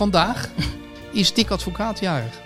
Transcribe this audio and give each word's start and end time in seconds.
vandaag 0.00 0.48
is 1.12 1.34
Dick 1.34 1.50
Advocaat 1.50 2.00
jarig. 2.00 2.40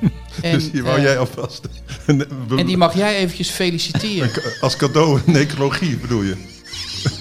En, 0.42 0.52
dus 0.52 0.70
die 0.70 0.82
wou 0.82 0.96
eh, 0.96 1.02
jij 1.02 1.18
alvast... 1.18 1.68
en 2.56 2.66
die 2.66 2.76
mag 2.76 2.94
jij 2.94 3.16
eventjes 3.16 3.50
feliciteren. 3.50 4.30
Als 4.60 4.76
cadeau 4.76 5.20
een 5.26 5.32
necrologie 5.32 5.96
bedoel 5.96 6.22
je? 6.22 6.36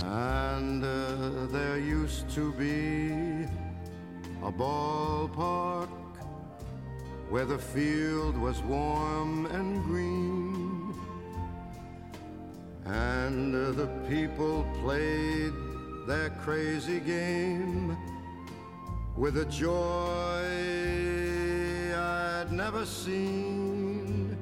And 0.03 0.83
uh, 0.83 0.89
there 1.51 2.03
used 2.03 2.33
to 2.33 2.53
be 2.57 3.45
a 4.43 4.51
ballpark 4.51 5.89
where 7.29 7.45
the 7.45 7.59
field 7.73 8.35
was 8.37 8.55
warm 8.67 9.45
and 9.45 9.83
green. 9.89 10.93
And 12.85 13.55
uh, 13.55 13.75
the 13.75 13.87
people 14.07 14.65
played 14.83 15.53
their 16.07 16.31
crazy 16.43 17.01
game 17.05 17.97
with 19.19 19.35
a 19.35 19.45
joy 19.49 20.45
I'd 21.93 22.51
never 22.51 22.85
seen. 22.85 24.37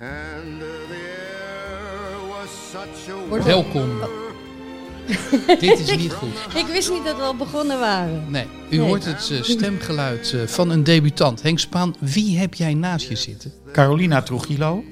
And 0.00 0.60
the 0.60 0.94
air 0.94 2.28
was 2.28 2.50
such 2.70 3.08
a 3.14 3.42
Welkom. 3.44 4.00
Dit 5.60 5.78
is 5.78 5.96
niet 5.96 6.12
goed. 6.12 6.28
Ik 6.62 6.66
wist 6.66 6.90
niet 6.90 7.04
dat 7.04 7.16
we 7.16 7.22
al 7.22 7.36
begonnen 7.36 7.78
waren. 7.78 8.30
Nee, 8.30 8.44
u 8.70 8.76
Nee. 8.76 8.86
hoort 8.86 9.04
het 9.04 9.30
eh, 9.30 9.42
stemgeluid 9.42 10.32
eh, 10.32 10.46
van 10.46 10.70
een 10.70 10.84
debutant. 10.84 11.42
Henk 11.42 11.58
Spaan, 11.58 11.94
wie 12.00 12.38
heb 12.38 12.54
jij 12.54 12.74
naast 12.74 13.08
je 13.08 13.16
zitten? 13.16 13.52
Carolina 13.72 14.22
Trujillo 14.22 14.84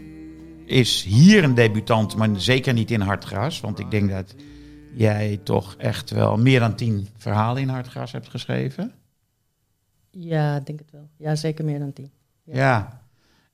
is 0.67 1.05
hier 1.09 1.45
een 1.45 1.55
debutant, 1.55 2.17
maar 2.17 2.29
zeker 2.37 2.73
niet 2.73 2.91
in 2.91 3.01
Hartgras. 3.01 3.61
Want 3.61 3.79
ik 3.79 3.91
denk 3.91 4.11
dat 4.11 4.35
jij 4.95 5.41
toch 5.43 5.75
echt 5.79 6.11
wel 6.11 6.37
meer 6.37 6.61
dan 6.61 6.75
tien 6.75 7.09
verhalen 7.17 7.63
in 7.63 7.69
Hartgras 7.69 8.13
hebt 8.13 8.29
geschreven. 8.29 8.93
Ja, 10.11 10.57
ik 10.57 10.67
denk 10.67 10.79
het 10.79 10.91
wel. 10.91 11.09
Ja, 11.17 11.35
zeker 11.35 11.65
meer 11.65 11.79
dan 11.79 11.93
tien. 11.93 12.11
Ja. 12.43 12.55
Ja. 12.55 13.03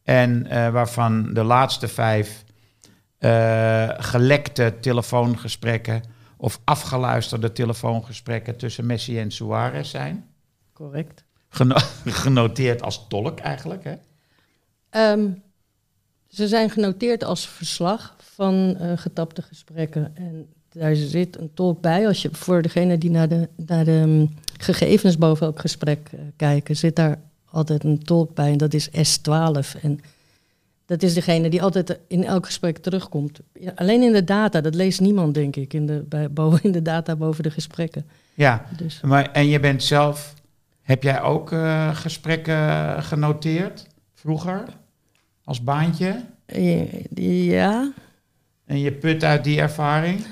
En 0.02 0.46
eh, 0.46 0.70
waarvan 0.70 1.34
de 1.34 1.42
laatste 1.44 1.88
vijf 1.88 2.44
eh, 3.18 3.88
gelekte 3.96 4.74
telefoongesprekken 4.80 6.02
of 6.36 6.61
afgeluisterde 6.64 7.52
telefoongesprekken 7.52 8.56
tussen 8.56 8.86
Messi 8.86 9.18
en 9.18 9.30
Suarez 9.30 9.91
zijn. 9.91 10.24
Correct. 10.72 11.24
Geno- 11.48 11.77
genoteerd 12.24 12.83
als 12.83 13.06
tolk 13.08 13.38
eigenlijk. 13.38 13.84
Hè? 13.84 13.94
Ehm, 14.91 15.30
ze 16.28 16.48
zijn 16.48 16.70
genoteerd 16.70 17.24
als 17.24 17.48
verslag 17.48 18.16
van 18.18 18.77
eh, 18.77 18.92
getapte 18.98 19.42
gesprekken. 19.42 20.16
En 20.16 20.52
daar 20.72 20.94
zit 20.94 21.38
een 21.38 21.50
tolk 21.54 21.80
bij. 21.80 22.06
Als 22.06 22.22
je, 22.22 22.28
voor 22.32 22.62
degene 22.62 22.98
die 22.98 23.10
naar 23.10 23.28
de, 23.28 23.48
naar 23.66 23.84
de 23.84 24.02
mm, 24.06 24.30
gegevens 24.58 25.18
boven 25.18 25.46
elk 25.46 25.60
gesprek 25.60 26.08
eh, 26.12 26.20
kijken, 26.36 26.77
zit 26.77 26.96
daar 26.96 27.18
altijd 27.50 27.84
een 27.84 28.02
tolk 28.02 28.34
bij. 28.34 28.50
En 28.50 28.58
dat 28.58 28.74
is 28.74 28.88
S12. 28.90 29.80
En 29.82 30.00
dat 30.86 31.02
is 31.02 31.14
degene 31.14 31.50
die 31.50 31.62
altijd 31.62 31.98
in 32.06 32.24
elk 32.24 32.46
gesprek 32.46 32.78
terugkomt. 32.78 33.40
Ja, 33.60 33.72
alleen 33.74 34.02
in 34.02 34.12
de 34.12 34.24
data, 34.24 34.60
dat 34.60 34.74
leest 34.74 35.00
niemand, 35.00 35.34
denk 35.34 35.56
ik, 35.56 35.72
in 35.72 35.86
de, 35.86 36.04
bij, 36.08 36.30
boven, 36.40 36.62
in 36.62 36.72
de 36.72 36.82
data 36.82 37.16
boven 37.16 37.42
de 37.42 37.50
gesprekken. 37.50 38.06
Ja, 38.34 38.66
Dus 38.77 39.00
maar, 39.00 39.30
en 39.32 39.46
je 39.46 39.60
bent 39.60 39.82
zelf, 39.82 40.34
heb 40.82 41.02
jij 41.02 41.20
ook 41.22 41.52
eh, 41.52 41.94
gesprekken 41.96 43.02
genoteerd 43.02 43.86
vroeger 44.14 44.64
als 45.44 45.62
baantje? 45.64 46.24
eh, 46.46 47.46
ja, 47.46 47.92
En 48.66 48.78
je 48.78 48.92
put 48.92 49.24
uit 49.24 49.44
die 49.44 49.60
ervaring? 49.60 50.24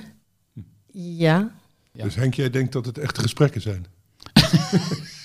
Ja. 0.93 1.51
Ja. 1.93 2.05
Dus 2.05 2.15
Henk, 2.15 2.35
jij 2.35 2.51
denkt 2.51 2.73
dat 2.73 2.87
het 2.87 2.99
echte 2.99 3.21
gesprekken 3.21 3.61
zijn? 3.61 3.87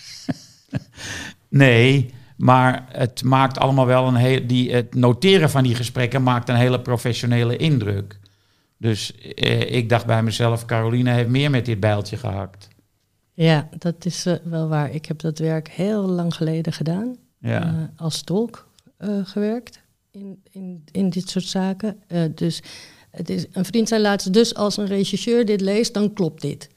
Nee, 1.47 2.14
maar 2.38 2.86
het 2.92 3.23
maakt 3.23 3.58
allemaal 3.58 3.86
wel 3.86 4.08
een 4.08 4.16
heel. 4.16 4.47
Die, 4.47 4.73
het 4.73 4.95
noteren 4.95 5.50
van 5.50 5.64
die 5.64 5.75
gesprekken 5.75 6.23
maakt 6.23 6.49
een 6.49 6.55
hele 6.55 6.82
professionele 6.82 7.58
indruk. 7.58 8.20
Dus 8.77 9.17
eh, 9.17 9.71
ik 9.76 9.89
dacht 9.89 10.05
bij 10.05 10.23
mezelf, 10.23 10.65
Caroline 10.65 11.11
heeft 11.11 11.30
meer 11.30 11.49
met 11.49 11.65
dit 11.65 11.80
bijltje 11.80 12.17
gehakt. 12.17 12.67
Ja, 13.33 13.70
dat 13.77 14.05
is 14.05 14.26
eh, 14.26 14.33
wel 14.43 14.67
waar. 14.67 14.92
Ik 14.92 15.05
heb 15.05 15.20
dat 15.20 15.39
werk 15.39 15.67
heel 15.70 16.02
lang 16.08 16.36
geleden 16.36 16.73
gedaan. 16.73 17.15
Ja. 17.39 17.61
eh, 17.61 17.83
als 17.95 18.21
tolk 18.21 18.67
eh, 18.98 19.09
gewerkt 19.23 19.82
in, 20.11 20.42
in, 20.52 20.83
in 20.92 21.09
dit 21.09 21.30
soort 21.30 21.45
zaken. 21.45 21.98
Eh, 22.08 22.23
dus 22.36 22.61
het 23.16 23.30
is, 23.30 23.46
een 23.52 23.66
vriend 23.66 23.88
zei 23.88 24.02
laatst, 24.02 24.34
dus 24.34 24.56
als 24.56 24.78
een 24.78 24.86
regisseur 24.88 25.46
dit 25.46 25.62
leest, 25.62 25.94
dan 25.94 26.14
klopt 26.14 26.42
dit. 26.42 26.70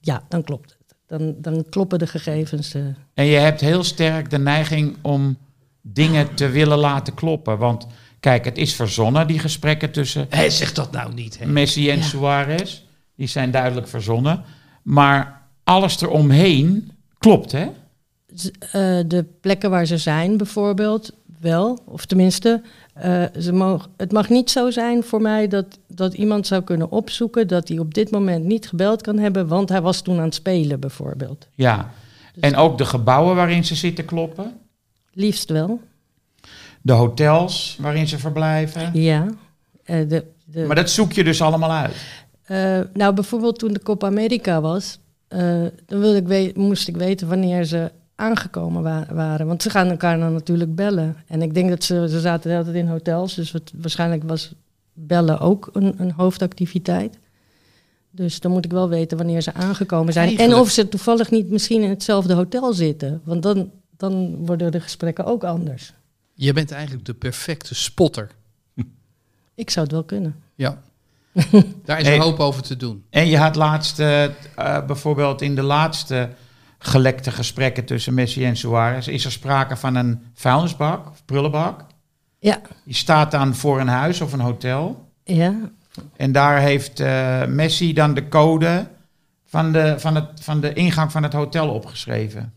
Ja, 0.00 0.24
dan 0.28 0.42
klopt 0.44 0.70
het. 0.78 0.96
Dan, 1.06 1.34
dan 1.38 1.66
kloppen 1.70 1.98
de 1.98 2.06
gegevens. 2.06 2.74
eh. 2.74 2.82
En 3.14 3.24
je 3.24 3.36
hebt 3.36 3.60
heel 3.60 3.82
sterk 3.84 4.30
de 4.30 4.38
neiging 4.38 4.96
om 5.02 5.36
dingen 5.80 6.34
te 6.34 6.48
willen 6.48 6.78
laten 6.78 7.14
kloppen. 7.14 7.58
Want 7.58 7.86
kijk, 8.20 8.44
het 8.44 8.58
is 8.58 8.74
verzonnen, 8.74 9.26
die 9.26 9.38
gesprekken 9.38 9.90
tussen 9.92 10.26
Hé, 10.30 10.50
zeg 10.50 10.72
dat 10.72 10.92
nou 10.92 11.14
niet. 11.14 11.38
Hè? 11.38 11.46
Messi 11.46 11.90
en 11.90 11.96
Ja. 11.98 12.02
Suarez. 12.02 12.82
Die 13.16 13.26
zijn 13.26 13.50
duidelijk 13.50 13.88
verzonnen. 13.88 14.44
Maar 14.82 15.42
alles 15.64 16.00
eromheen 16.00 16.90
klopt, 17.18 17.52
hè? 17.52 17.66
Z- 18.34 18.46
eh, 18.60 18.98
de 19.06 19.24
plekken 19.40 19.70
waar 19.70 19.86
ze 19.86 19.98
zijn, 19.98 20.36
bijvoorbeeld, 20.36 21.12
wel. 21.40 21.78
Of 21.86 22.04
tenminste, 22.06 22.62
eh, 22.94 23.24
ze 23.38 23.52
mogen, 23.52 23.90
het 23.96 24.12
mag 24.12 24.28
niet 24.28 24.50
zo 24.50 24.70
zijn 24.70 25.02
voor 25.02 25.20
mij 25.20 25.48
dat, 25.48 25.78
dat 25.86 26.14
iemand 26.14 26.46
zou 26.46 26.62
kunnen 26.62 26.90
opzoeken 26.90 27.48
dat 27.48 27.68
hij 27.68 27.78
op 27.78 27.94
dit 27.94 28.10
moment 28.10 28.44
niet 28.44 28.68
gebeld 28.68 29.02
kan 29.02 29.18
hebben, 29.18 29.48
want 29.48 29.68
hij 29.68 29.82
was 29.82 30.00
toen 30.00 30.18
aan 30.18 30.24
het 30.24 30.34
spelen, 30.34 30.80
bijvoorbeeld. 30.80 31.46
Ja. 31.54 31.90
En 32.40 32.56
ook 32.56 32.78
de 32.78 32.84
gebouwen 32.84 33.36
waarin 33.36 33.64
ze 33.64 33.74
zitten 33.74 34.04
kloppen. 34.04 34.52
Liefst 35.12 35.50
wel, 35.50 35.80
De 36.80 36.92
hotels 36.92 37.76
waarin 37.80 38.08
ze 38.08 38.18
verblijven. 38.18 38.90
ja. 38.92 39.26
Eh, 39.84 40.08
de, 40.08 40.24
de, 40.44 40.64
Maar 40.66 40.76
dat 40.76 40.90
zoek 40.90 41.12
je 41.12 41.24
dus 41.24 41.42
allemaal 41.42 41.72
uit. 41.72 41.94
Eh, 42.44 42.80
nou, 42.92 43.14
bijvoorbeeld 43.14 43.58
toen 43.58 43.72
de 43.72 43.82
Copa 43.82 44.06
America 44.06 44.60
was, 44.60 44.98
dan 45.86 46.00
wilde 46.00 46.36
ik 46.36 46.56
moest 46.56 46.88
ik 46.88 46.96
weten 46.96 47.28
wanneer 47.28 47.64
ze 47.64 47.90
aangekomen 48.14 48.82
wa- 48.82 49.06
waren. 49.10 49.46
Want 49.46 49.62
ze 49.62 49.70
gaan 49.70 49.88
elkaar 49.90 50.18
dan 50.18 50.32
natuurlijk 50.32 50.74
bellen. 50.74 51.16
En 51.26 51.42
ik 51.42 51.54
denk 51.54 51.68
dat 51.68 51.84
ze, 51.84 52.08
ze 52.08 52.20
zaten 52.20 52.42
de 52.42 52.48
hele 52.56 52.64
tijd 52.64 52.76
in 52.76 52.88
hotels, 52.88 53.34
dus 53.34 53.52
het, 53.52 53.72
waarschijnlijk 53.74 54.22
was 54.22 54.52
bellen 54.92 55.40
ook 55.40 55.70
een, 55.72 55.94
een 55.98 56.12
hoofdactiviteit. 56.12 57.18
Dus 58.10 58.40
dan 58.40 58.50
moet 58.50 58.64
ik 58.64 58.70
wel 58.72 58.88
weten 58.88 59.16
wanneer 59.16 59.40
ze 59.42 59.52
aangekomen 59.54 60.12
zijn. 60.12 60.38
En 60.38 60.54
of 60.54 60.70
ze 60.70 60.88
toevallig 60.88 61.30
niet 61.30 61.50
misschien 61.50 61.82
in 61.82 61.88
hetzelfde 61.88 62.34
hotel 62.34 62.72
zitten. 62.72 63.20
Want 63.24 63.42
dan, 63.42 63.70
dan 63.96 64.36
worden 64.46 64.72
de 64.72 64.80
gesprekken 64.80 65.24
ook 65.24 65.44
anders. 65.44 65.92
Je 66.34 66.52
bent 66.52 66.70
eigenlijk 66.72 67.04
de 67.06 67.14
perfecte 67.14 67.74
spotter. 67.74 68.30
Ik 69.54 69.70
zou 69.70 69.84
het 69.84 69.94
wel 69.94 70.04
kunnen. 70.04 70.34
Ja. 70.54 70.82
Daar 71.84 72.00
is 72.00 72.06
Hey. 72.06 72.14
een 72.16 72.20
hoop 72.22 72.40
over 72.40 72.62
te 72.62 72.76
doen. 72.76 73.04
En 73.10 73.26
je 73.26 73.36
had 73.38 73.54
laatst, 73.56 73.98
eh, 73.98 74.24
eh, 74.24 74.30
bijvoorbeeld 74.86 75.42
in 75.42 75.54
de 75.54 75.62
laatste 75.62 76.28
gelekte 76.86 77.30
gesprekken 77.30 77.84
tussen 77.84 78.14
Messi 78.14 78.44
en 78.44 78.56
Suarez, 78.56 79.06
is 79.06 79.24
er 79.24 79.32
sprake 79.32 79.76
van 79.76 79.94
een 79.94 80.20
vuilnisbak 80.34 81.06
of 81.10 81.24
prullenbak. 81.24 81.84
Ja, 82.38 82.60
Die 82.84 82.94
staat 82.94 83.30
dan 83.30 83.54
voor 83.54 83.80
een 83.80 83.88
huis 83.88 84.20
of 84.20 84.32
een 84.32 84.40
hotel. 84.40 85.08
ja, 85.24 85.54
En 86.16 86.32
daar 86.32 86.60
heeft 86.60 87.00
eh, 87.00 87.44
Messi 87.46 87.92
dan 87.92 88.14
de 88.14 88.28
code 88.28 88.86
van 89.44 89.72
de, 89.72 89.94
van, 89.98 90.14
het, 90.14 90.26
van 90.40 90.60
de 90.60 90.72
ingang 90.72 91.12
van 91.12 91.22
het 91.22 91.32
hotel 91.32 91.68
opgeschreven. 91.68 92.52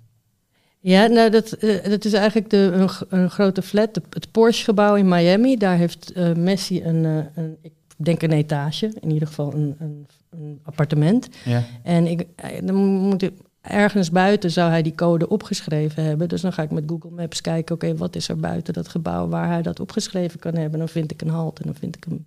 Ja, 0.79 1.05
nou, 1.07 1.29
dat, 1.29 1.51
eh, 1.51 1.89
dat 1.89 2.05
is 2.05 2.13
eigenlijk 2.13 2.49
de, 2.49 2.87
een, 3.09 3.29
grote 3.29 3.61
flat, 3.61 3.93
de- 3.93 4.01
het 4.09 4.31
Porsche-gebouw 4.31 4.95
in 4.95 5.07
Miami. 5.07 5.57
Daar 5.57 5.77
heeft 5.77 6.11
eh, 6.11 6.33
Messi 6.33 6.83
een, 6.83 7.03
een, 7.35 7.57
ik 7.61 7.71
denk 7.97 8.21
een 8.21 8.31
etage, 8.31 8.91
in 8.99 9.11
ieder 9.11 9.27
geval 9.27 9.53
een, 9.53 9.75
een, 9.79 10.07
een 10.29 10.59
appartement. 10.63 11.29
Ja. 11.45 11.63
En 11.83 12.07
ik, 12.07 12.25
dan 12.63 12.75
moet 12.75 13.21
ik, 13.21 13.31
ergens 13.69 14.11
buiten 14.11 14.51
zou 14.51 14.69
hij 14.69 14.81
die 14.81 14.95
code 14.95 15.29
opgeschreven 15.29 16.03
hebben. 16.03 16.29
Dus 16.29 16.41
dan 16.41 16.53
ga 16.53 16.61
ik 16.61 16.71
met 16.71 16.83
Google 16.87 17.09
Maps 17.11 17.41
kijken, 17.41 17.75
oké, 17.75 17.95
wat 17.95 18.15
is 18.15 18.29
er 18.29 18.37
buiten 18.37 18.73
dat 18.73 18.87
gebouw 18.87 19.27
waar 19.27 19.47
hij 19.47 19.61
dat 19.61 19.79
opgeschreven 19.79 20.39
kan 20.39 20.55
hebben. 20.55 20.79
Dan 20.79 20.89
vind 20.89 21.11
ik 21.11 21.21
een 21.21 21.29
halt 21.29 21.59
en 21.59 21.65
dan 21.65 21.75
vind 21.79 21.95
ik 21.95 22.05
een 22.05 22.25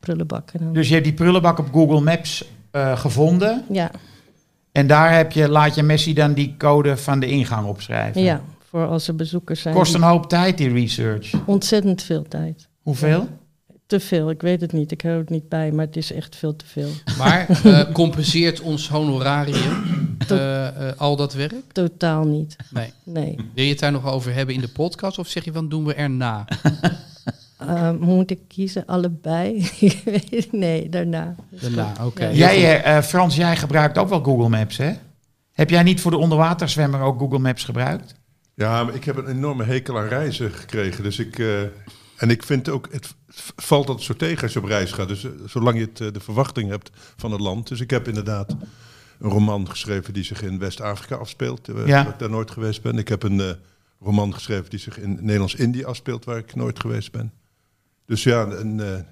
prullenbak. 0.00 0.50
En 0.52 0.64
dan, 0.64 0.72
Dus 0.72 0.86
je 0.88 0.92
hebt 0.94 1.06
die 1.06 1.14
prullenbak 1.14 1.58
op 1.58 1.68
Google 1.72 2.00
Maps 2.00 2.44
eh, 2.70 2.98
gevonden. 2.98 3.64
ja, 3.70 3.90
En 4.72 4.86
daar 4.86 5.14
heb 5.16 5.32
je, 5.32 5.48
laat 5.48 5.74
je 5.74 5.82
Messi 5.82 6.14
dan 6.14 6.32
die 6.32 6.54
code 6.58 6.96
van 6.96 7.20
de 7.20 7.26
ingang 7.26 7.66
opschrijven. 7.66 8.22
ja, 8.22 8.40
voor 8.68 8.86
als 8.86 9.08
er 9.08 9.16
bezoekers 9.16 9.60
zijn. 9.60 9.74
Kost 9.74 9.94
een 9.94 10.02
hoop 10.02 10.28
tijd, 10.28 10.58
die 10.58 10.72
research. 10.72 11.32
Ontzettend 11.46 12.02
veel 12.02 12.22
tijd. 12.28 12.68
Hoeveel? 12.82 13.28
Te 13.92 14.00
veel, 14.00 14.30
ik 14.30 14.42
weet 14.42 14.60
het 14.60 14.72
niet. 14.72 14.90
Ik 14.92 15.00
hou 15.02 15.18
het 15.18 15.30
niet 15.30 15.48
bij, 15.48 15.72
maar 15.72 15.86
het 15.86 15.96
is 15.96 16.12
echt 16.12 16.36
veel 16.36 16.56
te 16.56 16.66
veel. 16.66 16.88
Maar 17.18 17.48
eh, 17.64 17.92
compenseert 17.92 18.60
ons 18.60 18.88
honorarium 18.88 19.84
eh, 20.28 20.66
eh, 20.88 20.96
al 20.96 21.16
dat 21.16 21.34
werk? 21.34 21.72
Totaal 21.72 22.24
niet. 22.24 22.56
Nee. 22.70 22.92
Nee. 23.04 23.36
Wil 23.54 23.64
je 23.64 23.70
het 23.70 23.78
daar 23.78 23.92
nog 23.92 24.06
over 24.06 24.34
hebben 24.34 24.54
in 24.54 24.60
de 24.60 24.68
podcast 24.68 25.18
of 25.18 25.28
zeg 25.28 25.44
je 25.44 25.52
van 25.52 25.68
doen 25.68 25.84
we 25.84 25.94
erna? 25.94 26.44
Moet 28.00 28.30
ik 28.30 28.38
kiezen? 28.48 28.86
Allebei? 28.86 29.70
Ik 29.80 30.00
weet 30.04 30.30
het- 30.30 30.52
nee, 30.52 30.88
daarna. 30.88 31.34
Daarna, 31.48 31.92
oké. 32.04 32.26
Ja. 32.26 32.54
Jij, 32.54 33.02
Frans, 33.02 33.36
jij 33.36 33.56
gebruikt 33.56 33.98
ook 33.98 34.08
wel 34.08 34.22
Google 34.22 34.48
Maps, 34.48 34.76
hè? 34.76 34.92
Heb 35.52 35.70
jij 35.70 35.82
niet 35.82 36.00
voor 36.00 36.10
de 36.10 36.16
onderwaterzwemmer 36.18 37.00
ook 37.00 37.18
Google 37.18 37.38
Maps 37.38 37.64
gebruikt? 37.64 38.14
Ja, 38.54 38.84
maar 38.84 38.94
ik 38.94 39.04
heb 39.04 39.16
een 39.16 39.26
enorme 39.28 39.64
hekel 39.64 39.98
aan 39.98 40.08
reizen 40.08 40.50
gekregen. 40.52 41.02
Dus 41.02 41.18
ik, 41.18 41.38
eh, 41.38 41.46
en 42.22 42.30
ik 42.30 42.42
vind 42.42 42.68
ook, 42.68 42.88
het 42.90 43.14
valt 43.56 43.88
altijd 43.88 44.06
zo 44.06 44.14
tegen 44.14 44.42
als 44.42 44.52
je 44.52 44.58
op 44.58 44.64
reis 44.64 44.92
gaat. 44.92 45.08
Dus 45.08 45.24
eh, 45.24 45.30
zolang 45.46 45.78
je 45.78 45.84
het, 45.84 46.00
eh, 46.00 46.12
de 46.12 46.20
verwachting 46.20 46.70
hebt 46.70 46.90
van 47.16 47.32
het 47.32 47.40
land. 47.40 47.68
Dus 47.68 47.80
ik 47.80 47.90
heb 47.90 48.08
inderdaad 48.08 48.50
een 49.18 49.30
roman 49.30 49.68
geschreven 49.70 50.12
die 50.14 50.24
zich 50.24 50.42
in 50.42 50.58
West-Afrika 50.58 51.14
afspeelt. 51.16 51.68
eh, 51.68 51.86
Ja. 51.86 52.04
Waar 52.04 52.12
ik 52.12 52.18
daar 52.18 52.30
nooit 52.30 52.50
geweest 52.50 52.82
ben. 52.82 52.98
Ik 52.98 53.08
heb 53.08 53.22
een 53.22 53.56
roman 54.00 54.34
geschreven 54.34 54.70
die 54.70 54.78
zich 54.78 54.98
in 54.98 55.18
Nederlands-Indië 55.20 55.84
afspeelt, 55.84 56.24
waar 56.24 56.38
ik 56.38 56.54
nooit 56.54 56.80
geweest 56.80 57.12
ben. 57.12 57.32
Dus 58.06 58.22
ja, 58.22 58.46
en, 58.46 59.06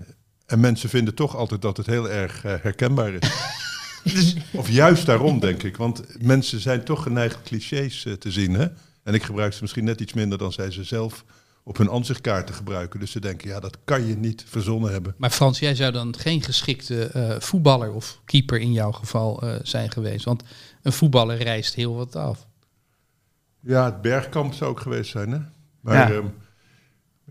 en 0.47 0.61
mensen 0.61 0.89
vinden 0.89 1.15
toch 1.15 1.37
altijd 1.37 1.63
dat 1.63 1.77
het 1.77 1.87
heel 1.87 2.11
erg 2.11 2.43
herkenbaar 2.43 3.13
is. 3.13 3.29
Of 4.53 4.69
juist 4.71 5.07
daarom, 5.07 5.41
denk 5.41 5.63
ik. 5.63 5.77
Want 5.77 6.03
mensen 6.23 6.61
zijn 6.61 6.85
toch 6.85 7.03
geneigd 7.03 7.43
clichés 7.43 8.07
te 8.19 8.31
zien. 8.31 8.55
Hè? 8.55 8.67
En 9.03 9.15
ik 9.15 9.23
gebruik 9.23 9.53
ze 9.53 9.59
misschien 9.61 9.85
net 9.85 10.01
iets 10.01 10.13
minder 10.13 10.39
dan 10.39 10.53
zij 10.53 10.71
ze 10.71 10.85
zelf 10.85 11.25
op 11.63 11.77
hun 11.77 11.89
ansichtkaarten 11.89 12.55
gebruiken. 12.55 13.01
Dus 13.01 13.11
ze 13.11 13.21
denken, 13.21 13.49
ja, 13.49 13.61
dat 13.61 13.79
kan 13.85 14.07
je 14.07 14.17
niet 14.17 14.45
verzonnen 14.49 14.93
hebben. 14.93 15.15
Maar 15.17 15.31
Frans, 15.31 15.59
jij 15.59 15.75
zou 15.75 15.93
dan 15.93 16.15
geen 16.19 16.43
geschikte 16.43 17.05
eh, 17.05 17.41
voetballer 17.41 17.93
of 17.93 18.21
keeper 18.25 18.59
in 18.61 18.73
jouw 18.73 18.93
geval 18.93 19.43
eh, 19.43 19.55
zijn 19.63 19.91
geweest. 19.91 20.25
Want 20.25 20.43
een 20.83 20.93
voetballer 20.93 21.37
reist 21.37 21.75
heel 21.75 21.95
wat 21.95 22.17
af. 22.17 22.47
Ja, 23.61 23.85
het 23.85 24.03
bergkamp 24.03 24.55
zou 24.55 24.71
ook 24.71 24.81
geweest 24.81 25.11
zijn, 25.11 25.31
hè? 25.31 25.39
Maar 25.81 25.95
Ja. 25.95 26.09
ja. 26.15 26.23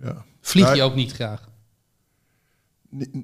ja. 0.04 0.26
Vlieg 0.42 0.76
je 0.76 0.82
ook 0.82 0.96
niet 0.96 1.12
graag? 1.12 1.48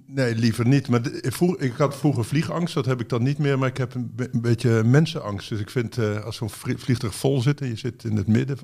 Nee, 0.05 0.35
liever 0.35 0.67
niet. 0.67 0.87
Maar 0.87 1.05
ik, 1.21 1.33
vroeg, 1.33 1.57
ik 1.57 1.73
had 1.73 1.95
vroeger 1.95 2.25
vliegangst, 2.25 2.73
dat 2.73 2.85
heb 2.85 2.99
ik 3.01 3.09
dan 3.09 3.23
niet 3.23 3.37
meer. 3.37 3.59
Maar 3.59 3.69
ik 3.69 3.77
heb 3.77 3.93
een, 3.93 4.11
be- 4.15 4.29
een 4.31 4.41
beetje 4.41 4.83
mensenangst. 4.83 5.49
Dus 5.49 5.59
ik 5.59 5.69
vind, 5.69 5.97
eh, 5.97 6.23
als 6.23 6.35
zo'n 6.35 6.49
vlie- 6.49 6.77
vliegtuig 6.77 7.15
vol 7.15 7.41
zit 7.41 7.61
en 7.61 7.67
je 7.67 7.75
zit 7.75 8.03
in 8.03 8.15
het 8.17 8.27
midden, 8.27 8.57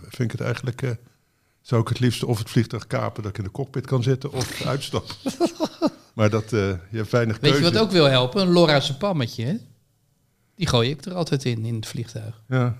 vind 0.00 0.18
ik 0.18 0.30
het 0.30 0.40
eigenlijk... 0.40 0.82
zou 1.60 1.80
ik 1.82 1.88
het 1.88 2.00
liefst 2.00 2.24
of 2.24 2.38
het 2.38 2.50
vliegtuig 2.50 2.86
kapen 2.86 3.22
dat 3.22 3.30
ik 3.32 3.38
in 3.38 3.44
de 3.44 3.50
cockpit 3.50 3.86
kan 3.86 4.02
zitten 4.02 4.32
of 4.32 4.62
uitstappen. 4.66 5.14
maar 6.14 6.30
dat, 6.30 6.44
eh, 6.44 6.50
je 6.50 6.96
hebt 6.96 7.10
weinig 7.10 7.38
Weet 7.40 7.50
keuze. 7.50 7.66
je 7.66 7.72
wat 7.72 7.82
ook 7.82 7.90
wil 7.90 8.04
helpen? 8.04 8.40
Een 8.42 8.52
Lorra's 8.52 8.96
pammetje, 8.96 9.44
hè? 9.44 9.54
Die 10.54 10.66
gooi 10.66 10.90
ik 10.90 11.04
er 11.04 11.14
altijd 11.14 11.44
in, 11.44 11.64
in 11.64 11.74
het 11.74 11.86
vliegtuig. 11.86 12.42
Ja. 12.48 12.76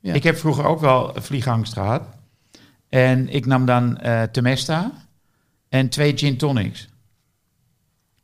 Ja. 0.00 0.12
Ik 0.14 0.22
heb 0.22 0.36
vroeger 0.36 0.64
ook 0.64 0.80
wel 0.80 1.12
vliegangst 1.16 1.72
gehad. 1.72 2.02
En 2.88 3.28
ik 3.28 3.46
nam 3.46 3.66
dan 3.66 3.98
eh 3.98 4.22
Temesta 4.22 4.92
en 5.68 5.88
twee 5.88 6.16
gin 6.16 6.36
tonics. 6.36 6.88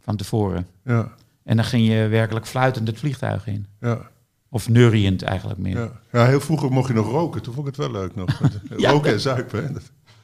Van 0.01 0.17
tevoren. 0.17 0.67
Ja, 0.85 1.15
En 1.45 1.57
dan 1.57 1.65
ging 1.65 1.87
je 1.89 2.07
werkelijk 2.07 2.47
fluitend 2.47 2.87
het 2.89 2.99
vliegtuig 2.99 3.47
in. 3.47 3.67
ja, 3.81 4.11
Of 4.55 4.69
neuriënd 4.69 5.23
eigenlijk 5.23 5.59
meer. 5.61 5.77
ja. 5.79 6.01
ja, 6.13 6.27
heel 6.27 6.41
vroeger 6.41 6.71
mocht 6.73 6.89
je 6.89 6.95
nog 6.95 7.07
roken. 7.11 7.43
Toen 7.43 7.55
vond 7.55 7.69
ik 7.69 7.77
het 7.77 7.87
wel 7.87 8.01
leuk 8.01 8.15
nog. 8.15 8.41
Ja. 8.77 8.91
Roken 8.91 9.13
en 9.13 9.21
zuipen. 9.21 9.65
Hè. 9.65 9.81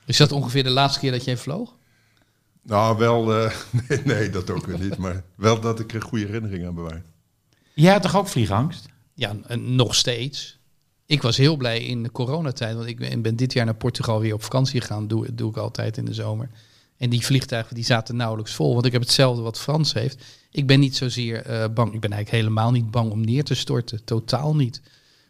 Is 0.06 0.16
dat 0.16 0.32
ongeveer 0.32 0.62
de 0.62 0.70
laatste 0.70 1.00
keer 1.00 1.10
dat 1.10 1.24
jij 1.24 1.36
vloog? 1.36 1.74
Nou, 2.62 2.98
wel... 2.98 3.34
eh, 3.34 3.52
nee, 3.88 4.00
nee, 4.04 4.30
dat 4.30 4.50
ook 4.50 4.66
weer 4.66 4.78
niet. 4.78 4.96
Maar 4.96 5.22
wel 5.34 5.60
dat 5.60 5.80
ik 5.80 5.92
er 5.94 6.02
goede 6.02 6.24
herinneringen 6.26 6.68
aan 6.68 6.74
bewaar. 6.74 7.02
Jij 7.74 7.92
had 7.92 8.02
toch 8.02 8.16
ook 8.16 8.28
vliegangst? 8.28 8.88
Ja, 9.14 9.36
en 9.46 9.74
nog 9.74 9.94
steeds. 9.94 10.58
Ik 11.06 11.22
was 11.22 11.36
heel 11.36 11.56
blij 11.56 11.84
in 11.84 12.02
de 12.02 12.10
coronatijd, 12.12 12.74
want 12.74 12.88
ik 12.88 12.98
ben, 12.98 13.22
ben 13.22 13.36
dit 13.36 13.52
jaar 13.52 13.64
naar 13.64 13.74
Portugal 13.74 14.20
weer 14.20 14.34
op 14.34 14.42
vakantie 14.42 14.80
gegaan. 14.80 15.08
Doe, 15.08 15.34
doe 15.34 15.50
ik 15.50 15.56
altijd 15.56 15.96
in 15.96 16.04
de 16.04 16.14
zomer. 16.14 16.50
En 16.98 17.10
die 17.10 17.24
vliegtuigen 17.24 17.74
die 17.74 17.84
zaten 17.84 18.16
nauwelijks 18.16 18.54
vol, 18.54 18.72
want 18.74 18.86
ik 18.86 18.92
heb 18.92 19.00
hetzelfde 19.00 19.42
wat 19.42 19.58
Frans 19.58 19.92
heeft. 19.92 20.24
Ik 20.50 20.66
ben 20.66 20.80
niet 20.80 20.96
zozeer 20.96 21.42
eh, 21.42 21.68
bang. 21.74 21.94
Ik 21.94 22.00
ben 22.00 22.12
eigenlijk 22.12 22.42
helemaal 22.42 22.70
niet 22.70 22.90
bang 22.90 23.10
om 23.10 23.20
neer 23.24 23.44
te 23.44 23.54
storten. 23.54 24.04
Totaal 24.04 24.56
niet. 24.56 24.82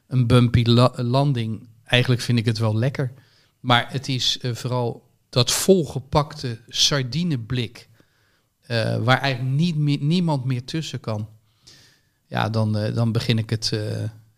Een 0.07 0.27
bumpy 0.27 0.63
la- 0.65 0.93
landing, 0.97 1.69
eigenlijk 1.85 2.21
vind 2.21 2.39
ik 2.39 2.45
het 2.45 2.59
wel 2.59 2.77
lekker. 2.77 3.13
Maar 3.61 3.93
het 3.93 4.09
is 4.09 4.39
eh, 4.39 4.55
vooral 4.55 5.09
dat 5.29 5.51
volgepakte 5.51 6.61
sardineblik, 6.69 7.89
eh, 8.61 8.97
waar 8.97 9.21
eigenlijk 9.21 9.57
niet 9.57 10.01
niemand 10.01 10.45
meer 10.45 10.65
tussen 10.65 11.01
kan. 11.01 11.29
Ja, 12.27 12.49
dan, 12.51 12.73
dan 12.73 13.13
begin 13.13 13.39
ik 13.39 13.51
het 13.51 13.73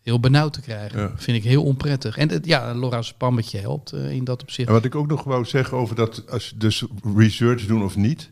heel 0.01 0.19
benauwd 0.19 0.53
te 0.53 0.61
krijgen. 0.61 0.99
Ja. 0.99 1.11
Vind 1.15 1.37
ik 1.37 1.43
heel 1.43 1.63
onprettig. 1.63 2.17
En 2.17 2.29
het, 2.29 2.45
ja, 2.45 2.73
Laura's 2.73 3.13
pammetje 3.13 3.59
helpt 3.59 3.91
eh, 3.91 4.11
in 4.11 4.23
dat 4.23 4.41
opzicht. 4.41 4.67
En 4.67 4.73
wat 4.73 4.85
ik 4.85 4.95
ook 4.95 5.07
nog 5.07 5.23
wou 5.23 5.45
zeggen 5.45 5.77
over 5.77 5.95
dat, 5.95 6.29
als 6.29 6.49
je 6.49 6.57
dus 6.57 6.85
research 7.15 7.65
doen 7.65 7.83
of 7.83 7.95
niet. 7.95 8.31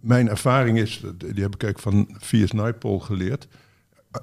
Mijn 0.00 0.28
ervaring 0.28 0.78
is, 0.78 1.00
die 1.16 1.42
heb 1.42 1.54
ik 1.54 1.62
eigenlijk 1.62 1.78
van 1.78 2.08
V.S. 2.18 2.52
Naipaul 2.52 2.98
geleerd. 2.98 3.48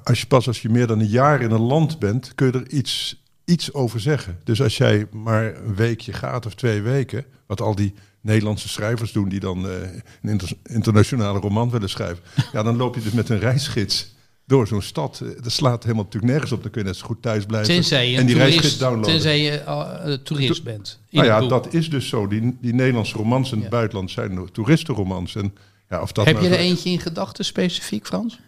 Als 0.03 0.21
je 0.21 0.27
pas 0.27 0.47
als 0.47 0.62
je 0.62 0.69
meer 0.69 0.88
dan 0.88 1.00
een 1.00 1.07
jaar 1.07 1.41
in 1.41 1.51
een 1.51 1.62
land 1.62 2.00
bent, 2.00 2.35
kun 2.35 2.47
je 2.47 2.53
er 2.53 2.69
iets, 2.69 3.23
iets 3.45 3.73
over 3.73 4.00
zeggen. 4.00 4.39
Dus 4.44 4.62
als 4.62 4.77
jij 4.77 5.07
maar 5.12 5.56
een 5.56 5.75
weekje 5.75 6.13
gaat 6.13 6.45
of 6.45 6.56
twee 6.56 6.81
weken, 6.81 7.25
wat 7.45 7.62
al 7.62 7.75
die 7.75 7.94
Nederlandse 8.21 8.69
schrijvers 8.69 9.12
doen 9.12 9.29
die 9.29 9.39
dan 9.39 9.69
eh, 9.69 9.81
een 10.21 10.29
inter- 10.29 10.57
internationale 10.63 11.39
roman 11.39 11.69
willen 11.69 11.89
schrijven. 11.89 12.23
Ja, 12.53 12.63
dan 12.63 12.75
loop 12.75 12.95
je 12.95 13.01
dus 13.01 13.12
met 13.12 13.29
een 13.29 13.39
reisgids 13.39 14.14
door 14.45 14.68
zo'n 14.68 14.81
stad. 14.81 15.21
Eh, 15.24 15.30
Dat 15.44 15.51
slaat 15.51 15.83
helemaal 15.83 16.03
natuurlijk 16.03 16.31
nergens 16.31 16.51
op. 16.51 16.62
Dan 16.62 16.71
kun 16.71 16.81
je 16.81 16.88
net 16.88 16.97
zo 16.97 17.06
goed 17.06 17.21
thuis 17.21 17.45
blijven. 17.45 17.74
Tenzij 17.74 18.12
je, 18.12 18.18
en 18.18 18.25
die 18.25 18.36
toerist, 18.36 18.80
downloaden. 18.80 19.12
tenzij 19.12 19.42
je 19.42 19.51
eh, 19.51 20.13
toerist 20.13 20.63
bent. 20.63 21.00
Nou 21.09 21.25
ja, 21.25 21.47
dat 21.47 21.74
is 21.74 21.89
dus 21.89 22.07
zo. 22.07 22.27
Die, 22.27 22.57
die 22.62 22.74
Nederlandse 22.74 23.18
romans 23.18 23.51
in 23.51 23.59
het 23.59 23.69
buitenland 23.69 24.12
zijn 24.12 24.51
toeristenromans. 24.51 25.36
En 25.36 25.56
ja, 25.89 26.01
of 26.01 26.12
dat 26.12 26.25
Heb 26.25 26.36
nou 26.36 26.47
je 26.47 26.53
er 26.53 26.59
eentje 26.59 26.89
in 26.89 27.00
gedachten 27.00 27.45
specifiek, 27.45 28.06
Frans? 28.06 28.39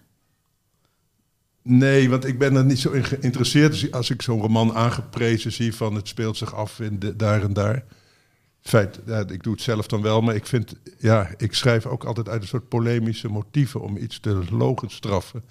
Nee, 1.61 2.09
want 2.09 2.25
ik 2.25 2.39
ben 2.39 2.55
er 2.55 2.65
niet 2.65 2.79
zo 2.79 2.91
in 2.91 3.03
geïnteresseerd. 3.03 3.71
Dus 3.71 3.91
als 3.91 4.09
ik 4.09 4.21
zo'n 4.21 4.41
roman 4.41 4.73
aangeprezen 4.73 5.51
zie 5.51 5.75
van 5.75 5.95
het 5.95 6.07
speelt 6.07 6.37
zich 6.37 6.55
af 6.55 6.79
in 6.79 6.99
de, 6.99 7.15
daar 7.15 7.43
en 7.43 7.53
daar. 7.53 7.83
Feit, 8.61 8.99
ja, 9.05 9.27
ik 9.27 9.43
doe 9.43 9.53
het 9.53 9.61
zelf 9.61 9.87
dan 9.87 10.01
wel, 10.01 10.21
maar 10.21 10.35
ik 10.35 10.45
vind, 10.45 10.73
ja, 10.99 11.29
ik 11.37 11.53
schrijf 11.53 11.85
ook 11.85 12.03
altijd 12.03 12.29
uit 12.29 12.41
een 12.41 12.47
soort 12.47 12.69
polemische 12.69 13.27
motieven 13.27 13.81
om 13.81 13.97
iets 13.97 14.19
te 14.19 14.41
logenstraffen. 14.49 15.43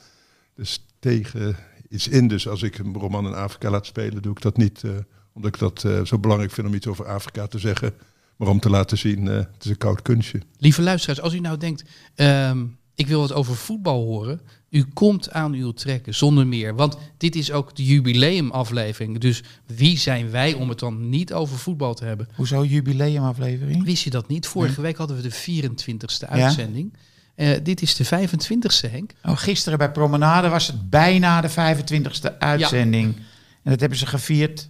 Dus 0.57 0.85
tegen 0.99 1.57
iets 1.89 2.09
in. 2.09 2.29
Dus 2.29 2.49
als 2.49 2.63
ik 2.63 2.79
een 2.79 2.95
roman 2.95 3.27
in 3.27 3.35
Afrika 3.35 3.71
laat 3.71 3.87
spelen, 3.87 4.23
doe 4.23 4.33
ik 4.33 4.41
dat 4.41 4.57
niet 4.57 4.85
eh, 4.85 4.91
omdat 5.33 5.55
ik 5.55 5.61
dat 5.61 5.85
eh, 5.85 6.05
zo 6.05 6.19
belangrijk 6.19 6.53
vind 6.53 6.67
om 6.67 6.75
iets 6.75 6.87
over 6.87 7.07
Afrika 7.07 7.47
te 7.47 7.59
zeggen. 7.59 7.93
Maar 8.37 8.49
om 8.49 8.61
te 8.61 8.71
laten 8.71 8.99
zien, 8.99 9.29
eh, 9.29 9.35
het 9.35 9.65
is 9.65 9.71
een 9.71 9.79
koud 9.79 10.03
kunstje. 10.03 10.41
Lieve 10.59 10.83
luisteraars, 10.83 11.21
als 11.21 11.35
u 11.35 11.41
nou 11.41 11.57
denkt, 11.59 11.85
ehm, 12.15 12.65
ik 12.95 13.07
wil 13.07 13.21
wat 13.21 13.33
over 13.33 13.57
voetbal 13.57 14.05
horen. 14.05 14.41
U 14.71 14.85
komt 14.85 15.31
aan 15.31 15.53
uw 15.53 15.73
trekken, 15.73 16.15
zonder 16.15 16.47
meer. 16.47 16.75
Want 16.75 16.99
dit 17.17 17.37
is 17.37 17.53
ook 17.53 17.77
de 17.77 17.85
jubileumaflevering. 17.85 19.19
Dus 19.19 19.43
wie 19.67 19.99
zijn 19.99 20.31
wij 20.31 20.53
om 20.53 20.69
het 20.69 20.79
dan 20.79 21.09
niet 21.09 21.33
over 21.33 21.59
voetbal 21.59 21.95
te 21.95 22.05
hebben? 22.05 22.29
Hoezo 22.35 22.65
jubileumaflevering? 22.65 23.85
Wist 23.85 24.05
je 24.05 24.11
dat 24.11 24.29
niet? 24.29 24.47
Vorige 24.47 24.81
week 24.81 24.97
hadden 24.97 25.17
we 25.17 25.23
de 25.23 25.33
24ste 25.33 26.29
uitzending. 26.29 26.93
Eh, 27.37 27.51
dit 27.63 27.83
is 27.83 27.95
de 27.95 28.05
25ste, 28.05 28.91
Henk. 28.91 29.13
Oh, 29.25 29.37
gisteren 29.37 29.79
bij 29.79 29.91
Promenade 29.91 30.49
was 30.49 30.67
het 30.67 30.91
bijna 30.91 31.41
de 31.41 31.49
25e 31.49 32.39
uitzending. 32.39 33.17
En 33.63 33.71
dat 33.71 33.81
hebben 33.81 33.99
ze 33.99 34.07
gevierd 34.07 34.69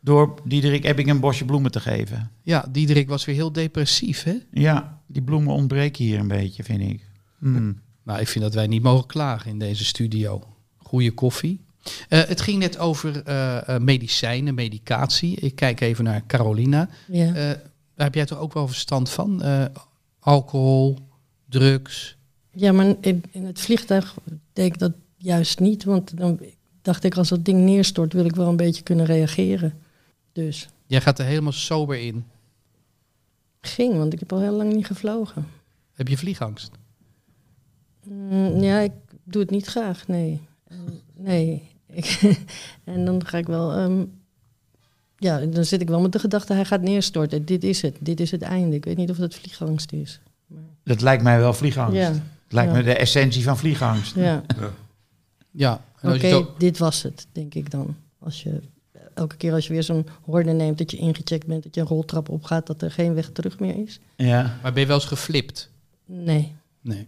door 0.00 0.34
Diederik 0.44 0.84
Ebbing 0.84 1.10
een 1.10 1.20
bosje 1.20 1.44
bloemen 1.44 1.70
te 1.70 1.80
geven. 1.80 2.30
Ja, 2.42 2.66
Diederik 2.68 3.08
was 3.08 3.24
weer 3.24 3.34
heel 3.34 3.52
depressief, 3.52 4.22
hè? 4.22 4.34
Ja, 4.50 5.00
die 5.06 5.22
bloemen 5.22 5.54
ontbreken 5.54 6.04
hier 6.04 6.18
een 6.18 6.28
beetje, 6.28 6.62
vind 6.62 6.80
ik. 6.80 7.00
Hmm. 7.38 7.80
Nou, 8.04 8.20
ik 8.20 8.28
vind 8.28 8.44
dat 8.44 8.54
wij 8.54 8.66
niet 8.66 8.82
mogen 8.82 9.06
klagen 9.06 9.50
in 9.50 9.58
deze 9.58 9.84
studio. 9.84 10.42
Goeie 10.76 11.12
koffie. 11.12 11.64
Eh, 12.08 12.24
het 12.24 12.40
ging 12.40 12.58
net 12.58 12.78
over 12.78 13.22
eh, 13.22 13.68
eh, 13.68 13.80
medicijnen, 13.80 14.54
medicatie. 14.54 15.36
Ik 15.36 15.54
kijk 15.54 15.80
even 15.80 16.04
naar 16.04 16.26
Carolina. 16.26 16.88
Ja. 17.06 17.26
Eh, 17.26 17.34
daar 17.94 18.06
heb 18.06 18.14
jij 18.14 18.24
toch 18.24 18.38
ook 18.38 18.52
wel 18.52 18.68
verstand 18.68 19.10
van? 19.10 19.42
Eh, 19.42 19.64
alcohol, 20.20 21.05
drugs. 21.48 22.16
Ja, 22.50 22.72
maar 22.72 22.94
in, 23.00 23.22
het 23.32 23.60
vliegtuig 23.60 24.14
deed 24.52 24.66
ik 24.66 24.78
dat 24.78 24.92
juist 25.16 25.58
niet. 25.60 25.84
Want 25.84 26.16
dan 26.18 26.40
dacht 26.82 27.04
ik, 27.04 27.16
als 27.16 27.28
dat 27.28 27.44
ding 27.44 27.60
neerstort, 27.60 28.12
wil 28.12 28.24
ik 28.24 28.34
wel 28.34 28.48
een 28.48 28.56
beetje 28.56 28.82
kunnen 28.82 29.06
reageren. 29.06 29.74
Dus 30.32 30.68
Jij 30.86 31.00
gaat 31.00 31.18
er 31.18 31.24
helemaal 31.24 31.52
sober 31.52 31.98
in. 31.98 32.24
ging, 33.60 33.96
want 33.96 34.12
ik 34.12 34.18
heb 34.20 34.32
al 34.32 34.40
heel 34.40 34.56
lang 34.56 34.72
niet 34.72 34.86
gevlogen. 34.86 35.46
Heb 35.92 36.08
je 36.08 36.16
vliegangst? 36.18 36.70
Mm, 38.04 38.62
ja, 38.62 38.78
ik 38.78 38.92
doe 39.24 39.42
het 39.42 39.50
niet 39.50 39.66
graag, 39.66 40.08
nee. 40.08 40.40
En- 40.68 41.00
nee. 41.14 41.62
Ik, 41.92 42.20
en 42.84 43.04
dan 43.04 43.26
ga 43.26 43.38
ik 43.38 43.46
wel... 43.46 43.72
ehm, 43.72 44.04
ja, 45.18 45.38
dan 45.46 45.64
zit 45.64 45.80
ik 45.80 45.88
wel 45.88 46.00
met 46.00 46.12
de 46.12 46.18
gedachte, 46.18 46.52
hij 46.52 46.64
gaat 46.64 46.80
neerstorten. 46.82 47.44
Dit 47.44 47.64
is 47.64 47.82
het, 47.82 47.96
dit 48.00 48.20
is 48.20 48.30
het 48.30 48.42
einde. 48.42 48.76
Ik 48.76 48.84
weet 48.84 48.96
niet 48.96 49.10
of 49.10 49.16
dat 49.16 49.34
vliegangst 49.34 49.92
is. 49.92 50.20
Dat 50.84 51.00
lijkt 51.00 51.22
mij 51.22 51.38
wel 51.38 51.52
vliegangst. 51.52 51.96
Ja, 51.96 52.08
Het 52.08 52.22
lijkt 52.52 52.70
Ja. 52.72 52.76
me 52.76 52.82
de 52.82 52.94
essentie 52.96 53.42
van 53.42 53.58
vliegangst. 53.58 54.14
ja. 54.14 54.42
Ja. 55.50 55.84
Oké, 56.02 56.34
ook- 56.34 56.60
dit 56.60 56.78
was 56.78 57.02
het, 57.02 57.26
denk 57.32 57.54
ik 57.54 57.70
dan. 57.70 57.96
Als 58.18 58.42
je, 58.42 58.60
elke 59.14 59.36
keer 59.36 59.52
als 59.52 59.66
je 59.66 59.72
weer 59.72 59.82
zo'n 59.82 60.06
horde 60.22 60.52
neemt, 60.52 60.78
dat 60.78 60.90
je 60.90 60.96
ingecheckt 60.96 61.46
bent, 61.46 61.62
dat 61.62 61.74
je 61.74 61.80
een 61.80 61.86
roltrap 61.86 62.28
opgaat, 62.28 62.66
dat 62.66 62.82
er 62.82 62.90
geen 62.90 63.14
weg 63.14 63.30
terug 63.30 63.58
meer 63.58 63.76
is. 63.76 64.00
Ja. 64.16 64.58
Maar 64.62 64.72
ben 64.72 64.80
je 64.82 64.86
wel 64.88 64.96
eens 64.96 65.04
geflipt? 65.04 65.70
Nee. 66.06 66.54
Nee. 66.80 67.06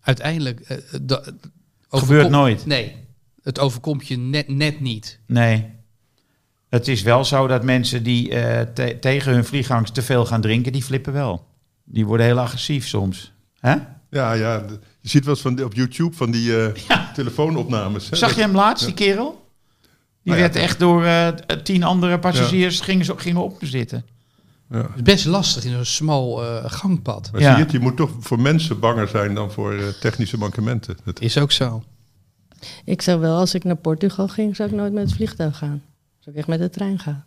Uiteindelijk... 0.00 0.82
da- 1.02 1.24
Gebeurt 1.88 2.30
nooit. 2.30 2.66
Nee. 2.66 2.96
Het 3.42 3.58
overkomt 3.58 4.06
je 4.08 4.16
net, 4.18 4.48
net 4.48 4.80
niet. 4.80 5.18
Nee. 5.26 5.66
Het 6.68 6.88
is 6.88 7.02
wel 7.02 7.24
zo 7.24 7.46
dat 7.46 7.62
mensen 7.64 8.02
die 8.02 8.30
eh, 8.34 8.60
te- 8.72 8.96
tegen 9.00 9.32
hun 9.32 9.44
vliegangst 9.44 9.94
te 9.94 10.02
veel 10.02 10.26
gaan 10.26 10.40
drinken, 10.40 10.72
die 10.72 10.82
flippen 10.82 11.12
wel. 11.12 11.46
Die 11.84 12.06
worden 12.06 12.26
heel 12.26 12.38
agressief 12.38 12.86
soms. 12.86 13.32
Hè? 13.60 13.74
Ja, 14.10 14.32
ja. 14.32 14.64
Je 15.00 15.08
ziet 15.08 15.24
wel 15.24 15.34
eens 15.34 15.42
van, 15.42 15.62
op 15.64 15.74
YouTube 15.74 16.16
van 16.16 16.30
die 16.30 16.56
eh, 16.66 16.74
Ja. 16.88 17.10
telefoonopnames. 17.14 18.10
hè. 18.10 18.16
Zag 18.16 18.34
je 18.34 18.40
hem 18.40 18.54
laatst, 18.54 18.84
die 18.84 18.94
kerel? 18.94 19.42
Die 19.80 20.32
Nou 20.32 20.36
ja, 20.36 20.42
werd 20.52 20.56
echt 20.56 20.78
door 20.78 21.04
eh, 21.04 21.28
tien 21.62 21.82
andere 21.82 22.18
passagiers 22.18 22.80
gingen, 22.80 23.36
op 23.36 23.58
zitten. 23.60 24.04
Ja. 24.70 24.76
Het 24.78 24.88
is 24.96 25.02
best 25.02 25.24
lastig 25.24 25.64
in 25.64 25.72
zo'n 25.72 25.84
smal 25.84 26.42
eh, 26.44 26.64
gangpad. 26.70 27.28
Maar 27.32 27.40
Ja. 27.40 27.46
zie 27.48 27.56
je 27.56 27.62
het, 27.62 27.72
je 27.72 27.78
moet 27.78 27.96
toch 27.96 28.10
voor 28.20 28.40
mensen 28.40 28.78
banger 28.80 29.08
zijn 29.08 29.34
dan 29.34 29.52
voor 29.52 29.74
eh, 29.74 29.88
technische 29.88 30.38
mankementen. 30.38 30.96
Dat, 31.04 31.20
Is 31.20 31.38
ook 31.38 31.52
zo. 31.52 31.84
Ik 32.84 33.02
zou 33.02 33.20
wel, 33.20 33.36
als 33.38 33.54
ik 33.54 33.64
naar 33.64 33.76
Portugal 33.76 34.28
ging, 34.28 34.56
zou 34.56 34.68
ik 34.68 34.74
nooit 34.74 34.92
met 34.92 35.04
het 35.06 35.14
vliegtuig 35.14 35.58
gaan. 35.58 35.82
Zou 36.18 36.30
ik 36.36 36.36
echt 36.36 36.48
met 36.48 36.58
de 36.58 36.70
trein 36.70 36.98
gaan. 36.98 37.24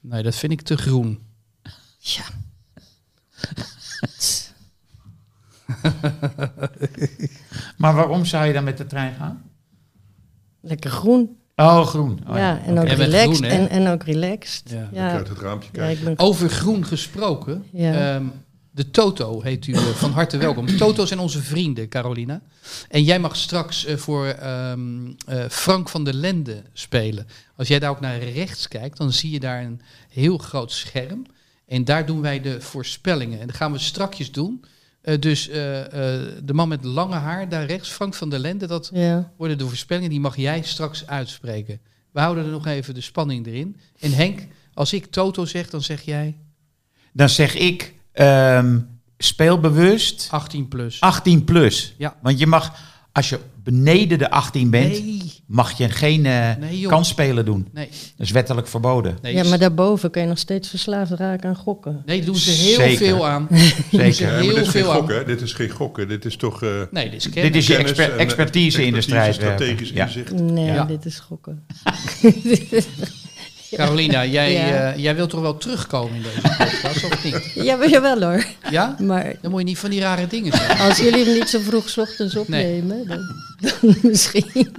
Nee, 0.00 0.22
dat 0.22 0.34
vind 0.34 0.52
ik 0.52 0.60
te 0.62 0.76
groen. 0.76 1.18
Ja. 1.98 2.24
Maar 7.76 7.94
waarom 7.94 8.24
zou 8.24 8.46
je 8.46 8.52
dan 8.52 8.64
met 8.64 8.78
de 8.78 8.86
trein 8.86 9.14
gaan? 9.14 9.50
Lekker 10.60 10.90
groen. 10.90 11.36
Oh, 11.56 11.86
groen. 11.86 12.20
Oh, 12.28 12.36
ja, 12.36 12.60
en 12.64 12.78
ook 12.78 12.88
relaxed. 12.88 13.36
groen, 13.36 13.50
en, 13.50 13.68
en 13.68 13.88
ook 13.88 14.02
relaxed. 14.02 14.70
Ja. 14.70 14.88
Ja, 14.92 15.10
uit 15.10 15.28
het 15.28 15.38
raampje 15.38 15.68
ja, 15.72 15.94
ben 16.04 16.18
Over 16.18 16.48
groen 16.48 16.84
gesproken. 16.84 17.64
Ja. 17.70 18.14
ehm, 18.14 18.26
de 18.76 18.90
Toto 18.90 19.42
heet 19.42 19.66
u 19.66 19.72
eh, 19.72 19.80
van 19.80 20.10
harte 20.10 20.36
welkom. 20.36 20.76
Toto 20.76 21.06
zijn 21.06 21.20
onze 21.20 21.42
vrienden, 21.42 21.88
Carolina. 21.88 22.40
En 22.88 23.02
jij 23.02 23.18
mag 23.18 23.36
straks 23.36 23.84
eh, 23.84 23.96
voor 23.96 24.26
ehm, 24.26 25.12
eh, 25.26 25.44
Frank 25.48 25.88
van 25.88 26.04
der 26.04 26.14
Lende 26.14 26.62
spelen. 26.72 27.26
Als 27.56 27.68
jij 27.68 27.78
daar 27.78 27.90
ook 27.90 28.00
naar 28.00 28.18
rechts 28.18 28.68
kijkt, 28.68 28.96
dan 28.96 29.12
zie 29.12 29.30
je 29.30 29.40
daar 29.40 29.62
een 29.62 29.80
heel 30.08 30.38
groot 30.38 30.72
scherm. 30.72 31.26
En 31.66 31.84
daar 31.84 32.06
doen 32.06 32.20
wij 32.20 32.40
de 32.40 32.60
voorspellingen. 32.60 33.40
En 33.40 33.46
dat 33.46 33.56
gaan 33.56 33.72
we 33.72 33.78
strakjes 33.78 34.32
doen. 34.32 34.64
Eh, 35.06 35.20
dus 35.20 35.48
eh, 35.48 35.80
eh, 35.84 36.32
de 36.42 36.54
man 36.54 36.68
met 36.68 36.84
lange 36.84 37.14
haar 37.14 37.48
daar 37.48 37.66
rechts, 37.66 37.88
Frank 37.88 38.14
van 38.14 38.28
der 38.28 38.38
Lende, 38.38 38.66
dat 38.66 38.90
ja. 38.92 39.32
worden 39.36 39.58
de 39.58 39.66
voorspellingen, 39.66 40.10
die 40.10 40.20
mag 40.20 40.36
jij 40.36 40.62
straks 40.62 41.06
uitspreken. 41.06 41.80
We 42.10 42.20
houden 42.20 42.44
er 42.44 42.50
nog 42.50 42.66
even 42.66 42.94
de 42.94 43.00
spanning 43.00 43.46
erin. 43.46 43.76
En 44.00 44.12
Henk, 44.12 44.46
als 44.74 44.92
ik 44.92 45.06
Toto 45.06 45.44
zeg, 45.44 45.70
dan 45.70 45.82
zeg 45.82 46.02
jij 46.02 46.36
Dan 47.12 47.28
zeg 47.28 47.54
ik 47.54 47.94
ehm, 48.12 48.78
speelbewust 49.18 50.28
18 50.30 50.68
plus. 50.68 51.00
18 51.00 51.44
plus. 51.44 51.94
Ja. 51.98 52.16
Want 52.22 52.38
je 52.38 52.46
mag, 52.46 52.78
als 53.16 53.28
je 53.28 53.38
beneden 53.62 54.18
de 54.18 54.30
18 54.30 54.70
bent, 54.70 54.88
Nee, 55.04 55.32
mag 55.46 55.78
je 55.78 55.88
geen 55.88 56.26
eh 56.26 56.50
Nee, 56.60 56.86
kansspelen 56.86 57.44
doen. 57.44 57.68
nee, 57.72 57.86
Dat 58.16 58.26
is 58.26 58.30
wettelijk 58.30 58.68
verboden. 58.68 59.18
nee. 59.22 59.34
ja, 59.34 59.44
maar 59.44 59.58
daarboven 59.58 60.10
kun 60.10 60.22
je 60.22 60.28
nog 60.28 60.38
steeds 60.38 60.68
verslaafd 60.68 61.10
raken 61.12 61.48
aan 61.48 61.56
gokken. 61.56 62.02
nee, 62.06 62.24
doen 62.24 62.36
ze 62.36 62.50
heel 62.50 62.74
Zeker. 62.74 62.96
veel 63.06 63.26
aan. 63.26 63.48
Ze 63.52 63.74
Zeker. 63.90 64.26
Ja, 64.32 64.38
heel 64.40 64.54
dit 64.54 64.56
is 64.56 64.68
geen 64.68 64.82
veel 64.82 64.90
aan. 64.92 64.96
gokken. 64.98 65.26
Dit 65.26 65.40
is 65.40 65.52
geen 65.52 65.70
gokken. 65.70 66.08
Dit 66.08 66.24
is 66.24 66.36
toch 66.36 66.62
eh, 66.62 66.70
Nee, 66.90 67.10
dit 67.10 67.26
is 67.26 67.32
Dit 67.32 67.54
is 67.56 67.66
je 67.66 67.72
kennis 67.74 67.90
exper- 67.90 68.10
en, 68.12 68.18
eh, 68.18 68.24
expertise 68.24 68.86
in 68.86 68.92
de 68.92 69.00
strijd. 69.00 69.34
strategisch 69.34 69.90
Ja. 69.90 70.04
inzicht. 70.06 70.32
Nee, 70.32 70.64
Ja. 70.64 70.84
dit 70.84 71.04
is 71.04 71.18
gokken. 71.18 71.62
Carolina, 73.76 74.24
jij, 74.26 74.52
Ja. 74.52 74.92
eh, 74.92 74.98
jij 75.02 75.14
wilt 75.14 75.30
toch 75.30 75.40
wel 75.40 75.56
terugkomen 75.56 76.14
in 76.16 76.22
deze 76.22 76.40
podcast, 76.40 77.04
of 77.04 77.24
niet? 77.24 77.52
Ja, 77.66 77.76
maar 77.76 77.88
jawel 77.88 78.20
hoor. 78.22 78.46
Ja? 78.70 78.96
Maar 78.98 79.34
Dan 79.42 79.50
moet 79.50 79.60
je 79.60 79.66
niet 79.66 79.78
van 79.78 79.90
die 79.90 80.00
rare 80.00 80.26
dingen 80.26 80.52
zeggen. 80.52 80.78
als 80.88 80.98
jullie 80.98 81.24
hem 81.24 81.34
niet 81.34 81.48
zo 81.48 81.58
vroeg 81.60 81.88
's 81.88 81.96
ochtends 81.96 82.36
opnemen, 82.36 83.06
dan, 83.06 83.20
dan 83.60 83.96
misschien. 84.02 84.74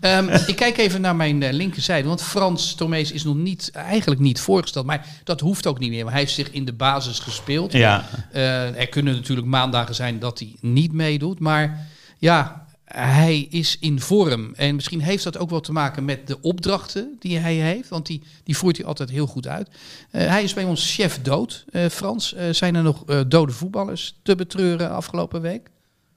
Ehm, 0.00 0.28
ik 0.46 0.56
kijk 0.56 0.76
even 0.78 1.00
naar 1.00 1.16
mijn 1.16 1.42
eh, 1.42 1.52
linkerzijde, 1.52 2.08
want 2.08 2.22
Frans 2.22 2.74
Tomees 2.74 3.12
is 3.12 3.24
nog 3.24 3.36
niet, 3.36 3.70
eigenlijk 3.72 4.20
niet 4.20 4.40
voorgesteld. 4.40 4.86
Maar 4.86 5.06
dat 5.24 5.40
hoeft 5.40 5.66
ook 5.66 5.78
niet 5.78 5.90
meer, 5.90 5.98
want 6.00 6.10
hij 6.10 6.20
heeft 6.20 6.34
zich 6.34 6.50
in 6.50 6.64
de 6.64 6.72
basis 6.72 7.18
gespeeld. 7.18 7.72
Ja. 7.72 8.04
Eh, 8.32 8.80
er 8.80 8.88
kunnen 8.88 9.14
natuurlijk 9.14 9.46
maandagen 9.46 9.94
zijn 9.94 10.18
dat 10.18 10.38
hij 10.38 10.54
niet 10.60 10.92
meedoet. 10.92 11.38
Maar 11.40 11.86
ja, 12.18 12.65
hij 12.86 13.40
is 13.40 13.76
in 13.80 14.00
vorm. 14.00 14.54
En 14.54 14.74
misschien 14.74 15.00
heeft 15.00 15.24
dat 15.24 15.38
ook 15.38 15.50
wel 15.50 15.60
te 15.60 15.72
maken 15.72 16.04
met 16.04 16.26
de 16.26 16.40
opdrachten 16.40 17.16
die 17.18 17.38
hij 17.38 17.54
heeft. 17.54 17.88
Want 17.88 18.06
die, 18.06 18.22
die 18.44 18.56
voert 18.56 18.76
hij 18.76 18.86
altijd 18.86 19.10
heel 19.10 19.26
goed 19.26 19.46
uit. 19.46 19.68
Eh, 20.10 20.26
hij 20.26 20.42
is 20.42 20.54
bij 20.54 20.64
ons 20.64 20.94
chef 20.94 21.22
dood, 21.22 21.64
eh, 21.70 21.86
Frans. 21.86 22.34
Eh, 22.34 22.52
zijn 22.52 22.74
er 22.74 22.82
nog 22.82 23.04
dode 23.28 23.52
voetballers 23.52 24.18
te 24.22 24.34
betreuren 24.34 24.90
afgelopen 24.90 25.40
week? 25.40 25.70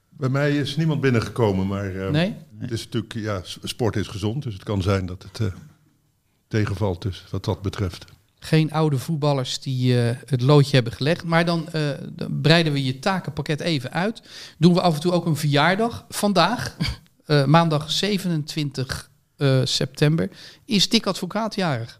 Bij 0.10 0.30
mij 0.30 0.58
is 0.58 0.76
niemand 0.76 1.02
binnengekomen, 1.02 1.68
maar 1.68 2.12
Nee? 2.12 2.36
het 2.58 2.72
is 2.72 2.84
natuurlijk, 2.84 3.14
ja, 3.14 3.42
sport 3.64 3.96
is 3.96 4.08
gezond. 4.08 4.44
Dus 4.44 4.54
het 4.54 4.64
kan 4.64 4.82
zijn 4.82 5.06
dat 5.06 5.24
het 5.32 5.52
tegenvalt 6.48 7.02
dus, 7.02 7.24
wat 7.32 7.46
dat 7.46 7.62
betreft. 7.62 8.06
Geen 8.40 8.72
oude 8.72 8.98
voetballers 8.98 9.60
die 9.60 10.02
eh, 10.02 10.16
het 10.26 10.42
loodje 10.42 10.76
hebben 10.76 10.94
gelegd. 10.94 11.24
Maar 11.24 11.46
dan, 11.46 11.72
eh, 11.72 11.90
dan 12.10 12.42
breiden 12.42 12.74
we 12.74 12.84
je 12.84 13.00
takenpakket 13.00 13.60
even 13.60 13.92
uit. 13.92 14.22
Doen 14.58 14.74
we 14.74 14.82
af 14.82 14.94
en 14.94 15.00
toe 15.00 15.12
ook 15.12 15.26
een 15.26 15.36
verjaardag. 15.36 16.06
Vandaag, 16.10 16.76
eh, 17.26 17.46
maandag 17.46 17.92
27 17.92 19.10
eh, 19.38 19.60
september, 19.64 20.30
is 20.66 20.90
Dick 20.90 21.06
Advocaat 21.06 21.56
jarig. 21.56 22.00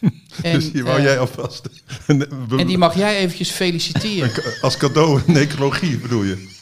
En, 0.42 0.54
dus 0.54 0.72
die 0.72 0.84
wou 0.84 1.02
jij 1.02 1.18
alvast... 1.18 1.68
en 2.56 2.66
die 2.66 2.78
mag 2.78 2.96
jij 2.96 3.16
eventjes 3.16 3.50
feliciteren. 3.50 4.30
Als 4.60 4.76
cadeau 4.76 5.20
necrologie 5.26 5.98
bedoel 5.98 6.22
je? 6.22 6.53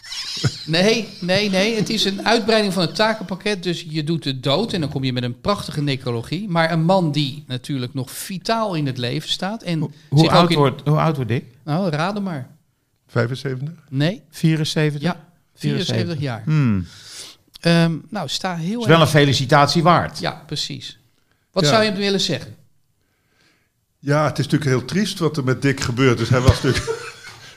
Nee, 0.66 1.08
nee, 1.20 1.50
nee. 1.50 1.74
Het 1.76 1.88
is 1.90 2.04
een 2.04 2.26
uitbreiding 2.26 2.72
van 2.72 2.82
het 2.82 2.94
takenpakket. 2.94 3.62
Dus 3.62 3.86
je 3.88 4.04
doet 4.04 4.22
de 4.22 4.40
dood 4.40 4.72
en 4.72 4.80
dan 4.80 4.90
kom 4.90 5.04
je 5.04 5.12
met 5.12 5.22
een 5.22 5.40
prachtige 5.40 5.82
necrologie. 5.82 6.48
Maar 6.48 6.72
een 6.72 6.84
man 6.84 7.12
die 7.12 7.44
natuurlijk 7.46 7.94
nog 7.94 8.10
vitaal 8.10 8.74
in 8.74 8.86
het 8.86 8.98
leven 8.98 9.28
staat. 9.28 9.62
En 9.62 9.92
Hoe 10.08 10.30
oud, 10.30 10.50
in- 10.50 10.56
wordt, 10.56 10.82
hoe 10.88 10.98
oud 10.98 11.16
wordt 11.16 11.30
ik? 11.30 11.44
Nou, 11.64 11.90
raden 11.90 12.22
maar. 12.22 12.48
75? 13.06 13.68
Nee, 13.88 14.22
74? 14.30 15.00
ja, 15.02 15.24
74 15.54 16.20
jaar. 16.20 16.42
Hmm. 16.44 16.86
Ehm, 17.60 17.96
nou, 18.08 18.28
sta 18.28 18.56
heel 18.56 18.80
is 18.80 18.86
wel 18.86 18.94
erg- 19.00 19.04
een 19.04 19.18
felicitatie 19.20 19.82
waard. 19.82 20.18
Ja, 20.18 20.42
precies. 20.46 20.98
Wat 21.52 21.62
Ja. 21.62 21.68
zou 21.68 21.82
je 21.82 21.88
hem 21.90 21.98
willen 21.98 22.20
zeggen? 22.20 22.54
Ja, 23.98 24.24
het 24.26 24.38
is 24.38 24.44
natuurlijk 24.44 24.70
heel 24.70 24.84
triest 24.84 25.18
wat 25.18 25.36
er 25.36 25.44
met 25.44 25.62
Dick 25.62 25.80
gebeurt. 25.80 26.18
Dus 26.18 26.28
hij 26.28 26.40
was 26.40 26.62
natuurlijk... 26.62 27.00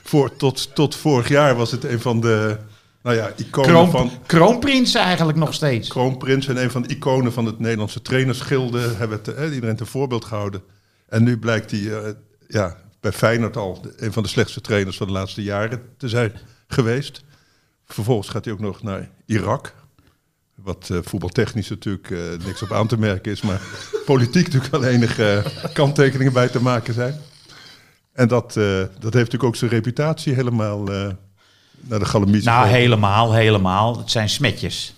Voor, 0.06 0.36
tot, 0.36 0.74
tot 0.74 0.94
vorig 0.94 1.28
jaar 1.28 1.54
was 1.56 1.70
het 1.70 1.84
een 1.84 2.00
van 2.00 2.20
de 2.20 2.58
nou 3.06 3.18
ja, 3.18 3.32
iconen 3.36 3.70
Kroon, 3.70 3.90
van... 3.90 4.10
Kroonprins 4.26 4.94
eigenlijk 4.94 5.38
nog 5.38 5.54
steeds. 5.54 5.88
Kroonprins 5.88 6.46
en 6.46 6.62
een 6.62 6.70
van 6.70 6.82
de 6.82 6.88
iconen 6.88 7.32
van 7.32 7.46
het 7.46 7.58
Nederlandse 7.58 8.02
trainersgilde. 8.02 8.78
Hebben 8.78 9.18
het, 9.18 9.34
eh, 9.34 9.54
iedereen 9.54 9.76
ten 9.76 9.86
voorbeeld 9.86 10.24
gehouden. 10.24 10.62
En 11.08 11.22
nu 11.22 11.38
blijkt 11.38 11.70
hij 11.70 11.80
eh, 11.80 12.12
ja, 12.48 12.76
bij 13.00 13.12
Feyenoord 13.12 13.56
al 13.56 13.80
een 13.96 14.12
van 14.12 14.22
de 14.22 14.28
slechtste 14.28 14.60
trainers 14.60 14.96
van 14.96 15.06
de 15.06 15.12
laatste 15.12 15.42
jaren 15.42 15.82
te 15.96 16.08
zijn 16.08 16.32
geweest. 16.68 17.24
Vervolgens 17.84 18.28
gaat 18.28 18.44
hij 18.44 18.54
ook 18.54 18.60
nog 18.60 18.82
naar 18.82 19.10
Irak. 19.26 19.74
Wat 20.54 20.90
eh, 20.90 20.98
voetbaltechnisch 21.02 21.68
natuurlijk 21.68 22.10
eh, 22.10 22.18
niks 22.46 22.62
op 22.62 22.72
aan 22.72 22.86
te 22.86 22.98
merken 22.98 23.32
is. 23.32 23.42
Maar 23.42 23.60
politiek 24.04 24.44
natuurlijk 24.44 24.72
wel 24.72 24.84
enige 24.84 25.42
kanttekeningen 25.72 26.32
bij 26.32 26.48
te 26.48 26.62
maken 26.62 26.94
zijn. 26.94 27.20
En 28.12 28.28
dat, 28.28 28.52
dat 28.52 28.88
heeft 29.00 29.14
natuurlijk 29.14 29.44
ook 29.44 29.56
zijn 29.56 29.70
reputatie 29.70 30.34
helemaal 30.34 30.88
naar 31.80 31.98
de. 31.98 32.40
Nou, 32.42 32.68
helemaal, 32.68 33.32
helemaal. 33.32 33.98
Het 33.98 34.10
zijn 34.10 34.28
smetjes. 34.28 34.94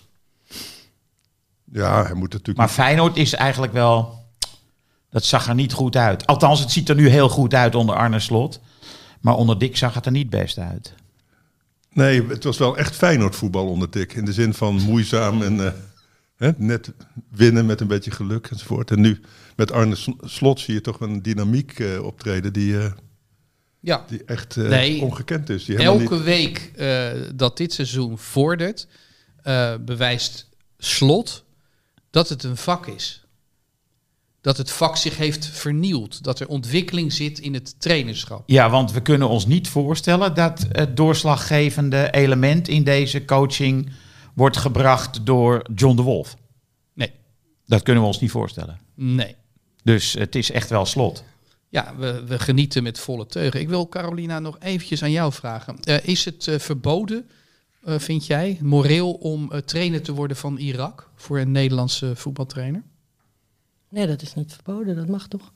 Ja, 1.73 2.04
hij 2.04 2.14
moet 2.14 2.32
natuurlijk 2.32 2.58
Maar 2.58 2.68
Feyenoord 2.68 3.16
is 3.16 3.35
eigenlijk 3.35 3.73
wel... 3.73 4.26
Dat 5.11 5.25
zag 5.25 5.49
er 5.49 5.54
niet 5.54 5.73
goed 5.73 5.97
uit. 5.97 6.26
Althans, 6.26 6.61
het 6.61 6.70
ziet 6.70 6.88
er 6.88 6.94
nu 6.94 7.08
heel 7.08 7.28
goed 7.28 7.54
uit 7.54 7.75
onder 7.75 7.97
Arne 7.97 8.20
Slot. 8.20 8.61
Maar 9.20 9.35
onder 9.35 9.58
Dick 9.58 9.76
zag 9.76 9.94
het 9.94 10.06
er 10.06 10.12
niet 10.12 10.30
best 10.30 10.58
uit. 10.58 10.94
Nee, 11.92 12.26
het 12.26 12.44
was 12.44 12.58
wel 12.58 12.76
echt 12.76 12.97
Feyenoord 12.97 13.37
voetbal 13.37 13.66
onder 13.66 13.90
Dick. 13.90 14.12
In 14.12 14.25
de 14.25 14.32
zin 14.32 14.54
van 14.54 14.75
moeizaam 14.75 15.42
en 15.42 15.66
eh, 15.66 15.73
hè, 16.37 16.50
net 16.56 16.92
winnen 17.30 17.66
met 17.66 17.80
een 17.80 17.87
beetje 17.87 18.11
geluk 18.11 18.47
enzovoort. 18.47 18.90
En 18.90 19.00
nu 19.00 19.20
met 19.56 19.73
Arne 19.73 19.97
Slot 20.20 20.61
zie 20.61 20.75
je 20.75 20.80
toch 20.80 21.00
een 21.00 21.23
dynamiek 21.23 21.78
eh, 21.78 22.04
optreden 22.04 22.52
die, 22.52 22.78
eh, 22.78 22.92
Ja, 23.80 24.04
die 24.08 24.25
echt 24.25 24.56
eh, 24.56 24.68
Nee. 24.68 25.00
ongekend 25.02 25.49
is. 25.50 25.64
Die 25.64 25.76
elke 25.76 26.14
niet- 26.14 26.23
week 26.23 26.73
eh, 26.76 27.11
dat 27.35 27.56
dit 27.56 27.73
seizoen 27.73 28.18
vordert, 28.18 28.87
eh, 29.42 29.75
bewijst 29.80 30.49
slot 30.78 31.44
dat 32.11 32.28
het 32.28 32.42
een 32.42 32.56
vak 32.56 32.87
is. 32.87 33.23
Dat 34.40 34.56
het 34.56 34.70
vak 34.70 34.97
zich 34.97 35.16
heeft 35.16 35.47
vernieuwd. 35.47 36.23
Dat 36.25 36.40
er 36.40 36.49
ontwikkeling 36.49 37.12
zit 37.12 37.38
in 37.38 37.54
het 37.54 37.80
trainerschap. 37.80 38.42
Ja, 38.47 38.70
want 38.70 38.92
we 38.92 39.00
kunnen 39.02 39.28
ons 39.28 39.47
niet 39.47 39.68
voorstellen 39.68 40.35
dat 40.35 40.66
het 40.73 40.97
doorslaggevende 40.97 42.11
element 42.11 42.68
in 42.68 42.85
deze 42.85 43.25
coaching 43.25 43.90
wordt 44.35 44.56
gebracht 44.56 45.26
door 45.26 45.62
John 45.75 45.97
de 45.97 46.02
Wolf. 46.02 46.37
Nee, 46.94 47.12
Dat 47.66 47.82
kunnen 47.82 48.02
we 48.02 48.08
ons 48.08 48.20
niet 48.20 48.30
voorstellen. 48.30 48.78
nee. 48.94 49.37
Dus 49.82 50.12
het 50.12 50.35
is 50.35 50.50
echt 50.50 50.70
wel 50.70 50.87
slot. 50.87 51.25
Ja, 51.71 51.97
we, 51.97 52.25
we 52.25 52.39
genieten 52.39 52.83
met 52.83 52.99
volle 52.99 53.27
teugen. 53.27 53.61
Ik 53.61 53.69
wil 53.69 53.89
Carolina 53.89 54.39
nog 54.39 54.57
eventjes 54.61 55.03
aan 55.03 55.11
jou 55.11 55.33
vragen. 55.33 55.81
Eh, 55.81 56.09
is 56.09 56.25
het 56.25 56.49
eh, 56.49 56.59
verboden 56.59 57.29
eh, 57.85 57.99
vind 57.99 58.27
jij? 58.27 58.59
Moreel 58.63 59.13
om 59.13 59.51
trainer 59.65 60.03
te 60.03 60.13
worden 60.13 60.37
van 60.37 60.57
Irak 60.57 61.11
voor 61.15 61.39
een 61.39 61.53
Nederlandse 61.53 62.17
voetbaltrainer? 62.17 62.83
Nee, 63.89 64.07
dat 64.07 64.23
is 64.23 64.35
niet 64.35 64.53
verboden, 64.53 64.97
dat 64.97 65.09
mag 65.09 65.29
toch? 65.29 65.53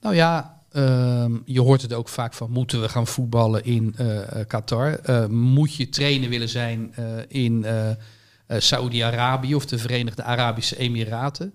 Nou 0.00 0.14
ja, 0.14 0.62
ehm, 0.70 1.38
je 1.44 1.60
hoort 1.60 1.82
het 1.82 1.92
ook 1.92 2.08
vaak 2.08 2.34
van 2.34 2.50
moeten 2.50 2.80
we 2.80 2.88
gaan 2.88 3.06
voetballen 3.06 3.64
in 3.64 3.94
Qatar? 4.46 5.00
Moet 5.30 5.74
je 5.74 5.88
trainer 5.88 6.28
willen 6.28 6.48
zijn 6.48 6.94
in 7.28 7.66
Saoedi-Arabië 8.48 9.54
of 9.54 9.66
de 9.66 9.78
Verenigde 9.78 10.22
Arabische 10.22 10.76
Emiraten? 10.76 11.54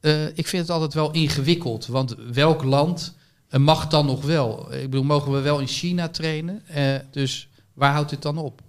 Eh, 0.00 0.26
ik 0.26 0.46
vind 0.46 0.62
het 0.62 0.70
altijd 0.70 0.94
wel 0.94 1.10
ingewikkeld, 1.10 1.86
want 1.86 2.14
welk 2.32 2.62
land 2.62 3.14
eh, 3.48 3.60
mag 3.60 3.88
dan 3.88 4.06
nog 4.06 4.24
wel? 4.24 4.72
Ik 4.74 4.90
bedoel, 4.90 5.04
mogen 5.04 5.32
we 5.32 5.40
wel 5.40 5.60
in 5.60 5.66
China 5.66 6.08
trainen? 6.08 6.62
Eh, 6.66 6.94
dus 7.10 7.48
waar 7.72 7.92
houdt 7.92 8.10
het 8.10 8.22
dan 8.22 8.38
op? 8.38 8.62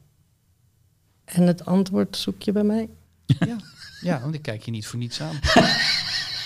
En 1.26 1.48
het 1.48 1.66
antwoord 1.66 2.18
zoek 2.18 2.42
je 2.42 2.52
bij 2.52 2.64
mij? 2.64 2.90
Ja, 3.48 3.58
ja 4.02 4.22
want 4.22 4.34
ik 4.34 4.42
kijk 4.42 4.64
je 4.64 4.72
niet 4.72 4.88
voor 4.88 5.00
niets 5.00 5.22
aan. 5.22 5.40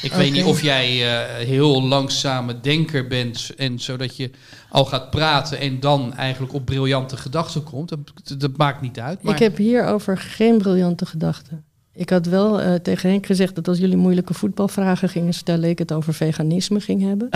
Ik 0.01 0.13
weet 0.13 0.31
niet 0.31 0.43
of 0.43 0.61
jij 0.61 0.88
eh, 0.88 1.45
heel 1.45 1.83
langzame 1.83 2.59
denker 2.59 3.07
bent 3.07 3.55
en 3.55 3.79
zodat 3.79 4.15
je 4.15 4.31
al 4.69 4.85
gaat 4.85 5.09
praten 5.09 5.59
en 5.59 5.79
dan 5.79 6.13
eigenlijk 6.13 6.53
op 6.53 6.65
briljante 6.65 7.17
gedachten 7.17 7.63
komt. 7.63 7.89
Dat, 7.89 8.00
dat 8.39 8.57
maakt 8.57 8.81
niet 8.81 9.00
uit. 9.00 9.21
Maar 9.21 9.33
Ik 9.33 9.39
heb 9.39 9.57
hierover 9.57 10.17
geen 10.17 10.57
briljante 10.57 11.05
gedachten. 11.05 11.63
Ik 12.01 12.10
had 12.10 12.25
wel 12.25 12.62
eh, 12.62 12.74
tegen 12.74 13.10
Henk 13.10 13.25
gezegd 13.25 13.55
dat 13.55 13.67
als 13.67 13.77
jullie 13.77 13.98
moeilijke 13.98 14.34
voetbalvragen 14.34 15.10
gingen 15.10 15.34
stellen, 15.34 15.70
ik 15.70 15.79
het 15.79 15.91
over 15.91 16.13
veganisme 16.13 16.79
ging 16.79 17.01
hebben. 17.01 17.29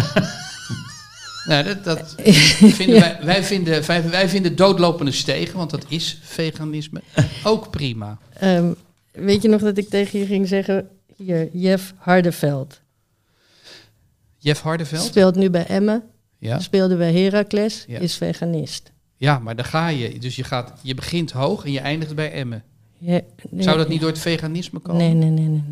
nee, 1.49 1.63
dat, 1.63 1.83
dat 1.83 2.15
vinden 2.79 2.99
wij, 2.99 3.17
wij, 3.23 3.43
vinden, 3.43 3.85
wij, 3.85 4.09
wij 4.09 4.29
vinden 4.29 4.55
doodlopende 4.55 5.11
stegen, 5.11 5.57
want 5.57 5.69
dat 5.69 5.85
is 5.87 6.19
veganisme, 6.21 7.01
ook 7.43 7.69
prima. 7.69 8.17
Ehm, 8.33 8.73
weet 9.11 9.41
je 9.41 9.47
nog 9.47 9.61
dat 9.61 9.77
ik 9.77 9.89
tegen 9.89 10.19
je 10.19 10.25
ging 10.25 10.47
zeggen, 10.47 10.89
hier, 11.15 11.49
Jeff 11.53 11.93
Hardeveld. 11.97 12.81
Jeff 14.37 14.61
Hardeveld? 14.61 15.03
Speelt 15.03 15.35
nu 15.35 15.49
bij 15.49 15.65
Emmen, 15.65 16.03
Ja. 16.37 16.59
speelde 16.59 16.95
bij 16.95 17.13
Heracles, 17.13 17.83
Ja. 17.87 17.99
is 17.99 18.15
veganist. 18.15 18.91
ja, 19.17 19.39
maar 19.39 19.55
daar 19.55 19.65
ga 19.65 19.87
je. 19.87 20.19
Dus 20.19 20.35
je, 20.35 20.43
gaat, 20.43 20.73
je 20.81 20.93
begint 20.95 21.31
hoog 21.31 21.65
en 21.65 21.71
je 21.71 21.79
eindigt 21.79 22.15
bij 22.15 22.31
Emmen. 22.31 22.63
Ja, 22.97 23.21
nee, 23.49 23.63
Zou 23.63 23.77
dat 23.77 23.87
niet 23.87 23.99
door 23.99 24.09
het 24.09 24.19
veganisme 24.19 24.79
komen? 24.79 24.97
Nee, 25.01 25.13
nee, 25.13 25.29
nee, 25.29 25.47
nee. 25.47 25.63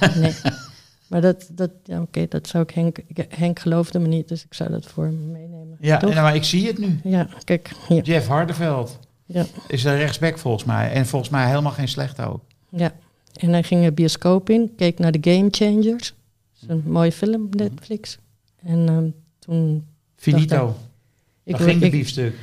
nee. 0.00 0.32
nee. 0.32 0.32
Maar 1.08 1.20
dat, 1.20 1.48
dat 1.52 1.70
ja, 1.84 2.00
oké, 2.00 2.26
dat 2.28 2.48
zou 2.48 2.62
ik 2.62 2.70
Henk, 2.70 2.96
Henk 3.28 3.58
geloofde 3.58 3.98
me 3.98 4.08
niet, 4.08 4.28
dus 4.28 4.44
ik 4.44 4.54
zou 4.54 4.70
dat 4.70 4.86
voor 4.86 5.04
hem 5.04 5.30
meenemen. 5.30 5.76
Ja, 5.80 5.96
Toch? 5.98 6.10
en, 6.10 6.22
maar 6.22 6.34
ik 6.34 6.44
zie 6.44 6.66
het 6.66 6.78
nu. 6.78 7.00
Ja, 7.04 7.28
kijk, 7.44 7.70
hier. 7.88 8.02
Jeff 8.02 8.26
Hardeveld 8.26 8.98
Ja, 9.26 9.44
is 9.68 9.84
een 9.84 9.96
rechtsback 9.96 10.38
volgens 10.38 10.64
mij. 10.64 10.92
En 10.92 11.06
volgens 11.06 11.30
mij 11.30 11.46
helemaal 11.48 11.72
geen 11.72 11.88
slecht 11.88 12.20
ook. 12.20 12.40
ja. 12.70 12.94
En 13.32 13.48
hij 13.50 13.62
ging 13.62 13.84
de 13.84 13.92
bioscoop 13.92 14.50
in, 14.50 14.72
keek 14.76 14.98
naar 14.98 15.12
de 15.12 15.30
Game 15.32 15.48
Changers. 15.50 16.14
Dat 16.60 16.62
is 16.62 16.68
een 16.68 16.82
mooie 16.92 17.12
film, 17.12 17.48
Netflix. 17.50 18.18
En 18.62 18.88
ehm, 18.88 19.06
toen... 19.38 19.86
Finito. 20.16 20.76
Ik, 21.44 21.54
Ik, 21.58 21.62
ging 21.62 21.80
de 21.80 21.86
ik- 21.86 21.92
biefstuk. 21.92 22.34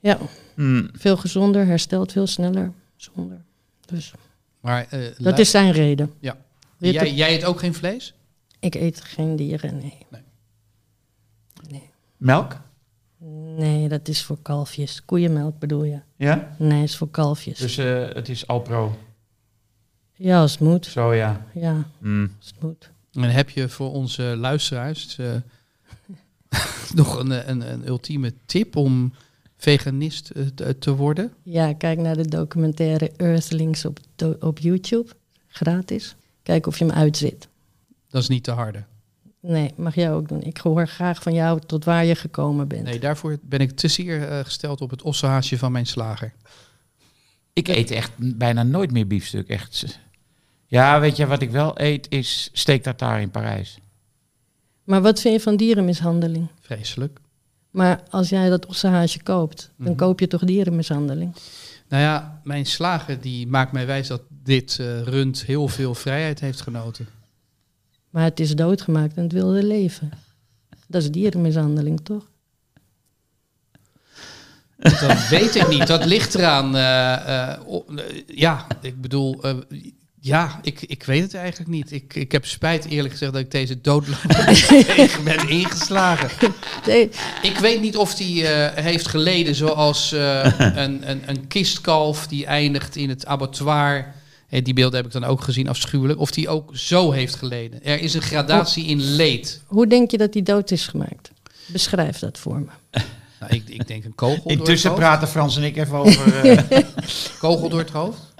Ja, 0.00 0.18
Hmm. 0.54 0.88
veel 0.92 1.16
gezonder, 1.16 1.66
herstelt 1.66 2.12
veel 2.12 2.26
sneller. 2.26 2.72
Zonder. 2.96 3.44
Dus 3.92 4.12
Maar, 4.60 4.86
eh, 4.90 5.00
dat 5.18 5.38
is 5.38 5.50
zijn 5.50 5.72
reden. 5.72 6.12
Ja. 6.20 6.36
Jij, 6.78 7.14
jij 7.14 7.34
eet 7.34 7.44
ook 7.44 7.58
geen 7.58 7.74
vlees? 7.74 8.14
Ik 8.58 8.74
eet 8.74 9.00
geen 9.00 9.36
dieren, 9.36 9.78
nee. 9.78 9.98
Melk? 12.16 12.60
Nee, 13.56 13.88
dat 13.88 14.08
is 14.08 14.22
voor 14.22 14.38
kalfjes. 14.42 15.04
Koeienmelk 15.04 15.58
bedoel 15.58 15.84
je? 15.84 16.00
Ja. 16.16 16.54
Nee, 16.58 16.82
is 16.82 16.96
voor 16.96 17.10
kalfjes. 17.10 17.58
Dus 17.58 17.76
eh, 17.76 18.08
het 18.08 18.28
is 18.28 18.46
Alpro. 18.46 18.98
Ja, 20.14 20.40
als 20.40 20.50
het 20.50 20.60
moet. 20.60 20.86
Soja. 20.86 21.46
Ja, 21.54 21.84
Hmm. 22.00 22.34
als 22.38 22.46
het 22.48 22.62
moet. 22.62 22.90
En 23.12 23.30
heb 23.30 23.50
je 23.50 23.68
voor 23.68 23.92
onze 23.92 24.22
luisteraars 24.22 25.18
eh, 25.18 25.34
nog 26.94 27.18
een, 27.18 27.50
een, 27.50 27.72
een 27.72 27.86
ultieme 27.86 28.34
tip 28.46 28.76
om 28.76 29.12
veganist 29.62 30.30
eh, 30.30 30.68
te, 30.68 30.94
worden? 30.94 31.32
Ja, 31.42 31.74
kijk 31.74 31.98
naar 31.98 32.16
de 32.16 32.28
documentaire 32.28 33.12
Earthlings 33.16 33.84
op, 33.84 33.98
op 34.40 34.58
YouTube. 34.58 35.10
Gratis. 35.48 36.14
Kijk 36.42 36.66
of 36.66 36.78
je 36.78 36.84
hem 36.84 36.94
uitzit. 36.94 37.48
Dat 38.08 38.22
is 38.22 38.28
niet 38.28 38.44
te 38.44 38.50
harde. 38.50 38.84
Nee, 39.40 39.72
mag 39.76 39.94
jij 39.94 40.12
ook 40.12 40.28
doen. 40.28 40.42
Ik 40.42 40.56
hoor 40.56 40.88
graag 40.88 41.22
van 41.22 41.34
jou 41.34 41.60
tot 41.66 41.84
waar 41.84 42.04
je 42.04 42.14
gekomen 42.14 42.68
bent. 42.68 42.82
Nee, 42.82 42.98
daarvoor 42.98 43.38
ben 43.42 43.58
ik 43.58 43.70
te 43.70 43.88
zeer 43.88 44.28
eh, 44.28 44.38
gesteld 44.44 44.80
op 44.80 44.90
het 44.90 45.02
ossenhaasje 45.02 45.58
van 45.58 45.72
mijn 45.72 45.86
slager. 45.86 46.32
Ik 47.52 47.68
eet 47.68 47.90
echt 47.90 48.12
bijna 48.16 48.62
nooit 48.62 48.90
meer 48.90 49.06
biefstuk. 49.06 49.48
Echt. 49.48 49.98
Ja, 50.66 51.00
weet 51.00 51.16
je 51.16 51.26
wat 51.26 51.42
ik 51.42 51.50
wel 51.50 51.80
eet? 51.80 52.06
Is 52.10 52.50
steak 52.52 52.82
tartare 52.82 53.20
in 53.20 53.30
Parijs. 53.30 53.78
Maar 54.84 55.02
wat 55.02 55.20
vind 55.20 55.34
je 55.34 55.40
van 55.40 55.56
dierenmishandeling? 55.56 56.48
Vreselijk. 56.60 57.20
Maar 57.72 58.00
als 58.10 58.28
jij 58.28 58.48
dat 58.48 58.66
ossenhaasje 58.66 59.22
koopt, 59.22 59.70
dan 59.76 59.86
Mhm. 59.86 59.96
koop 59.96 60.20
je 60.20 60.26
toch 60.26 60.44
dierenmishandeling? 60.44 61.34
Nou 61.88 62.02
ja, 62.02 62.40
mijn 62.44 62.66
slager 62.66 63.20
die 63.20 63.46
maakt 63.46 63.72
mij 63.72 63.86
wijs 63.86 64.08
dat 64.08 64.22
dit 64.28 64.78
eh, 64.80 65.02
rund 65.02 65.44
heel 65.44 65.68
veel 65.68 65.94
vrijheid 65.94 66.40
heeft 66.40 66.60
genoten. 66.60 67.06
Maar 68.10 68.24
het 68.24 68.40
is 68.40 68.54
doodgemaakt 68.54 69.16
en 69.16 69.22
het 69.22 69.32
wilde 69.32 69.62
leven. 69.64 70.10
Dat 70.86 71.02
is 71.02 71.10
dierenmishandeling, 71.10 72.00
toch? 72.00 72.30
Dat 74.76 75.28
weet 75.28 75.54
ik 75.54 75.68
niet. 75.68 75.86
Dat 75.86 76.04
ligt 76.04 76.34
eraan. 76.34 76.76
eh, 76.76 77.52
eh, 77.52 77.60
ja, 78.26 78.66
ik 78.80 79.00
bedoel, 79.00 79.40
ja, 80.24 80.58
ik, 80.62 80.82
ik 80.82 81.02
weet 81.02 81.22
het 81.22 81.34
eigenlijk 81.34 81.70
niet. 81.70 81.92
Ik, 81.92 82.14
ik 82.14 82.32
heb 82.32 82.46
spijt 82.46 82.84
eerlijk 82.84 83.12
gezegd 83.12 83.32
dat 83.32 83.40
ik 83.40 83.50
deze 83.50 83.80
doodlopende 83.80 84.84
tegen 84.96 85.24
ben 85.24 85.48
ingeslagen. 85.48 86.52
Nee, 86.86 87.10
Ik 87.42 87.58
weet 87.58 87.80
niet 87.80 87.96
of 87.96 88.14
die 88.14 88.46
eh, 88.46 88.84
heeft 88.84 89.08
geleden 89.08 89.54
zoals 89.54 90.12
eh, 90.12 90.44
een, 90.58 91.10
een, 91.10 91.22
een 91.26 91.46
kistkalf 91.46 92.26
die 92.26 92.46
eindigt 92.46 92.96
in 92.96 93.08
het 93.08 93.26
abattoir. 93.26 94.14
Eh, 94.48 94.64
die 94.64 94.74
beelden 94.74 94.96
heb 94.96 95.06
ik 95.06 95.12
dan 95.12 95.24
ook 95.24 95.42
gezien, 95.42 95.68
afschuwelijk. 95.68 96.18
Of 96.20 96.30
die 96.30 96.48
ook 96.48 96.70
zo 96.76 97.10
heeft 97.10 97.34
geleden. 97.34 97.84
Er 97.84 98.00
is 98.00 98.14
een 98.14 98.22
gradatie 98.22 98.86
in 98.86 99.00
leed. 99.00 99.60
hoe 99.66 99.86
denk 99.86 100.10
je 100.10 100.18
dat 100.18 100.32
die 100.32 100.42
dood 100.42 100.70
is 100.70 100.86
gemaakt? 100.86 101.30
Beschrijf 101.66 102.18
dat 102.18 102.38
voor 102.38 102.60
me. 102.60 103.00
Nou, 103.40 103.54
ik, 103.54 103.62
ik 103.66 103.86
denk 103.86 104.04
een 104.04 104.14
kogel 104.14 104.36
door 104.36 104.50
het 104.50 104.58
Intussen 104.58 104.90
hoofd. 104.90 105.02
praten 105.02 105.28
Frans 105.28 105.56
en 105.56 105.62
ik 105.62 105.76
even 105.76 105.96
over, 105.98 106.50
eh, 106.50 106.78
Kogel 107.38 107.68
door 107.68 107.78
het 107.78 107.90
hoofd. 107.90 108.31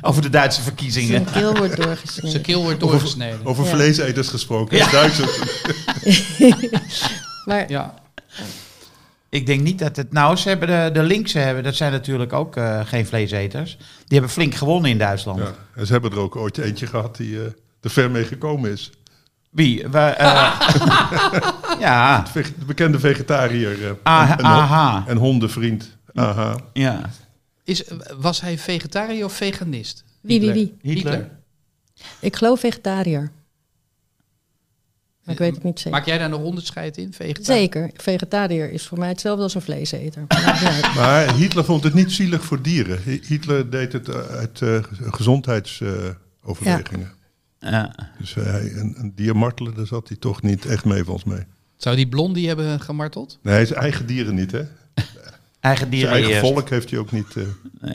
Over 0.00 0.22
de 0.22 0.30
Duitse 0.30 0.62
verkiezingen. 0.62 1.10
Zijn 1.10 1.24
keel 1.42 1.54
wordt 1.56 1.72
Zijn 1.74 1.86
doorgesneden. 1.86 2.40
keel 2.42 2.62
wordt 2.62 2.80
doorgesneden. 2.80 3.40
Over 3.46 3.64
Ja. 3.64 3.70
vleeseters 3.70 4.28
gesproken. 4.28 4.76
Ja. 4.76 4.90
Duitsers. 5.00 5.38
Maar 7.44 7.70
Ja, 7.70 7.94
Ik 9.28 9.46
denk 9.46 9.60
niet 9.60 9.78
dat 9.78 9.96
het... 9.96 10.12
Nou, 10.12 10.36
ze 10.36 10.48
hebben 10.48 10.68
de, 10.68 11.00
de 11.00 11.06
linkse 11.06 11.38
hebben, 11.38 11.62
dat 11.64 11.74
zijn 11.74 11.92
natuurlijk 11.92 12.32
ook 12.32 12.56
eh, 12.56 12.80
geen 12.84 13.06
vleeseters. 13.06 13.76
Die 13.78 13.86
hebben 14.18 14.30
flink 14.30 14.54
gewonnen 14.54 14.90
in 14.90 14.98
Duitsland. 14.98 15.38
Ja. 15.38 15.54
En 15.74 15.86
ze 15.86 15.92
hebben 15.92 16.10
er 16.10 16.18
ook 16.18 16.36
ooit 16.36 16.58
eentje 16.58 16.86
gehad 16.86 17.16
die 17.16 17.36
eh, 17.38 17.44
er 17.80 17.90
ver 17.90 18.10
mee 18.10 18.24
gekomen 18.24 18.70
is. 18.72 18.90
Wie? 19.50 19.88
We, 19.90 19.98
eh, 19.98 20.60
ja, 21.80 22.24
De 22.32 22.44
bekende 22.66 22.98
vegetariër 22.98 23.84
eh, 23.84 23.90
Ah, 24.02 24.30
en, 24.30 24.38
en, 24.38 24.44
aha. 24.44 25.04
en 25.06 25.16
hondenvriend. 25.16 25.96
Aha. 26.14 26.56
ja. 26.72 27.00
Is, 27.68 27.82
was 28.18 28.40
hij 28.40 28.58
vegetariër 28.58 29.24
of 29.24 29.32
veganist? 29.32 30.04
Wie, 30.20 30.40
wie, 30.40 30.48
Hitler. 30.50 30.76
wie? 30.82 30.94
Hitler. 30.94 31.30
ik 32.20 32.36
geloof 32.36 32.60
vegetariër. 32.60 33.30
Maar 35.24 35.34
ik 35.34 35.38
weet 35.38 35.54
het 35.54 35.62
niet 35.64 35.78
zeker. 35.78 35.90
Maak 35.98 36.06
jij 36.06 36.18
daar 36.18 36.28
nog 36.28 36.42
onderscheid 36.42 36.96
in? 36.96 37.12
Vegetariër? 37.12 37.44
Zeker, 37.60 37.90
vegetariër 37.94 38.70
is 38.70 38.86
voor 38.86 38.98
mij 38.98 39.08
hetzelfde 39.08 39.42
als 39.42 39.54
een 39.54 39.60
vleeseter. 39.62 40.24
Maar 40.96 41.34
Hitler 41.34 41.64
vond 41.64 41.84
het 41.84 41.94
niet 41.94 42.12
zielig 42.12 42.44
voor 42.44 42.62
dieren. 42.62 43.02
Hi- 43.02 43.20
Hitler 43.26 43.70
deed 43.70 43.92
het 43.92 44.08
eh, 44.08 44.26
uit 44.26 44.62
eh, 44.62 44.82
gezondheidsoverwegingen. 44.92 47.12
Ja. 47.58 47.94
Dus 48.18 48.36
eh, 48.36 48.44
hij, 48.44 48.72
een, 48.72 48.94
een 48.98 49.12
dier 49.14 49.36
martelen, 49.36 49.74
daar 49.74 49.86
zat 49.86 50.08
hij 50.08 50.16
toch 50.16 50.42
niet 50.42 50.66
echt 50.66 50.84
mee 50.84 51.04
volgens 51.04 51.24
mij. 51.24 51.46
Zou 51.76 51.96
die 51.96 52.08
blondie 52.08 52.46
hebben 52.46 52.80
gemarteld? 52.80 53.38
Nee, 53.42 53.66
zijn 53.66 53.80
eigen 53.80 54.06
dieren 54.06 54.34
niet, 54.34 54.52
hè? 54.52 54.62
Eigen 55.68 55.86
Zijn 55.86 55.90
dieren 55.90 56.12
eigen 56.12 56.30
eerst. 56.32 56.46
volk 56.52 56.68
heeft 56.70 56.90
hij 56.90 56.98
ook 56.98 57.12
niet... 57.12 57.36
eh, 57.36 57.90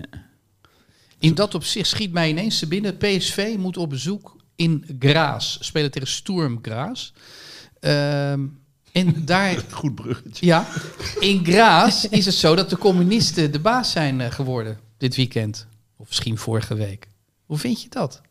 In 1.17 1.33
dat 1.35 1.55
opzicht 1.55 1.89
schiet 1.89 2.11
mij 2.11 2.29
ineens 2.29 2.59
te 2.59 2.67
binnen. 2.67 2.97
PSV 2.97 3.55
moet 3.57 3.77
op 3.77 3.89
bezoek 3.89 4.35
in 4.55 4.85
Graas. 4.99 5.57
Spelen 5.61 5.91
tegen 5.91 6.07
Sturm 6.07 6.59
Graas. 6.61 7.13
Ehm, 7.79 8.45
en 8.91 9.25
daar, 9.25 9.63
goed 9.71 9.95
bruggetje. 9.95 10.45
ja, 10.45 10.67
in 11.19 11.45
Graas 11.45 12.07
is 12.09 12.25
het 12.25 12.35
zo 12.35 12.55
dat 12.55 12.69
de 12.69 12.77
communisten 12.77 13.51
de 13.51 13.59
baas 13.59 13.91
zijn 13.91 14.21
eh, 14.21 14.31
geworden 14.31 14.79
dit 14.97 15.15
weekend. 15.15 15.67
Of 15.97 16.07
misschien 16.07 16.37
vorige 16.37 16.75
week. 16.75 17.07
Hoe 17.45 17.57
vind 17.57 17.81
je 17.81 17.89
dat? 17.89 18.21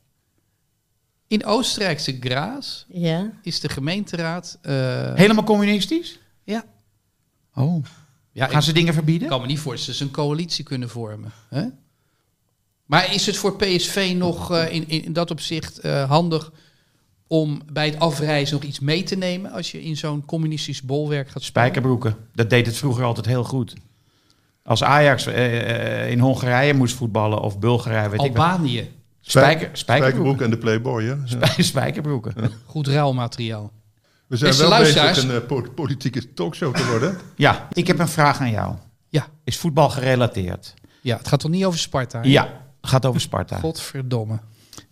In 1.27 1.45
Oostenrijkse 1.45 2.17
Graas 2.21 2.87
Ja, 2.89 3.31
is 3.43 3.61
de 3.61 3.69
gemeenteraad... 3.69 4.59
eh, 4.63 5.15
Helemaal 5.15 5.45
communistisch? 5.45 6.19
Ja. 6.45 6.65
Oh. 7.55 7.85
Ja, 8.33 8.47
Gaan 8.47 8.57
ik 8.59 8.63
ze 8.65 8.73
dingen 8.73 8.95
verbieden? 8.95 9.29
kan 9.29 9.41
me 9.41 9.47
niet 9.47 9.59
voorstellen 9.59 9.99
dat 10.01 10.09
ze 10.09 10.15
een 10.19 10.25
coalitie 10.25 10.65
kunnen 10.65 10.89
vormen. 10.89 11.33
Hè? 11.49 11.65
Maar 12.87 13.15
is 13.15 13.27
het 13.27 13.37
voor 13.37 13.57
PSV 13.57 14.13
nog 14.17 14.51
eh, 14.53 14.73
in, 14.75 14.89
in 14.89 15.13
dat 15.13 15.31
opzicht 15.31 15.79
eh, 15.79 16.09
handig 16.09 16.53
om 17.27 17.63
bij 17.73 17.87
het 17.87 17.99
afreizen 17.99 18.55
nog 18.55 18.65
iets 18.65 18.81
mee 18.81 19.03
te 19.03 19.17
nemen 19.17 19.51
als 19.53 19.71
je 19.71 19.83
in 19.83 19.97
zo'n 19.97 20.25
communistisch 20.25 20.83
bolwerk 20.83 21.29
gaat 21.31 21.43
spelen? 21.43 21.69
Spijkerbroeken. 21.69 22.17
Dat 22.35 22.51
deed 22.51 22.67
het 22.67 22.77
vroeger 22.77 23.05
altijd 23.05 23.27
heel 23.27 23.45
goed. 23.45 23.75
Als 24.65 24.83
Ajax 24.83 25.27
eh, 25.27 26.11
in 26.11 26.19
Hongarije 26.19 26.75
moest 26.75 26.95
voetballen 26.95 27.41
of 27.41 27.59
Bulgarije, 27.59 28.09
weet 28.09 28.21
ik. 28.21 28.27
Albanië, 28.27 28.91
Spijker, 29.21 29.69
Spijkerbroek 29.73 29.77
spijkerbroeken. 29.77 30.45
en 30.45 30.51
de 30.51 30.59
Playboy, 30.59 31.03
hè? 31.05 31.11
Ja. 31.11 31.19
Spij- 31.27 31.65
Spijkerbroeken. 31.73 32.35
goed 32.65 32.87
ruilmateriaal. 32.87 33.73
We 34.33 34.39
zijn 34.39 34.51
Beste 34.51 34.69
wel 34.69 34.79
bezig 34.79 35.23
een 35.23 35.31
eh, 35.31 35.47
po- 35.47 35.71
politieke 35.75 36.33
talkshow 36.35 36.75
te 36.77 36.87
worden. 36.87 37.19
Ja, 37.37 37.69
ik 37.73 37.87
heb 37.87 37.99
een 37.99 38.09
vraag 38.09 38.41
aan 38.41 38.51
jou. 38.51 38.75
Ja. 39.09 39.27
Is 39.45 39.59
voetbal 39.59 39.91
gerelateerd? 39.91 40.75
Ja, 41.01 41.17
het 41.17 41.29
gaat 41.29 41.41
toch 41.41 41.51
niet 41.51 41.65
over 41.65 41.79
Sparta? 41.79 42.21
hè? 42.21 42.29
Ja, 42.29 42.49
gaat 42.81 43.07
over 43.07 43.21
Sparta. 43.21 43.59
Godverdomme. 43.59 44.39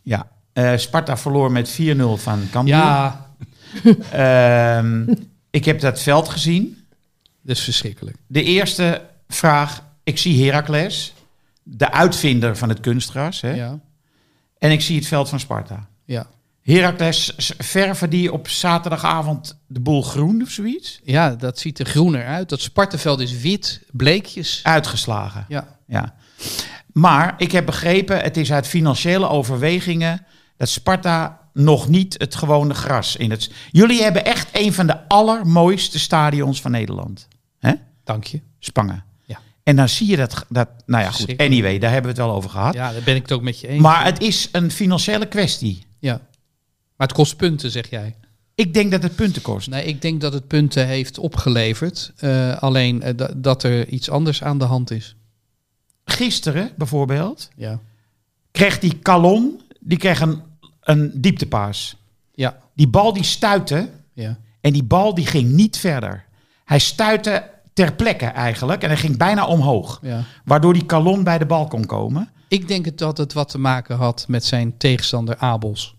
Ja. 0.02 0.28
Eh, 0.52 0.76
Sparta 0.76 1.16
verloor 1.16 1.52
met 1.52 1.68
4-0 1.70 2.16
van 2.16 2.48
Cambuur. 2.50 2.74
Ja, 2.74 3.26
Ehm, 4.10 5.14
ik 5.50 5.64
heb 5.64 5.80
dat 5.80 6.00
veld 6.00 6.28
gezien. 6.28 6.84
dat 7.42 7.56
is 7.56 7.62
verschrikkelijk. 7.64 8.16
De 8.26 8.42
eerste 8.42 9.02
vraag. 9.28 9.82
Ik 10.02 10.18
zie 10.18 10.44
Heracles, 10.44 11.14
de 11.62 11.92
uitvinder 11.92 12.56
van 12.56 12.68
het 12.68 12.80
kunstgras. 12.80 13.40
Hè? 13.40 13.50
Ja, 13.54 13.78
En 14.58 14.70
ik 14.70 14.80
zie 14.80 14.96
het 14.96 15.06
veld 15.06 15.28
van 15.28 15.40
Sparta. 15.40 15.88
ja. 16.04 16.26
Heracles 16.70 17.32
verven 17.58 18.10
die 18.10 18.32
op 18.32 18.48
zaterdagavond 18.48 19.58
de 19.66 19.80
boel 19.80 20.02
groen 20.02 20.42
of 20.42 20.50
zoiets? 20.50 21.00
ja, 21.04 21.30
dat 21.30 21.58
ziet 21.58 21.78
er 21.78 21.86
groener 21.86 22.26
uit. 22.26 22.48
Dat 22.48 22.60
Spartaveld 22.60 23.20
is 23.20 23.40
wit, 23.40 23.82
bleekjes. 23.90 24.60
Uitgeslagen. 24.62 25.44
Ja, 25.48 25.78
Ja. 25.86 26.14
Maar 26.92 27.34
ik 27.38 27.52
heb 27.52 27.66
begrepen, 27.66 28.20
het 28.20 28.36
is 28.36 28.52
uit 28.52 28.66
financiële 28.66 29.28
overwegingen 29.28 30.26
dat 30.56 30.68
Sparta 30.68 31.40
nog 31.52 31.88
niet 31.88 32.14
het 32.18 32.34
gewone 32.34 32.74
gras 32.74 33.16
in 33.16 33.30
het. 33.30 33.50
Jullie 33.70 34.02
hebben 34.02 34.24
echt 34.24 34.48
een 34.52 34.72
van 34.72 34.86
de 34.86 35.08
allermooiste 35.08 35.98
stadions 35.98 36.60
van 36.60 36.70
Nederland. 36.70 37.28
hè? 37.58 37.72
dank 38.04 38.24
je. 38.24 38.40
Spangen. 38.58 39.04
Ja. 39.24 39.38
En 39.62 39.76
dan 39.76 39.88
zie 39.88 40.06
je 40.06 40.16
dat, 40.16 40.44
dat. 40.48 40.68
Nou 40.86 41.04
ja, 41.04 41.10
goed. 41.10 41.36
Anyway, 41.36 41.78
daar 41.78 41.92
hebben 41.92 42.14
we 42.14 42.18
het 42.20 42.26
wel 42.26 42.36
over 42.36 42.50
gehad. 42.50 42.74
Ja, 42.74 42.92
daar 42.92 43.02
ben 43.02 43.14
ik 43.16 43.22
het 43.22 43.32
ook 43.32 43.42
met 43.42 43.60
je 43.60 43.68
eens. 43.68 43.82
Maar 43.82 44.04
het 44.04 44.20
is 44.22 44.48
een 44.52 44.70
financiële 44.70 45.26
kwestie. 45.26 45.86
Ja. 45.98 46.20
Maar 47.00 47.08
het 47.08 47.16
kost 47.18 47.36
punten, 47.36 47.70
zeg 47.70 47.90
jij. 47.90 48.14
Ik 48.54 48.74
denk 48.74 48.90
dat 48.90 49.02
het 49.02 49.14
punten 49.14 49.42
kost. 49.42 49.68
Nee, 49.68 49.84
ik 49.84 50.02
denk 50.02 50.20
dat 50.20 50.32
het 50.32 50.46
punten 50.46 50.86
heeft 50.86 51.18
opgeleverd. 51.18 52.12
Eh, 52.16 52.56
alleen 52.62 53.02
eh, 53.02 53.16
da- 53.16 53.30
dat 53.36 53.62
er 53.62 53.88
iets 53.88 54.10
anders 54.10 54.42
aan 54.42 54.58
de 54.58 54.64
hand 54.64 54.90
is. 54.90 55.16
Gisteren 56.04 56.70
bijvoorbeeld 56.76 57.48
Ja. 57.56 57.78
kreeg 58.50 58.78
die 58.78 58.98
Calon, 58.98 59.60
die 59.80 59.98
kreeg 59.98 60.20
een, 60.20 60.42
een 60.80 61.12
dieptepaas. 61.14 61.96
Ja. 62.34 62.58
Die 62.74 62.88
bal 62.88 63.12
die 63.12 63.24
stuitte 63.24 63.88
Ja. 64.12 64.38
en 64.60 64.72
die 64.72 64.84
bal 64.84 65.14
die 65.14 65.26
ging 65.26 65.50
niet 65.52 65.76
verder. 65.78 66.24
Hij 66.64 66.78
stuitte 66.78 67.50
ter 67.72 67.92
plekke 67.94 68.26
eigenlijk 68.26 68.82
en 68.82 68.88
hij 68.88 68.98
ging 68.98 69.16
bijna 69.16 69.46
omhoog. 69.46 69.98
ja. 70.02 70.22
Waardoor 70.44 70.72
die 70.72 70.86
Calon 70.86 71.24
bij 71.24 71.38
de 71.38 71.46
bal 71.46 71.66
kon 71.68 71.86
komen. 71.86 72.28
Ik 72.48 72.68
denk 72.68 72.84
het 72.84 72.98
dat 72.98 73.18
het 73.18 73.32
wat 73.32 73.48
te 73.48 73.58
maken 73.58 73.96
had 73.96 74.24
met 74.28 74.44
zijn 74.44 74.76
tegenstander 74.76 75.36
Abels. 75.36 75.98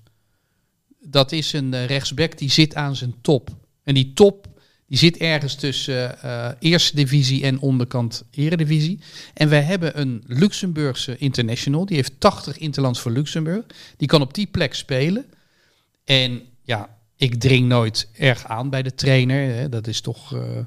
Dat 1.03 1.31
is 1.31 1.53
een 1.53 1.73
eh, 1.73 1.85
rechtsback 1.85 2.37
die 2.37 2.51
zit 2.51 2.75
aan 2.75 2.95
zijn 2.95 3.15
top. 3.21 3.49
En 3.83 3.93
die 3.93 4.13
top 4.13 4.47
die 4.87 4.99
zit 4.99 5.17
ergens 5.17 5.55
tussen 5.55 6.21
eh, 6.21 6.49
eerste 6.59 6.95
divisie 6.95 7.43
en 7.43 7.59
onderkant 7.59 8.23
eredivisie. 8.31 8.99
En 9.33 9.49
wij 9.49 9.61
hebben 9.61 9.99
een 9.99 10.23
Luxemburgse 10.27 11.17
international. 11.17 11.85
Die 11.85 11.95
heeft 11.95 12.19
80 12.19 12.57
interlands 12.57 12.99
voor 12.99 13.11
Luxemburg. 13.11 13.65
Die 13.97 14.07
kan 14.07 14.21
op 14.21 14.33
die 14.33 14.47
plek 14.47 14.73
spelen. 14.73 15.25
En 16.03 16.41
ja, 16.63 16.97
ik 17.15 17.35
dring 17.35 17.67
nooit 17.67 18.09
erg 18.13 18.45
aan 18.45 18.69
bij 18.69 18.83
de 18.83 18.95
trainer. 18.95 19.55
Hè. 19.55 19.69
Dat 19.69 19.87
is 19.87 20.01
toch 20.01 20.33
eh 20.33 20.57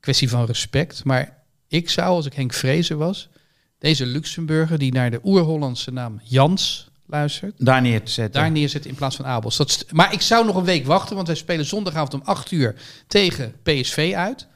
kwestie 0.00 0.28
van 0.28 0.44
respect. 0.44 1.04
Maar 1.04 1.44
ik 1.68 1.90
zou, 1.90 2.08
als 2.08 2.26
ik 2.26 2.34
Henk 2.34 2.52
Vrezen 2.52 2.98
was, 2.98 3.28
deze 3.78 4.06
Luxemburger 4.06 4.78
die 4.78 4.92
naar 4.92 5.10
de 5.10 5.20
oer-Hollandse 5.24 5.90
naam 5.90 6.20
Jans 6.24 6.89
luistert, 7.10 7.54
Daar 7.58 7.80
neer 7.80 8.02
te 8.04 8.10
zetten. 8.12 8.40
daar 8.40 8.50
neerzetten 8.50 8.90
in 8.90 8.96
plaats 8.96 9.16
van 9.16 9.26
Abels. 9.26 9.56
Dat 9.56 9.84
maar 9.90 10.12
ik 10.12 10.20
zou 10.20 10.46
nog 10.46 10.56
een 10.56 10.64
week 10.64 10.86
wachten, 10.86 11.14
want 11.14 11.26
wij 11.26 11.36
spelen 11.36 11.64
zondagavond 11.66 12.14
om 12.14 12.20
8 12.24 12.50
uur 12.50 12.74
tegen 13.06 13.54
PSV 13.62 14.12
uit. 14.16 14.46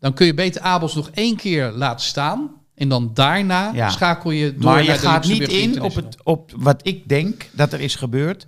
Dan 0.00 0.12
kun 0.14 0.26
je 0.26 0.34
beter 0.34 0.60
Abels 0.60 0.94
nog 0.94 1.10
één 1.14 1.36
keer 1.36 1.70
laten 1.70 2.06
staan. 2.06 2.50
En 2.74 2.88
dan 2.88 3.10
daarna 3.14 3.70
Ja. 3.74 3.88
schakel 3.90 4.30
je 4.30 4.54
door 4.54 4.64
maar 4.72 4.82
je 4.82 4.88
naar 4.88 4.98
gaat 4.98 5.26
niet 5.26 5.48
in 5.48 5.82
op, 5.82 5.94
het, 5.94 6.16
op 6.22 6.52
wat 6.56 6.80
ik 6.86 7.08
denk 7.08 7.48
dat 7.52 7.72
er 7.72 7.80
is 7.80 7.94
gebeurd. 7.94 8.44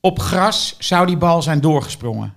Op 0.00 0.18
gras 0.18 0.74
zou 0.78 1.06
die 1.06 1.16
bal 1.16 1.42
zijn 1.42 1.60
doorgesprongen. 1.60 2.34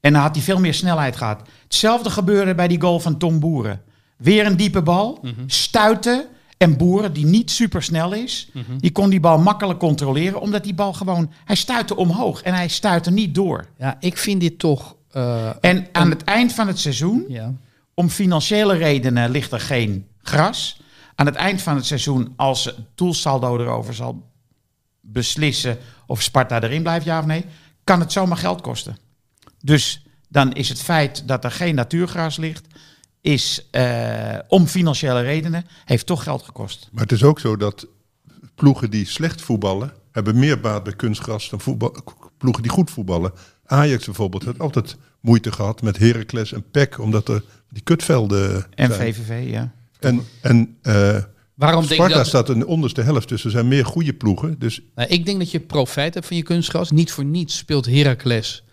En 0.00 0.12
dan 0.12 0.22
had 0.22 0.34
hij 0.34 0.44
veel 0.44 0.60
meer 0.60 0.74
snelheid 0.74 1.16
gehad. 1.16 1.40
Hetzelfde 1.62 2.10
gebeurde 2.10 2.54
bij 2.54 2.68
die 2.68 2.80
goal 2.80 3.00
van 3.00 3.18
Tom 3.18 3.40
Boeren. 3.40 3.82
Weer 4.16 4.46
een 4.46 4.56
diepe 4.56 4.82
bal, 4.82 5.18
Mhm. 5.22 5.32
stuiten. 5.46 6.26
En 6.56 6.76
Boeren, 6.76 7.12
die 7.12 7.26
niet 7.26 7.50
super 7.50 7.82
snel 7.82 8.12
is, 8.12 8.48
Mhm. 8.52 8.78
die 8.78 8.92
kon 8.92 9.10
die 9.10 9.20
bal 9.20 9.38
makkelijk 9.38 9.78
controleren. 9.78 10.40
Omdat 10.40 10.64
die 10.64 10.74
bal 10.74 10.92
gewoon, 10.92 11.30
hij 11.44 11.56
stuitte 11.56 11.96
omhoog 11.96 12.42
en 12.42 12.54
hij 12.54 12.68
stuitte 12.68 13.10
niet 13.10 13.34
door. 13.34 13.66
Ja, 13.78 13.96
ik 14.00 14.16
vind 14.18 14.40
dit 14.40 14.58
toch... 14.58 14.96
eh, 15.10 15.50
En 15.60 15.88
aan 15.92 16.10
het 16.10 16.24
eind 16.24 16.52
van 16.52 16.66
het 16.66 16.78
seizoen 16.78 17.24
ja. 17.28 17.54
om 17.94 18.08
financiële 18.08 18.74
redenen 18.76 19.30
ligt 19.30 19.52
er 19.52 19.60
geen 19.60 20.06
gras. 20.22 20.80
Aan 21.14 21.26
het 21.26 21.34
eind 21.34 21.62
van 21.62 21.74
het 21.76 21.86
seizoen, 21.86 22.32
als 22.36 22.64
het 22.64 22.76
doelsaldo 22.94 23.58
erover 23.58 23.94
zal 23.94 24.22
beslissen 25.00 25.78
of 26.06 26.22
Sparta 26.22 26.60
erin 26.62 26.82
blijft, 26.82 27.04
ja 27.04 27.18
of 27.18 27.26
nee, 27.26 27.44
kan 27.84 28.00
het 28.00 28.12
zomaar 28.12 28.36
geld 28.36 28.60
kosten. 28.60 28.96
Dus 29.62 30.02
dan 30.28 30.52
is 30.52 30.68
het 30.68 30.80
feit 30.82 31.28
dat 31.28 31.44
er 31.44 31.50
geen 31.50 31.74
natuurgras 31.74 32.36
ligt, 32.36 32.66
is 33.26 33.66
eh, 33.70 34.38
om 34.48 34.66
financiële 34.66 35.20
redenen, 35.20 35.66
heeft 35.84 36.06
toch 36.06 36.22
geld 36.22 36.42
gekost. 36.42 36.88
Maar 36.92 37.02
het 37.02 37.12
is 37.12 37.22
ook 37.22 37.40
zo 37.40 37.56
dat 37.56 37.86
ploegen 38.54 38.90
die 38.90 39.06
slecht 39.06 39.42
voetballen, 39.42 39.92
hebben 40.12 40.38
meer 40.38 40.60
baat 40.60 40.82
bij 40.82 40.92
kunstgras 40.92 41.50
dan 41.50 41.60
voetbal, 41.60 41.96
ploegen 42.38 42.62
die 42.62 42.72
goed 42.72 42.90
voetballen. 42.90 43.32
Ajax 43.66 44.04
bijvoorbeeld 44.04 44.44
heeft 44.44 44.58
altijd 44.58 44.96
moeite 45.20 45.52
gehad 45.52 45.82
met 45.82 45.98
Heracles 45.98 46.52
en 46.52 46.64
PEC, 46.70 46.98
omdat 46.98 47.28
er 47.28 47.42
die 47.70 47.82
kutvelden 47.82 48.66
En 48.74 48.92
zijn. 48.92 49.14
VVV, 49.14 49.50
ja. 49.50 49.72
En, 50.00 50.22
en 50.40 50.76
eh, 50.82 51.16
Waarom 51.54 51.80
denk 51.80 51.90
je 51.90 51.94
Sparta 51.94 52.16
dat... 52.16 52.26
staat 52.26 52.48
in 52.48 52.58
de 52.58 52.66
onderste 52.66 53.02
helft, 53.02 53.28
dus 53.28 53.44
er 53.44 53.50
zijn 53.50 53.68
meer 53.68 53.84
goede 53.84 54.14
ploegen. 54.14 54.58
Dus 54.58 54.80
Nou, 54.94 55.08
ik 55.08 55.26
denk 55.26 55.38
dat 55.38 55.50
je 55.50 55.60
profijt 55.60 56.14
hebt 56.14 56.26
van 56.26 56.36
je 56.36 56.42
kunstgras. 56.42 56.90
Niet 56.90 57.12
voor 57.12 57.24
niets 57.24 57.56
speelt 57.56 57.86
Heracles 57.86 58.64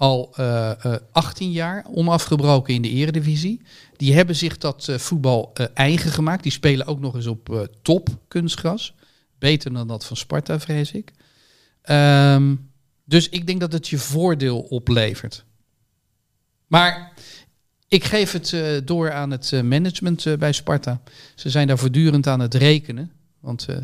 al 0.00 0.32
eh, 0.36 0.84
eh, 0.84 1.00
18 1.12 1.52
jaar 1.52 1.86
onafgebroken 1.90 2.74
in 2.74 2.82
de 2.82 2.88
eredivisie. 2.88 3.60
Die 3.96 4.14
hebben 4.14 4.36
zich 4.36 4.58
dat 4.58 4.88
eh, 4.88 4.98
voetbal 4.98 5.50
eh, 5.54 5.66
eigen 5.74 6.10
gemaakt. 6.10 6.42
Die 6.42 6.52
spelen 6.52 6.86
ook 6.86 7.00
nog 7.00 7.14
eens 7.14 7.26
op 7.26 7.52
eh, 7.52 7.60
top 7.82 8.08
kunstgras. 8.28 8.94
Beter 9.38 9.72
dan 9.72 9.88
dat 9.88 10.04
van 10.04 10.16
Sparta, 10.16 10.60
vrees 10.60 10.92
ik. 10.92 11.12
Ehm, 11.82 12.54
dus 13.04 13.28
ik 13.28 13.46
denk 13.46 13.60
dat 13.60 13.72
het 13.72 13.88
je 13.88 13.98
voordeel 13.98 14.60
oplevert. 14.60 15.44
Maar 16.66 17.12
ik 17.88 18.04
geef 18.04 18.32
het 18.32 18.52
eh, 18.52 18.76
door 18.84 19.12
aan 19.12 19.30
het 19.30 19.52
eh, 19.52 19.62
management 19.62 20.26
eh, 20.26 20.36
bij 20.36 20.52
Sparta. 20.52 21.00
Ze 21.34 21.50
zijn 21.50 21.66
daar 21.66 21.78
voortdurend 21.78 22.26
aan 22.26 22.40
het 22.40 22.54
rekenen. 22.54 23.12
Want 23.40 23.66
eh, 23.68 23.76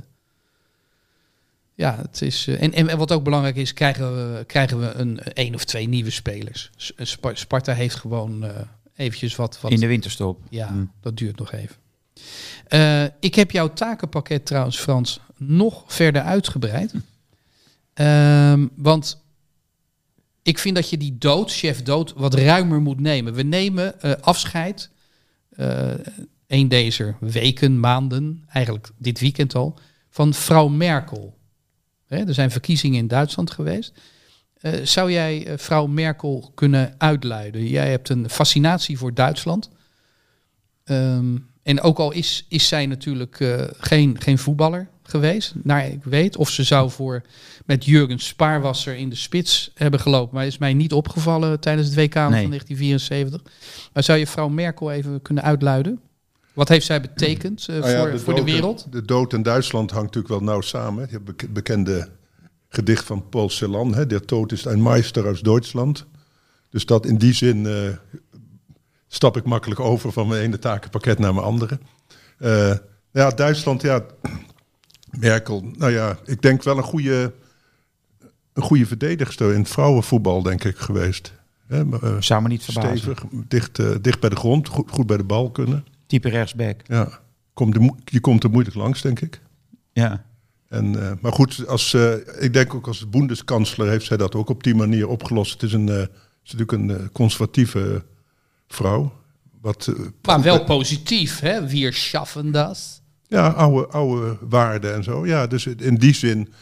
ja, 1.77 1.97
het 2.03 2.23
is. 2.23 2.47
eh, 2.47 2.63
en, 2.63 2.73
en, 2.73 2.99
wat 2.99 3.13
ook 3.13 3.25
belangrijk 3.25 3.57
is, 3.57 3.73
krijgen 3.73 4.15
we, 4.35 4.45
krijgen 4.45 4.81
we 4.81 4.93
een 4.93 5.19
één 5.19 5.55
of 5.55 5.65
twee 5.65 5.89
nieuwe 5.89 6.11
spelers. 6.11 6.71
Eh, 6.97 7.07
Spa- 7.07 7.35
Sparta 7.35 7.73
heeft 7.73 7.95
gewoon 7.95 8.45
eh, 8.45 8.61
eventjes 8.97 9.37
wat. 9.37 9.61
wat 9.61 9.71
In 9.71 9.81
de 9.81 9.87
winterstop. 9.87 10.41
ja, 10.51 10.69
Hm. 10.69 10.85
dat 11.01 11.17
duurt 11.17 11.39
nog 11.39 11.53
even. 11.53 11.77
Ik 13.21 13.35
heb 13.35 13.51
jouw 13.51 13.73
takenpakket 13.73 14.47
trouwens, 14.47 14.79
Frans, 14.79 15.21
nog 15.37 15.85
verder 15.87 16.23
uitgebreid. 16.23 16.95
Ehm, 17.95 18.67
want 18.77 19.25
ik 20.43 20.59
vind 20.59 20.75
dat 20.75 20.91
je 20.91 20.97
die 20.97 21.19
dood, 21.19 21.53
chef 21.53 21.83
dood, 21.83 22.13
wat 22.17 22.35
ruimer 22.35 22.81
moet 22.81 23.01
nemen. 23.01 23.35
We 23.35 23.43
nemen 23.43 24.01
afscheid, 24.23 24.91
een 26.47 26.69
deze 26.69 27.15
weken, 27.21 27.81
maanden, 27.81 28.45
eigenlijk 28.49 28.91
dit 28.99 29.21
weekend 29.21 29.55
al, 29.55 29.79
van 30.11 30.35
vrouw 30.35 30.69
Merkel. 30.69 31.36
Hè, 32.07 32.27
er 32.27 32.35
zijn 32.35 32.51
verkiezingen 32.51 32.99
in 32.99 33.09
Duitsland 33.09 33.51
geweest. 33.51 33.93
Eh, 34.61 34.73
zou 34.83 35.13
jij 35.13 35.47
eh, 35.47 35.59
vrouw 35.59 35.87
Merkel 35.87 36.53
kunnen 36.55 36.95
uitluiden? 36.99 37.67
Jij 37.67 37.91
hebt 37.91 38.09
een 38.09 38.31
fascinatie 38.31 38.99
voor 38.99 39.15
Duitsland. 39.15 39.71
Ehm, 40.85 41.37
en 41.63 41.81
ook 41.81 41.99
al 41.99 42.13
is, 42.13 42.47
is 42.49 42.69
zij 42.69 42.87
natuurlijk 42.87 43.41
eh, 43.41 43.63
geen, 43.79 44.21
geen 44.21 44.39
voetballer 44.39 44.89
geweest, 45.03 45.55
naar 45.63 45.87
ik 45.87 46.05
weet. 46.05 46.37
Of 46.37 46.51
ze 46.51 46.63
zou 46.63 46.91
voor 46.91 47.23
met 47.65 47.85
Jurgen 47.85 48.19
Spaarwasser 48.19 48.95
in 48.95 49.09
de 49.09 49.17
spits 49.17 49.71
hebben 49.75 50.01
gelopen. 50.01 50.35
Maar 50.35 50.47
is 50.47 50.59
mij 50.59 50.75
niet 50.75 50.93
opgevallen 50.93 51.61
tijdens 51.61 51.87
het 51.87 51.97
WK 51.97 52.13
van 52.13 52.31
Nee. 52.31 52.49
1974. 52.49 53.43
Maar 53.93 54.03
zou 54.03 54.19
je 54.19 54.27
vrouw 54.27 54.49
Merkel 54.49 54.91
even 54.91 55.23
kunnen 55.23 55.45
uitluiden? 55.45 56.01
Wat 56.57 56.69
heeft 56.69 56.87
zij 56.87 57.01
betekend 57.01 57.67
eh, 57.69 57.77
Nou 57.79 57.91
ja, 57.91 58.01
voor, 58.11 58.21
voor 58.21 58.35
de 58.35 58.39
dood 58.41 58.49
in- 58.49 58.55
wereld? 58.55 58.87
De 58.93 59.03
dood 59.05 59.33
in 59.33 59.43
Duitsland 59.43 59.91
hangt 59.91 60.07
natuurlijk 60.15 60.35
wel 60.41 60.53
nauw 60.55 60.61
samen. 60.61 61.07
Je 61.11 61.13
hebt 61.25 61.41
het 61.41 61.53
bekende 61.53 62.09
gedicht 62.69 63.05
van 63.05 63.29
Paul 63.29 63.49
Celan. 63.49 63.95
Hè? 63.95 64.07
Der 64.07 64.25
Tod 64.25 64.53
is 64.53 64.65
een 64.65 64.83
Meister 64.83 65.27
uit 65.27 65.45
Duitsland. 65.45 66.07
Dus 66.71 66.87
dat 66.87 67.07
in 67.07 67.17
die 67.19 67.33
zin 67.33 67.67
eh, 67.67 67.73
stap 69.09 69.37
ik 69.37 69.45
makkelijk 69.45 69.81
over 69.81 70.13
van 70.13 70.29
mijn 70.29 70.43
ene 70.43 70.59
takenpakket 70.59 71.19
naar 71.19 71.35
mijn 71.35 71.47
andere. 71.47 71.79
Eh, 72.39 72.75
ja, 73.13 73.31
Duitsland, 73.31 73.83
ja, 73.83 74.05
Merkel. 75.21 75.65
Nou 75.77 75.93
ja, 75.93 76.19
ik 76.25 76.43
denk 76.43 76.63
wel 76.63 76.77
een 76.77 76.83
goede, 76.83 77.33
een 78.53 78.63
goede 78.63 78.87
verdedigster 78.87 79.53
in 79.53 79.59
het 79.59 79.69
vrouwenvoetbal, 79.69 80.43
denk 80.43 80.65
ik, 80.65 80.77
geweest. 80.77 81.33
Hè, 81.67 81.85
maar, 81.85 82.23
Zou 82.23 82.43
me 82.43 82.49
niet 82.49 82.65
verbazen. 82.65 82.99
stevig, 82.99 83.25
dicht, 83.49 83.79
eh, 83.79 83.91
dicht 84.01 84.21
bij 84.21 84.31
de 84.31 84.37
grond, 84.37 84.69
goed, 84.69 84.91
goed 84.91 85.07
bij 85.07 85.17
de 85.17 85.25
bal 85.25 85.51
kunnen. 85.51 85.85
Type 86.07 86.29
rechtsback. 86.29 86.81
Ja, 86.87 87.21
komt 87.55 87.75
de, 87.75 87.93
je 88.05 88.21
komt 88.21 88.45
er 88.45 88.51
moeilijk 88.51 88.77
langs, 88.77 89.03
denk 89.03 89.21
ik. 89.21 89.41
Ja. 89.93 90.25
En, 90.69 91.03
eh, 91.03 91.13
maar 91.21 91.33
goed, 91.33 91.67
als, 91.67 91.95
eh, 91.95 92.13
ik 92.39 92.53
denk 92.53 92.75
ook 92.75 92.87
als 92.87 93.09
boendeskansler 93.09 93.89
heeft 93.89 94.07
zij 94.07 94.17
dat 94.17 94.35
ook 94.35 94.49
op 94.49 94.63
die 94.63 94.75
manier 94.75 95.09
opgelost. 95.09 95.53
Het 95.53 95.63
is, 95.63 95.73
een, 95.73 95.89
eh, 95.89 95.97
het 95.97 96.11
is 96.45 96.53
natuurlijk 96.55 96.73
een 96.73 97.13
conservatieve 97.13 98.05
vrouw. 98.69 99.13
Wat, 99.61 99.93
Maar 100.23 100.43
wel 100.43 100.65
positief, 100.65 101.41
hè? 101.41 101.67
Wir 101.67 101.93
schaffen 101.93 102.51
das. 102.51 103.03
Ja, 103.27 103.49
oude, 103.49 103.87
oude 103.87 104.39
waarden 104.41 104.95
en 104.95 105.05
zo. 105.05 105.27
Ja, 105.27 105.47
dus 105.47 105.67
in 105.67 105.95
die 105.95 106.15
zin 106.15 106.53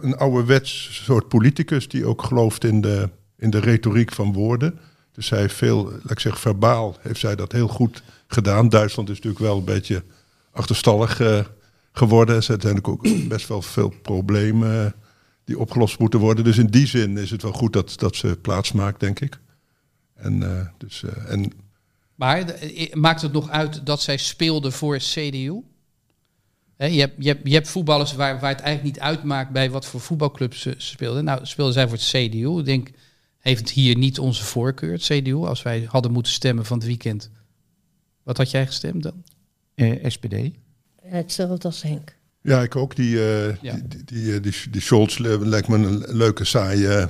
een 0.00 0.16
ouderwets 0.16 1.00
soort 1.04 1.28
politicus 1.28 1.88
die 1.88 2.06
ook 2.06 2.22
gelooft 2.22 2.64
in 2.64 2.80
de, 2.80 3.10
in 3.36 3.50
de 3.50 3.58
retoriek 3.58 4.12
van 4.12 4.32
woorden. 4.32 4.78
Dus 5.16 5.26
zij 5.26 5.38
heeft 5.38 5.54
veel, 5.54 5.84
laat 5.84 6.10
ik 6.10 6.20
zeggen, 6.20 6.40
verbaal 6.40 6.96
heeft 7.00 7.20
zij 7.20 7.36
dat 7.36 7.52
heel 7.52 7.68
goed 7.68 8.02
gedaan. 8.26 8.68
Duitsland 8.68 9.08
is 9.08 9.14
natuurlijk 9.14 9.44
wel 9.44 9.56
een 9.56 9.64
beetje 9.64 10.02
achterstallig 10.50 11.20
eh, 11.20 11.44
geworden. 11.92 12.36
Er 12.36 12.42
zijn 12.42 12.58
natuurlijk 12.58 12.88
ook 12.88 13.06
best 13.28 13.48
wel 13.48 13.62
veel 13.62 13.92
problemen 14.02 14.94
die 15.44 15.58
opgelost 15.58 15.98
moeten 15.98 16.20
worden. 16.20 16.44
Dus 16.44 16.58
in 16.58 16.66
die 16.66 16.86
zin 16.86 17.18
is 17.18 17.30
het 17.30 17.42
wel 17.42 17.52
goed 17.52 17.72
dat, 17.72 17.92
dat 17.96 18.16
ze 18.16 18.38
plaats 18.42 18.72
maakt, 18.72 19.00
denk 19.00 19.20
ik. 19.20 19.38
En, 20.14 20.42
eh, 20.42 20.66
dus, 20.78 21.02
eh, 21.02 21.32
en 21.32 21.52
Maar 22.14 22.38
eh, 22.38 22.94
maakt 22.94 23.22
het 23.22 23.32
nog 23.32 23.50
uit 23.50 23.86
dat 23.86 24.02
zij 24.02 24.16
speelde 24.16 24.70
voor 24.70 24.96
CDU? 24.96 25.62
Hè, 26.76 26.86
je, 26.86 27.00
hebt, 27.00 27.14
je, 27.18 27.28
hebt, 27.28 27.48
je 27.48 27.54
hebt 27.54 27.68
voetballers 27.68 28.14
waar, 28.14 28.40
waar 28.40 28.50
het 28.50 28.60
eigenlijk 28.60 28.94
niet 28.94 29.04
uitmaakt 29.04 29.50
bij 29.50 29.70
wat 29.70 29.86
voor 29.86 30.00
voetbalclubs 30.00 30.60
ze 30.60 30.74
ze 30.78 30.86
speelden. 30.86 31.24
Nou, 31.24 31.46
speelden 31.46 31.74
zij 31.74 31.88
voor 31.88 31.96
het 31.96 32.06
CDU. 32.06 32.58
Ik 32.58 32.64
denk, 32.64 32.90
heeft 33.46 33.60
het 33.60 33.70
hier 33.70 33.96
niet 33.96 34.18
onze 34.18 34.44
voorkeur, 34.44 34.92
het 34.92 35.02
CDU? 35.02 35.34
Als 35.34 35.62
wij 35.62 35.86
hadden 35.88 36.12
moeten 36.12 36.32
stemmen 36.32 36.64
van 36.64 36.78
het 36.78 36.86
weekend. 36.86 37.30
Wat 38.22 38.36
had 38.36 38.50
jij 38.50 38.66
gestemd 38.66 39.02
dan? 39.02 39.24
Eh, 39.74 40.10
SPD. 40.10 40.34
Hetzelfde 41.02 41.68
als 41.68 41.82
Henk. 41.82 42.16
Ja, 42.42 42.62
ik 42.62 42.76
ook. 42.76 42.96
Die, 42.96 43.24
eh 43.26 43.56
Ja. 43.60 43.74
die, 43.74 43.88
die, 43.88 44.04
die, 44.04 44.40
die, 44.40 44.70
die 44.70 44.80
Scholz 44.80 45.18
lijkt 45.18 45.68
me 45.68 45.76
een 45.76 46.16
leuke, 46.16 46.44
saaie, 46.44 46.88
eh, 46.88 47.06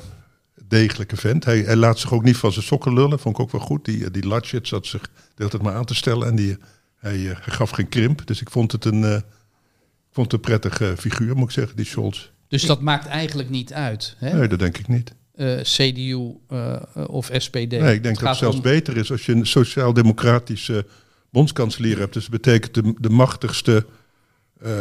degelijke 0.69 1.17
vent. 1.17 1.45
Hij, 1.45 1.59
hij 1.61 1.77
laat 1.77 1.99
zich 1.99 2.13
ook 2.13 2.25
niet 2.25 2.37
van 2.37 2.53
zijn 2.53 2.65
sokken 2.65 2.95
lullen. 2.95 3.19
Vond 3.19 3.35
ik 3.37 3.43
ook 3.43 3.53
wel 3.53 3.61
goed. 3.61 3.85
Die, 3.85 4.11
die 4.11 4.27
Laschet 4.27 4.69
zat 4.69 4.87
zich 4.87 5.03
de 5.03 5.11
hele 5.35 5.51
tijd 5.51 5.63
maar 5.63 5.75
aan 5.75 5.85
te 5.85 5.95
stellen. 5.95 6.29
En 6.29 6.37
die, 6.37 6.57
hij, 6.97 7.35
gaf 7.41 7.71
geen 7.71 7.89
krimp. 7.89 8.27
Dus 8.27 8.41
ik 8.41 8.51
vond 8.51 8.73
het 8.73 8.85
een, 8.85 9.05
eh, 9.05 9.15
ik 9.17 10.13
vond 10.13 10.33
het 10.33 10.33
een 10.33 10.41
prettige 10.51 10.95
figuur, 10.99 11.37
moet 11.37 11.49
ik 11.49 11.55
zeggen, 11.55 11.77
die 11.77 11.87
Scholz. 11.87 12.31
Dus 12.49 12.63
dat 12.63 12.81
maakt 12.81 13.07
eigenlijk 13.07 13.51
niet 13.51 13.73
uit. 13.73 14.17
Hè? 14.19 14.39
Nee, 14.39 14.49
dat 14.49 14.59
denk 14.59 14.79
ik 14.79 14.89
niet. 14.89 15.15
Eh, 15.37 15.61
CDU 15.63 16.35
eh, 16.49 16.77
of 17.07 17.31
SPD. 17.33 17.55
Nee, 17.71 17.95
ik 17.95 18.03
denk 18.03 18.05
Het 18.05 18.19
dat 18.19 18.29
het 18.29 18.37
zelfs 18.39 18.57
om- 18.57 18.63
beter 18.63 18.97
is 18.97 19.11
als 19.11 19.27
je 19.27 19.33
een 19.33 19.47
sociaal-democratische 19.47 20.87
bondskanselier 21.31 21.99
hebt. 21.99 22.13
Dus 22.13 22.23
dat 22.23 22.41
betekent 22.43 22.75
de, 22.75 22.95
de 23.01 23.11
machtigste 23.11 23.87
eh, 24.61 24.73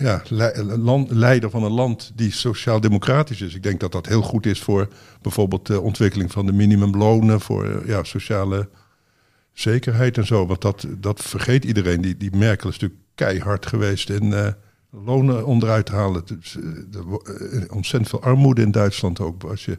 ja, 0.00 0.22
le- 0.28 0.62
land- 0.78 1.10
leider 1.10 1.50
van 1.50 1.62
een 1.62 1.70
land 1.72 2.12
die 2.14 2.32
sociaal-democratisch 2.32 3.40
is. 3.40 3.54
Ik 3.54 3.62
denk 3.62 3.80
dat 3.80 3.92
dat 3.92 4.06
heel 4.06 4.22
goed 4.22 4.46
is 4.46 4.60
voor 4.60 4.88
bijvoorbeeld 5.22 5.66
de 5.66 5.80
ontwikkeling 5.80 6.32
van 6.32 6.46
de 6.46 6.52
minimumlonen, 6.52 7.40
voor 7.40 7.82
ja, 7.86 8.04
sociale 8.04 8.68
zekerheid 9.52 10.18
en 10.18 10.26
zo. 10.26 10.46
Want 10.46 10.60
dat, 10.60 10.86
dat 10.98 11.22
vergeet 11.22 11.64
iedereen. 11.64 12.00
Die, 12.00 12.16
die 12.16 12.36
Merkel 12.36 12.68
is 12.68 12.78
natuurlijk 12.78 13.00
keihard 13.14 13.66
geweest 13.66 14.10
in 14.10 14.54
lonen 15.04 15.46
onderuit 15.46 15.86
te 15.86 15.92
halen. 15.92 16.22
Dus, 16.26 16.56
eh, 16.56 16.64
er 16.64 17.04
eh, 17.60 17.74
ontzettend 17.74 18.08
veel 18.08 18.22
armoede 18.22 18.62
in 18.62 18.70
Duitsland 18.70 19.20
ook. 19.20 19.44
Als 19.44 19.64
je 19.64 19.78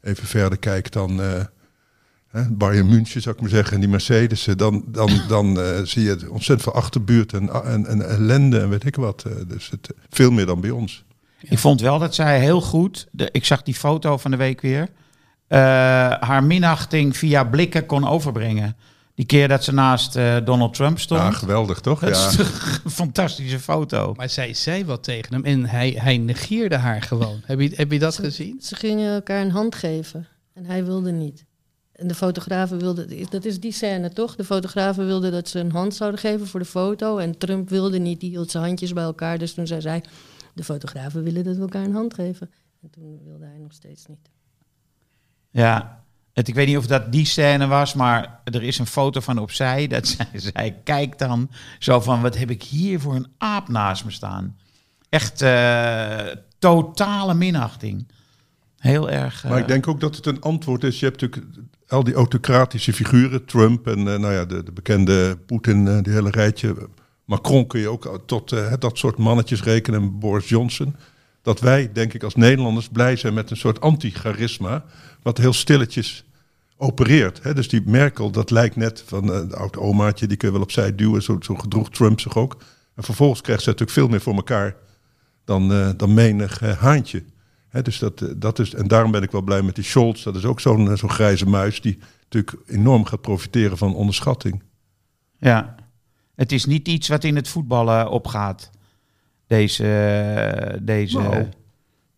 even 0.00 0.26
verder 0.26 0.58
kijkt 0.58 0.92
dan 0.92 1.22
eh 1.22 1.44
hè, 2.28 2.50
Bayern 2.50 2.88
München, 2.88 3.22
zou 3.22 3.34
ik 3.34 3.40
maar 3.40 3.50
zeggen, 3.50 3.74
en 3.74 3.80
die 3.80 3.88
Mercedes. 3.88 4.44
Dan, 4.44 4.84
dan, 4.86 5.10
dan 5.28 5.60
eh, 5.60 5.80
zie 5.82 6.02
je 6.02 6.30
ontzettend 6.30 6.62
veel 6.62 6.74
achterbuurt 6.74 7.32
en, 7.32 7.64
en, 7.64 7.86
en 7.86 8.08
ellende 8.08 8.60
en 8.60 8.68
weet 8.68 8.86
ik 8.86 8.96
wat. 8.96 9.26
dus 9.48 9.70
het, 9.70 9.94
veel 10.10 10.30
meer 10.30 10.46
dan 10.46 10.60
bij 10.60 10.70
ons. 10.70 11.04
Ik 11.40 11.58
vond 11.58 11.80
wel 11.80 11.98
dat 11.98 12.14
zij 12.14 12.40
heel 12.40 12.60
goed, 12.60 13.08
de, 13.10 13.28
ik 13.32 13.44
zag 13.44 13.62
die 13.62 13.74
foto 13.74 14.16
van 14.16 14.30
de 14.30 14.36
week 14.36 14.60
weer, 14.60 14.88
eh, 15.46 15.58
haar 16.20 16.44
minachting 16.44 17.16
via 17.16 17.44
blikken 17.44 17.86
kon 17.86 18.08
overbrengen. 18.08 18.76
Die 19.14 19.26
keer 19.26 19.48
dat 19.48 19.64
ze 19.64 19.72
naast 19.72 20.16
eh, 20.16 20.36
Donald 20.44 20.74
Trump 20.74 20.98
stond. 20.98 21.20
Ja, 21.20 21.30
geweldig 21.30 21.80
toch? 21.80 22.00
dat 22.00 22.08
Ja. 22.16 22.28
is 22.28 22.38
een 22.84 22.90
fantastische 22.90 23.60
foto. 23.60 24.14
Maar 24.16 24.28
zij 24.28 24.54
zei 24.54 24.84
wat 24.84 25.02
tegen 25.04 25.32
hem 25.34 25.44
en 25.44 25.66
hij, 25.66 25.90
hij 25.90 26.18
negeerde 26.18 26.76
haar 26.76 27.02
gewoon. 27.02 27.40
Heb 27.44 27.60
je, 27.60 27.72
heb 27.74 27.92
je 27.92 27.98
dat 27.98 28.16
gezien? 28.18 28.60
Ze 28.60 28.76
gingen 28.76 29.14
elkaar 29.14 29.40
een 29.40 29.50
hand 29.50 29.74
geven 29.74 30.26
en 30.52 30.64
hij 30.64 30.84
wilde 30.84 31.12
niet. 31.12 31.44
En 31.92 32.06
de 32.08 32.14
fotografen 32.14 32.78
wilden, 32.78 33.26
dat 33.30 33.44
is 33.44 33.60
die 33.60 33.72
scène 33.72 34.12
toch? 34.12 34.36
De 34.36 34.44
fotografen 34.44 35.06
wilden 35.06 35.32
dat 35.32 35.48
ze 35.48 35.58
een 35.58 35.72
hand 35.72 35.94
zouden 35.94 36.20
geven 36.20 36.46
voor 36.46 36.60
de 36.60 36.66
foto. 36.66 37.18
En 37.18 37.38
Trump 37.38 37.68
wilde 37.68 37.98
niet, 37.98 38.20
die 38.20 38.30
hield 38.30 38.50
zijn 38.50 38.64
handjes 38.64 38.92
bij 38.92 39.02
elkaar. 39.04 39.38
Dus 39.38 39.54
toen 39.54 39.66
zei 39.66 39.80
zij, 39.80 40.04
de 40.54 40.64
fotografen 40.64 41.22
willen 41.22 41.44
dat 41.44 41.54
we 41.56 41.62
elkaar 41.62 41.84
een 41.84 41.94
hand 41.94 42.14
geven. 42.14 42.50
En 42.82 42.90
toen 42.90 43.20
wilde 43.24 43.44
hij 43.44 43.58
nog 43.58 43.72
steeds 43.72 44.06
niet. 44.06 44.30
Ja, 45.50 46.01
het, 46.32 46.48
ik 46.48 46.54
weet 46.54 46.66
niet 46.66 46.76
of 46.76 46.86
dat 46.86 47.12
die 47.12 47.24
scène 47.24 47.66
was, 47.66 47.94
maar 47.94 48.40
er 48.44 48.62
is 48.62 48.78
een 48.78 48.86
foto 48.86 49.20
van 49.20 49.38
opzij. 49.38 49.86
Dat 49.92 50.06
zij, 50.06 50.26
zij 50.32 50.80
kijkt 50.84 51.18
dan 51.18 51.50
zo 51.78 52.00
van, 52.00 52.22
wat 52.22 52.38
heb 52.38 52.50
ik 52.50 52.62
hier 52.62 53.00
voor 53.00 53.14
een 53.14 53.28
aap 53.38 53.68
naast 53.68 54.04
me 54.04 54.10
staan? 54.10 54.56
Echt 55.08 55.42
eh, 55.42 56.18
totale 56.58 57.34
minachting. 57.34 58.06
Heel 58.78 59.10
erg... 59.10 59.44
Maar 59.44 59.56
ik 59.56 59.62
eh, 59.62 59.68
denk 59.68 59.88
ook 59.88 60.00
dat 60.00 60.16
het 60.16 60.26
een 60.26 60.40
antwoord 60.40 60.84
is. 60.84 61.00
Je 61.00 61.06
hebt 61.06 61.20
natuurlijk 61.20 61.46
al 61.88 62.04
die 62.04 62.14
autocratische 62.14 62.92
figuren, 62.92 63.44
Trump 63.44 63.86
en 63.86 63.98
eh, 63.98 64.18
nou 64.18 64.32
ja, 64.32 64.44
de, 64.44 64.62
de 64.62 64.72
bekende 64.72 65.36
Poetin, 65.46 66.02
die 66.02 66.12
hele 66.12 66.30
rijtje. 66.30 66.88
Macron 67.24 67.66
kun 67.66 67.80
je 67.80 67.88
ook 67.88 68.22
tot 68.26 68.54
dat 68.78 68.98
soort 68.98 69.18
mannetjes 69.18 69.62
rekenen, 69.62 70.00
en 70.00 70.18
Boris 70.18 70.48
Johnson. 70.48 70.96
Dat 71.42 71.60
wij, 71.60 71.92
denk 71.92 72.14
ik, 72.14 72.22
als 72.22 72.34
Nederlanders 72.34 72.88
blij 72.88 73.16
zijn 73.16 73.34
met 73.34 73.50
een 73.50 73.56
soort 73.56 73.80
anti-charisma, 73.80 74.84
wat 75.22 75.38
heel 75.38 75.52
stilletjes 75.52 76.24
opereert. 76.76 77.42
Hè? 77.42 77.54
Dus 77.54 77.68
die 77.68 77.82
Merkel, 77.84 78.30
dat 78.30 78.50
lijkt 78.50 78.76
net 78.76 79.02
van 79.06 79.32
eh, 79.32 79.48
de 79.48 79.56
oude 79.56 79.80
omaatje, 79.80 80.26
die 80.26 80.36
kun 80.36 80.48
je 80.48 80.54
wel 80.54 80.62
opzij 80.62 80.94
duwen. 80.94 81.22
Zo, 81.22 81.36
zo 81.40 81.54
gedroeg 81.54 81.90
Trump 81.90 82.20
zich 82.20 82.36
ook. 82.36 82.56
En 82.94 83.02
vervolgens 83.02 83.40
krijgt 83.40 83.62
ze 83.62 83.68
natuurlijk 83.68 83.98
veel 83.98 84.08
meer 84.08 84.20
voor 84.20 84.34
elkaar 84.34 84.76
dan, 85.44 85.72
eh, 85.72 85.90
dan 85.96 86.14
menig 86.14 86.62
eh, 86.62 86.78
haantje. 86.78 87.24
Hè, 87.72 87.82
dus 87.82 87.98
dat, 87.98 88.20
eh, 88.20 88.28
dat 88.36 88.58
is, 88.58 88.74
en 88.74 88.88
daarom 88.88 89.10
ben 89.10 89.22
ik 89.22 89.30
wel 89.30 89.42
blij 89.42 89.62
met 89.62 89.74
die 89.74 89.84
Scholz. 89.84 90.22
Dat 90.22 90.36
is 90.36 90.44
ook 90.44 90.60
zo'n 90.60 90.90
eh, 90.90 90.96
zo'n 90.96 91.10
grijze 91.10 91.48
muis 91.48 91.80
die 91.80 91.98
natuurlijk 92.28 92.68
enorm 92.68 93.04
gaat 93.04 93.20
profiteren 93.20 93.78
van 93.78 93.94
onderschatting. 93.94 94.62
Ja, 95.38 95.74
het 96.34 96.52
is 96.52 96.64
niet 96.64 96.88
iets 96.88 97.08
wat 97.08 97.24
in 97.24 97.36
het 97.36 97.48
voetballen 97.48 98.10
opgaat. 98.10 98.70
Deze, 99.46 99.84
eh, 99.84 100.78
deze. 100.82 101.18
Nou. 101.18 101.48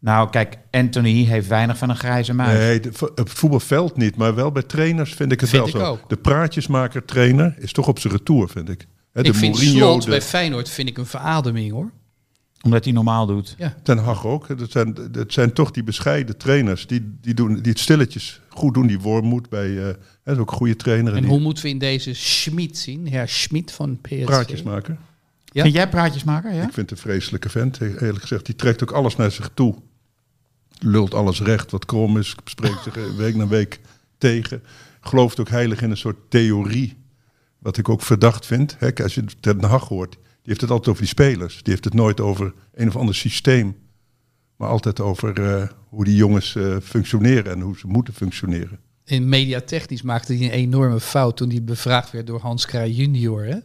Nou. 0.04 0.30
kijk, 0.30 0.58
Anthony 0.70 1.24
heeft 1.24 1.46
weinig 1.48 1.78
van 1.78 1.90
een 1.90 1.96
grijze 1.96 2.34
muis. 2.34 2.58
Nee, 2.58 2.92
op 3.00 3.16
het 3.16 3.30
voetbalveld 3.30 3.96
niet, 3.96 4.16
maar 4.16 4.34
wel 4.34 4.52
bij 4.52 4.62
trainers 4.62 5.14
vind 5.14 5.32
ik 5.32 5.40
het 5.40 5.48
Vind 5.48 5.62
wel 5.62 5.74
ik 5.74 5.86
zo. 5.86 5.92
ook. 5.92 6.08
De 6.08 6.16
praatjesmaker 6.16 7.04
trainer 7.04 7.54
is 7.58 7.72
toch 7.72 7.88
op 7.88 7.98
zijn 7.98 8.12
retour, 8.12 8.48
vind 8.48 8.68
ik. 8.68 8.86
Hè, 9.12 9.22
de 9.22 9.28
ik 9.28 9.34
vind 9.34 9.54
Mourinho, 9.54 9.90
Slot 9.90 10.02
de 10.02 10.10
bij 10.10 10.22
Feyenoord 10.22 10.68
vind 10.68 10.88
ik 10.88 10.98
een 10.98 11.06
verademing 11.06 11.72
hoor. 11.72 11.90
Omdat 12.62 12.84
hij 12.84 12.92
normaal 12.92 13.26
doet. 13.26 13.54
Ja. 13.58 13.74
Ten 13.82 13.98
Hag 13.98 14.26
ook. 14.26 14.58
Dat 14.58 14.70
zijn, 14.70 14.94
dat 15.10 15.32
zijn 15.32 15.52
toch 15.52 15.70
die 15.70 15.82
bescheiden 15.82 16.36
trainers 16.36 16.86
die, 16.86 17.16
die, 17.20 17.34
doen, 17.34 17.54
die 17.54 17.72
het 17.72 17.78
stilletjes 17.78 18.40
goed 18.48 18.74
doen. 18.74 18.86
Die 18.86 19.00
Wormoed 19.00 19.48
bij, 19.48 19.78
eh, 19.78 19.84
hè, 19.84 19.92
dat 20.24 20.34
is 20.34 20.38
ook 20.38 20.50
een 20.50 20.56
goede 20.56 20.76
trainer. 20.76 21.10
En, 21.10 21.16
En 21.16 21.22
die 21.22 21.30
hoe 21.32 21.40
moeten 21.40 21.64
we 21.64 21.70
in 21.70 21.78
deze 21.78 22.14
Schmid 22.14 22.78
zien? 22.78 23.08
Herr 23.08 23.28
Schmid 23.28 23.72
van 23.72 23.98
PSV. 24.00 24.24
praatjesmaker. 24.24 24.96
Ja. 25.44 25.62
Vind 25.62 25.74
jij 25.74 25.88
praatjesmaker? 25.88 26.52
Ja? 26.52 26.62
Ik 26.62 26.72
vind 26.72 26.76
het 26.76 26.90
een 26.90 26.96
vreselijke 26.96 27.48
vent, 27.48 27.80
eerlijk 27.80 28.20
gezegd. 28.20 28.46
Die 28.46 28.56
trekt 28.56 28.82
ook 28.82 28.92
alles 28.92 29.16
naar 29.16 29.30
zich 29.30 29.50
toe. 29.54 29.74
Lult 30.78 31.14
alles 31.14 31.40
recht 31.40 31.70
wat 31.70 31.84
krom 31.84 32.18
is. 32.18 32.34
Spreekt 32.44 32.82
zich 32.82 32.96
eh, 32.96 33.02
week 33.16 33.34
na 33.34 33.46
week 33.48 33.80
tegen. 34.18 34.62
Gelooft 35.00 35.40
ook 35.40 35.48
heilig 35.48 35.82
in 35.82 35.90
een 35.90 35.96
soort 35.96 36.16
theorie. 36.28 36.96
Wat 37.58 37.76
ik 37.76 37.88
ook 37.88 38.02
verdacht 38.02 38.46
vind. 38.46 38.76
Hè, 38.78 38.94
als 39.02 39.14
je 39.14 39.24
Ten 39.40 39.64
Hag 39.64 39.88
hoort. 39.88 40.12
Die 40.12 40.52
heeft 40.52 40.60
het 40.60 40.70
altijd 40.70 40.88
over 40.88 41.00
die 41.02 41.10
spelers. 41.10 41.54
Die 41.62 41.72
heeft 41.72 41.84
het 41.84 41.94
nooit 41.94 42.20
over 42.20 42.52
een 42.74 42.88
of 42.88 42.96
ander 42.96 43.14
systeem. 43.14 43.76
Maar 44.56 44.68
altijd 44.68 45.00
over 45.00 45.42
eh, 45.42 45.68
hoe 45.88 46.04
die 46.04 46.16
jongens 46.16 46.56
eh, 46.56 46.76
functioneren. 46.82 47.52
En 47.52 47.60
hoe 47.60 47.78
ze 47.78 47.86
moeten 47.86 48.14
functioneren. 48.14 48.78
in 49.04 49.28
mediatechnisch 49.28 50.02
maakte 50.02 50.34
hij 50.34 50.44
een 50.44 50.50
enorme 50.52 51.00
fout 51.00 51.36
toen 51.36 51.50
hij 51.50 51.64
bevraagd 51.64 52.10
werd 52.10 52.26
door 52.26 52.40
Hans 52.40 52.66
Kraaij 52.66 52.90
junior. 52.90 53.44
Hè? 53.44 53.56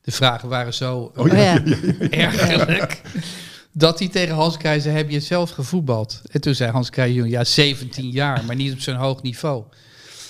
De 0.00 0.10
vragen 0.12 0.48
waren 0.48 0.74
zo 0.74 1.12
Oh 1.16 1.26
ja, 1.26 1.32
Oh 1.32 1.36
ja. 1.36 1.62
ja, 1.64 2.08
ergerlijk. 2.10 3.00
Dat 3.76 3.98
hij 3.98 4.08
tegen 4.08 4.34
Hans 4.34 4.56
Kraaij 4.56 4.80
zei, 4.80 4.96
heb 4.96 5.10
je 5.10 5.20
zelf 5.20 5.50
gevoetbald? 5.50 6.22
En 6.30 6.40
toen 6.40 6.54
zei 6.54 6.70
Hans 6.70 6.88
junior, 6.94 7.28
ja 7.28 7.44
17 7.44 8.10
jaar, 8.10 8.44
maar 8.44 8.56
niet 8.56 8.72
op 8.72 8.80
zo'n 8.80 8.94
hoog 8.94 9.22
niveau. 9.22 9.64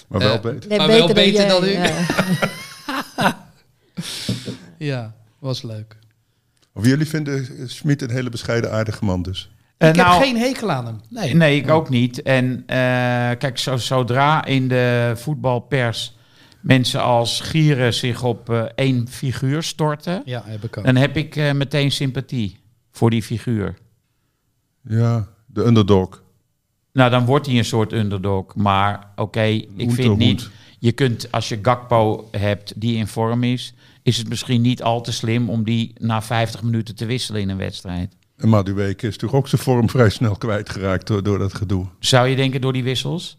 maar 0.09 0.21
wel 0.21 0.35
Eh, 0.35 0.41
beter. 0.41 0.69
Nee, 0.69 0.79
Maar 0.79 0.87
wel 0.87 1.07
beter 1.07 1.33
jij, 1.33 1.49
dan 1.49 1.65
u. 1.65 1.69
ja. 1.71 2.07
Ja, 4.79 5.15
was 5.39 5.63
leuk. 5.63 5.97
Of 6.75 6.87
jullie 6.87 7.07
vinden 7.07 7.49
Smit 7.71 8.03
een 8.03 8.11
hele 8.11 8.31
bescheiden 8.31 8.73
aardige 8.73 9.05
man 9.05 9.23
dus? 9.23 9.51
Eh, 9.79 9.89
ik 9.89 9.97
nou, 9.97 10.13
heb 10.15 10.23
geen 10.23 10.37
hekel 10.37 10.71
aan 10.71 10.87
hem. 10.87 11.01
Nee. 11.11 11.35
Nee, 11.35 11.57
ik 11.57 11.71
ook 11.71 11.89
niet. 11.89 12.23
En 12.23 12.63
eh, 12.67 12.77
kijk, 13.39 13.59
zo, 13.59 13.77
zodra 13.77 14.45
in 14.45 14.69
de 14.69 15.13
voetbalpers 15.17 16.17
mensen 16.61 17.03
als 17.03 17.41
Gieren 17.41 17.95
zich 17.95 18.23
op 18.23 18.51
eh, 18.51 18.63
één 18.75 19.09
figuur 19.09 19.63
storten, 19.63 20.23
Ja, 20.25 20.43
heb 20.47 20.65
ik 20.65 20.77
ook. 20.79 20.85
dan 20.85 20.97
heb 20.97 21.17
ik 21.17 21.37
eh, 21.37 21.53
meteen 21.53 21.91
sympathie 21.93 22.63
voor 22.95 23.11
die 23.11 23.23
figuur. 23.23 23.75
Ja, 24.83 25.29
de 25.47 25.65
underdog. 25.65 26.23
Nou, 26.93 27.11
dan 27.11 27.25
wordt 27.25 27.47
hij 27.47 27.59
een 27.59 27.65
soort 27.65 27.93
underdog. 27.93 28.55
Maar 28.55 29.13
oké, 29.17 29.43
ik 29.77 29.91
vind 29.91 30.17
niet... 30.17 30.51
Je 30.79 30.93
kunt, 30.93 31.33
als 31.33 31.49
je 31.49 31.59
Gakpo 31.63 32.29
hebt 32.31 32.73
die 32.77 32.97
in 32.97 33.07
vorm 33.07 33.43
is... 33.43 33.75
is 34.03 34.17
het 34.17 34.29
misschien 34.29 34.61
niet 34.61 34.83
al 34.83 35.01
te 35.01 35.13
slim 35.13 35.51
om 35.51 35.65
die 35.65 35.93
na 35.99 36.23
50 36.23 36.63
minuten 36.63 36.95
te 36.95 37.07
wisselen 37.07 37.41
in 37.41 37.49
een 37.49 37.57
wedstrijd. 37.57 38.17
En 38.37 38.49
Madueke 38.49 39.07
is 39.07 39.17
toch 39.17 39.33
ook 39.33 39.49
zijn 39.49 39.63
vorm 39.63 39.91
vrij 39.91 40.11
snel 40.11 40.37
kwijtgeraakt 40.37 41.07
door, 41.07 41.23
door 41.23 41.39
dat 41.39 41.55
gedoe. 41.55 41.87
Zou 41.99 42.29
je 42.29 42.37
denken 42.37 42.61
door 42.61 42.73
die 42.73 42.85
wissels? 42.85 43.37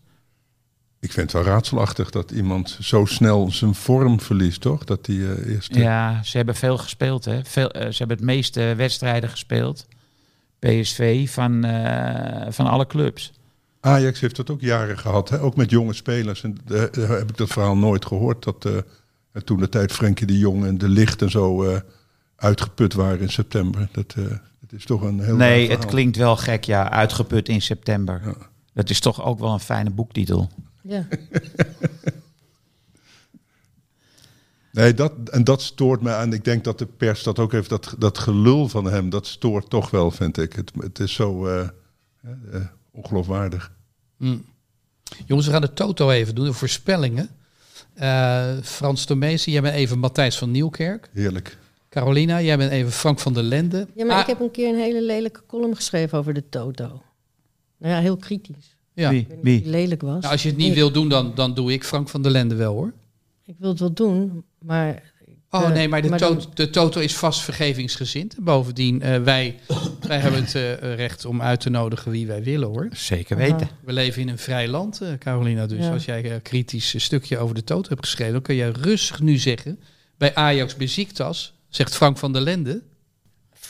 Ik 1.06 1.12
vind 1.12 1.32
het 1.32 1.44
wel 1.44 1.54
raadselachtig 1.54 2.10
dat 2.10 2.32
iemand 2.32 2.78
zo 2.82 3.06
snel 3.06 3.52
zijn 3.52 3.76
vorm 3.76 4.20
verliest, 4.20 4.62
toch? 4.62 4.84
Dat 4.84 5.08
eh, 5.08 5.48
eerst... 5.54 5.76
Ja, 5.76 6.24
ze 6.24 6.38
hebben 6.38 6.56
veel 6.56 6.78
gespeeld. 6.78 7.26
Hè? 7.26 7.40
Veel, 7.44 7.72
eh, 7.72 7.92
ze 7.92 7.98
hebben 7.98 8.18
het 8.18 8.26
meeste 8.26 8.74
wedstrijden 8.78 9.30
gespeeld. 9.30 9.88
PSV 10.60 11.30
van, 11.30 11.64
eh, 11.64 12.52
van 12.52 12.68
alle 12.68 12.88
clubs. 12.88 13.34
Ajax 13.80 14.20
heeft 14.20 14.36
dat 14.36 14.50
ook 14.50 14.62
jaren 14.62 14.98
gehad, 14.98 15.30
hè? 15.30 15.40
ook 15.40 15.56
met 15.56 15.70
jonge 15.70 15.94
spelers. 15.94 16.44
En 16.44 16.58
daar 16.66 16.90
heb 16.96 17.30
ik 17.30 17.38
dat 17.38 17.50
verhaal 17.50 17.78
nooit 17.78 18.06
gehoord. 18.06 18.44
Dat 18.44 18.84
toen 19.44 19.60
de 19.60 19.70
tijd 19.70 19.92
Frenkie 19.92 20.28
de 20.28 20.38
Jong 20.38 20.66
en 20.66 20.78
de 20.78 20.90
Licht 20.90 21.22
en 21.22 21.32
zo 21.32 21.80
uitgeput 22.36 22.94
waren 22.94 23.20
in 23.20 23.30
september. 23.30 23.88
Dat, 23.92 24.14
dat 24.60 24.72
is 24.72 24.86
toch 24.86 25.02
een 25.02 25.20
heel 25.20 25.36
Nee, 25.36 25.70
het 25.70 25.86
klinkt 25.86 26.18
wel 26.18 26.38
gek, 26.38 26.64
ja. 26.64 26.92
Uitgeput 26.92 27.50
in 27.50 27.62
september. 27.62 28.22
Ja. 28.26 28.36
Dat 28.74 28.90
is 28.90 29.00
toch 29.00 29.24
ook 29.24 29.40
wel 29.40 29.54
een 29.54 29.60
fijne 29.60 29.90
boektitel. 29.90 30.50
Ja. 30.88 31.08
Nee, 34.72 34.94
dat, 34.94 35.12
en 35.32 35.44
dat 35.44 35.62
stoort 35.62 36.02
me 36.02 36.12
aan. 36.14 36.34
Ik 36.34 36.44
denk 36.44 36.64
dat 36.64 36.80
de 36.80 36.86
pers 36.86 37.24
dat 37.24 37.40
ook 37.40 37.52
heeft. 37.52 37.70
Dat, 37.70 37.96
dat 37.98 38.18
gelul 38.18 38.68
van 38.68 38.86
hem, 38.86 39.10
dat 39.10 39.28
stoort 39.28 39.70
toch 39.70 39.90
wel, 39.90 40.12
vind 40.12 40.38
ik. 40.38 40.54
Het, 40.54 40.72
het 40.80 41.00
is 41.00 41.14
zo 41.14 41.46
eh, 41.48 41.62
eh, 42.52 42.62
ongeloofwaardig. 42.92 43.72
Mm. 44.18 44.46
Jongens, 45.26 45.48
we 45.48 45.54
gaan 45.54 45.62
de 45.62 45.74
toto 45.74 46.10
even 46.10 46.36
doen, 46.36 46.46
de 46.46 46.54
voorspellingen. 46.54 47.30
Eh, 47.94 48.58
Frans 48.64 49.06
Tomezen, 49.06 49.52
jij 49.52 49.62
bent 49.62 49.76
even 49.76 50.00
Matthijs 50.00 50.38
van 50.38 50.52
Nieuwkerk. 50.52 51.10
Heerlijk. 51.14 51.58
Carolina, 51.90 52.42
jij 52.42 52.58
bent 52.58 52.72
even 52.72 52.92
Frank 52.92 53.20
van 53.20 53.34
der 53.34 53.44
Lende. 53.44 53.88
ja, 53.96 54.06
maar 54.06 54.16
Ah, 54.16 54.22
ik 54.22 54.28
heb 54.28 54.40
een 54.40 54.52
keer 54.52 54.70
een 54.70 54.80
hele 54.80 55.02
lelijke 55.04 55.42
column 55.48 55.76
geschreven 55.76 56.18
over 56.18 56.34
de 56.34 56.50
Toto. 56.50 57.04
Nou 57.78 57.94
ja, 57.94 58.00
heel 58.00 58.18
kritisch. 58.18 58.75
Ja. 58.96 59.10
Wie? 59.10 59.20
Ik 59.20 59.28
weet 59.28 59.36
niet 59.36 59.38
of 59.38 59.44
Wie? 59.44 59.62
die 59.62 59.72
lelijk 59.72 60.02
was. 60.02 60.20
Nou, 60.22 60.32
als 60.32 60.44
je 60.44 60.48
het 60.50 60.58
niet 60.58 60.70
Ik- 60.70 60.76
wil 60.76 60.92
doen, 60.92 61.10
dan, 61.10 61.32
dan 61.36 61.54
doe 61.54 61.74
ik 61.74 61.84
Frank 61.84 62.10
van 62.10 62.22
der 62.22 62.32
Lende 62.32 62.56
wel 62.56 62.74
hoor. 62.74 62.94
Ik 63.46 63.56
wil 63.60 63.70
het 63.70 63.80
wel 63.80 63.94
doen, 63.94 64.44
maar... 64.60 65.14
Oh 65.50 65.70
nee, 65.70 65.88
maar 65.88 66.02
de, 66.02 66.10
maar 66.10 66.20
to- 66.20 66.36
dan- 66.36 66.46
de 66.54 66.70
Toto 66.70 67.00
is 67.00 67.16
vast 67.16 67.40
vergevingsgezind. 67.42 68.36
Bovendien, 68.40 69.02
eh, 69.02 69.22
wij, 69.22 69.60
wij 70.08 70.18
hebben 70.20 70.44
het 70.44 70.56
eh, 70.56 70.96
recht 70.96 71.26
om 71.26 71.42
uit 71.42 71.60
te 71.60 71.70
nodigen 71.70 72.12
wie 72.12 72.28
wij 72.28 72.44
willen 72.44 72.68
hoor. 72.68 72.90
Zeker 72.94 73.38
Aha. 73.38 73.46
weten. 73.52 73.70
We 73.86 73.94
leven 73.94 74.22
in 74.22 74.30
een 74.30 74.38
vrij 74.38 74.68
land, 74.68 75.02
eh, 75.02 75.10
Carolina. 75.20 75.66
Dus 75.66 75.86
Ja. 75.86 75.92
als 75.94 76.06
jij 76.06 76.32
een 76.34 76.42
kritisch 76.42 76.94
een 76.94 77.02
stukje 77.02 77.38
over 77.38 77.56
de 77.56 77.64
Toto 77.64 77.90
hebt 77.90 78.06
geschreven, 78.06 78.34
dan 78.34 78.42
kun 78.42 78.56
je 78.56 78.72
rustig 78.82 79.20
nu 79.22 79.38
zeggen. 79.38 79.80
Bij 80.18 80.36
Ajax 80.36 80.76
Beziktas, 80.76 81.54
zegt 81.70 81.96
Frank 81.96 82.18
van 82.18 82.34
der 82.34 82.42
Lende. 82.42 82.82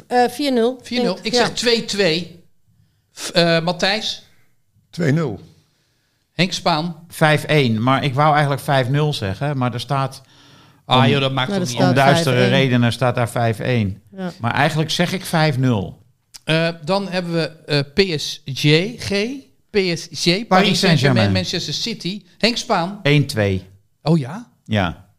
Eh, 0.08 0.30
4-0. 0.30 0.80
4-0. 0.84 1.18
Ik 1.22 1.34
Ja. 1.34 1.46
zeg 1.46 1.54
2-2. 1.54 2.40
F- 3.20 3.30
eh, 3.30 3.64
Matthijs, 3.64 4.24
2-0. 5.02 5.40
Henk 6.34 6.52
Spaan. 6.54 6.96
5-1, 7.08 7.80
maar 7.80 8.04
ik 8.04 8.14
wou 8.14 8.34
eigenlijk 8.34 8.62
5-0 8.62 9.14
zeggen. 9.14 9.58
Maar 9.58 9.74
er 9.74 9.80
staat, 9.80 10.22
Ah 10.86 10.98
Om- 11.04 11.10
joh, 11.10 11.20
dat 11.20 11.32
maakt 11.32 11.48
Nou, 11.50 11.60
dat 11.60 11.70
niet 11.70 11.80
om 11.80 11.94
duistere 11.94 12.36
5-1. 12.36 12.50
redenen, 12.50 12.92
staat 12.92 13.16
daar 13.16 13.30
5-1. 13.30 14.02
Ja. 14.16 14.32
Maar 14.40 14.54
eigenlijk 14.54 14.90
zeg 14.92 15.14
ik 15.14 15.26
5-0. 15.26 16.04
Eh, 16.44 16.70
dan 16.84 17.08
hebben 17.10 17.34
we 17.34 17.48
eh, 17.66 17.80
PSG, 17.94 18.72
G, 19.08 19.28
PSG, 19.70 20.48
Paris, 20.48 20.80
Saint-Germain. 20.80 21.32
Manchester 21.32 21.74
City. 21.74 22.24
Henk 22.38 22.58
Spaan. 22.58 23.00
1-2. 23.04 23.64
Oh 24.02 24.18
ja? 24.18 24.52
Ja. 24.66 25.10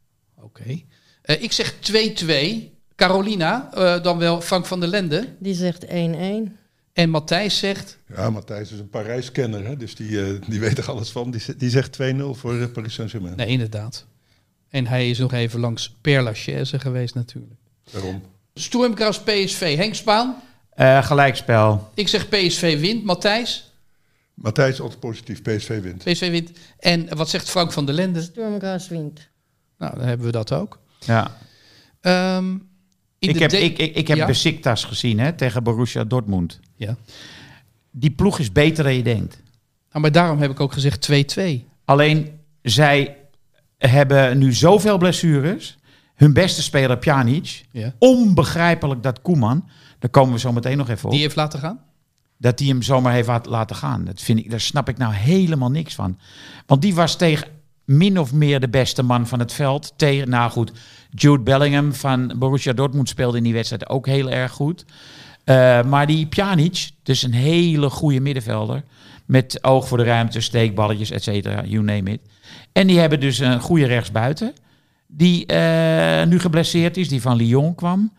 Oké. 0.41 0.81
Eh, 1.23 1.43
ik 1.43 1.53
zeg 1.53 1.75
2-2. 1.81 2.75
Carolina, 2.97 3.71
eh, 3.75 4.03
dan 4.03 4.19
wel 4.19 4.41
Frank 4.41 4.67
van 4.67 4.81
der 4.81 4.89
Lende. 4.89 5.29
Die 5.39 5.55
zegt 5.55 5.85
1-1. 5.89 6.57
En 6.97 7.11
Matthijs 7.11 7.59
zegt... 7.59 7.99
Ja, 8.17 8.31
Matthijs 8.31 8.73
is 8.73 8.79
een 8.79 8.89
Parijs-kenner, 8.91 9.65
hè? 9.67 9.77
dus 9.77 9.95
die, 9.95 10.23
eh, 10.25 10.41
die 10.49 10.61
weet 10.61 10.79
er 10.79 10.91
alles 10.91 11.11
van. 11.11 11.31
Die, 11.31 11.57
die 11.57 11.71
zegt 11.71 11.99
2-0 12.03 12.17
voor 12.31 12.61
eh, 12.61 12.67
Paris 12.73 12.95
Saint-Germain. 12.95 13.37
Nee, 13.37 13.47
inderdaad. 13.47 14.07
En 14.69 14.87
hij 14.87 15.11
is 15.11 15.19
nog 15.19 15.33
even 15.33 15.61
langs 15.61 15.95
Père 16.01 16.23
Lachaise 16.23 16.79
geweest 16.79 17.15
natuurlijk. 17.15 17.55
Daarom. 17.93 18.23
Stormgraus 18.55 19.21
PSV, 19.21 19.77
Henk 19.77 19.95
Spaan. 19.95 20.37
Eh, 20.71 21.05
gelijkspel. 21.05 21.91
Ik 21.95 22.09
zeg 22.09 22.29
PSV 22.29 22.81
wint. 22.81 23.05
Matthijs, 23.05 23.73
Matthijs 24.35 24.81
altijd 24.81 25.01
positief, 25.01 25.43
PSV 25.43 25.81
wint. 25.83 26.05
PSV 26.05 26.31
wint. 26.31 26.51
En 26.79 27.17
wat 27.17 27.29
zegt 27.31 27.51
Frank 27.51 27.73
van 27.73 27.87
der 27.87 27.95
Lende? 27.95 28.23
Sturmgrass 28.23 28.89
wint. 28.89 29.29
Nou, 29.79 29.97
dan 29.99 30.07
hebben 30.07 30.27
we 30.27 30.33
dat 30.33 30.53
ook. 30.53 30.79
Ja. 30.99 31.37
Ehm, 32.01 32.55
Ik 33.19 33.39
heb, 33.39 33.51
de- 33.51 33.61
ik, 33.61 33.79
ik, 33.79 33.95
ik 33.95 34.09
heb 34.09 34.17
Ja. 34.17 34.27
Besiktas 34.27 34.85
gezien 34.85 35.19
hè, 35.19 35.33
tegen 35.33 35.63
Borussia 35.63 36.05
Dortmund. 36.05 36.61
Ja. 36.77 36.97
Die 37.91 38.11
ploeg 38.11 38.39
is 38.39 38.53
beter 38.53 38.85
dan 38.85 38.95
je 38.95 39.03
denkt. 39.03 39.43
Nou, 39.91 40.01
maar 40.03 40.13
daarom 40.13 40.39
heb 40.39 40.51
ik 40.51 40.61
ook 40.61 40.73
gezegd 40.73 41.09
2-2. 41.39 41.43
Alleen, 41.85 42.31
zij 42.63 43.17
hebben 43.79 44.39
nu 44.39 44.53
zoveel 44.53 44.99
blessures. 44.99 45.79
Hun 46.15 46.33
beste 46.33 46.63
speler, 46.63 46.99
Pjanic. 46.99 47.65
Ja. 47.71 47.93
Onbegrijpelijk 47.99 49.03
dat 49.03 49.23
Koeman, 49.23 49.69
daar 49.99 50.11
komen 50.11 50.33
we 50.33 50.39
zo 50.39 50.53
meteen 50.53 50.77
nog 50.77 50.89
even 50.89 51.05
op, 51.05 51.11
Die 51.11 51.21
heeft 51.21 51.37
laten 51.37 51.59
gaan? 51.59 51.81
dat 52.39 52.59
hij 52.59 52.69
hem 52.69 52.83
zomaar 52.83 53.13
heeft 53.13 53.47
laten 53.47 53.77
gaan. 53.77 54.05
Dat 54.05 54.21
vind 54.21 54.39
ik, 54.39 54.51
daar 54.51 54.61
snap 54.61 54.89
ik 54.89 54.99
nou 54.99 55.13
helemaal 55.15 55.71
niks 55.71 55.95
van. 55.95 56.19
Want 56.67 56.83
die 56.83 56.95
was 56.95 57.17
tegen 57.17 57.49
min 57.85 58.19
of 58.19 58.33
meer 58.33 58.61
de 58.61 58.69
beste 58.69 59.03
man 59.03 59.27
van 59.27 59.39
het 59.39 59.53
veld. 59.53 59.93
Tegen, 59.97 60.29
nou 60.29 60.51
goed, 60.51 60.73
Jude 61.11 61.43
Bellingham 61.43 61.95
van 61.95 62.33
Borussia 62.39 62.73
Dortmund 62.73 63.09
speelde 63.09 63.37
in 63.37 63.43
die 63.43 63.53
wedstrijd 63.53 63.89
ook 63.89 64.07
heel 64.07 64.31
erg 64.31 64.53
goed. 64.53 64.85
Eh, 65.47 65.83
maar 65.83 66.07
die 66.07 66.27
Pjanic, 66.27 66.91
dus 67.03 67.23
een 67.23 67.33
hele 67.33 67.91
goede 67.91 68.21
middenvelder. 68.21 68.83
Met 69.27 69.65
oog 69.65 69.89
voor 69.89 69.99
de 69.99 70.05
ruimte, 70.05 70.41
steekballetjes, 70.41 71.11
et 71.11 71.23
cetera, 71.23 71.65
you 71.65 71.85
name 71.85 72.11
it. 72.11 72.21
En 72.73 72.87
die 72.87 72.99
hebben 72.99 73.21
dus 73.21 73.39
een 73.39 73.61
goede 73.61 73.87
rechtsbuiten. 73.87 74.55
Die 75.07 75.47
eh, 75.47 76.27
nu 76.27 76.39
geblesseerd 76.39 76.97
is, 76.97 77.09
die 77.09 77.21
van 77.21 77.37
Lyon 77.37 77.75
kwam. 77.75 78.13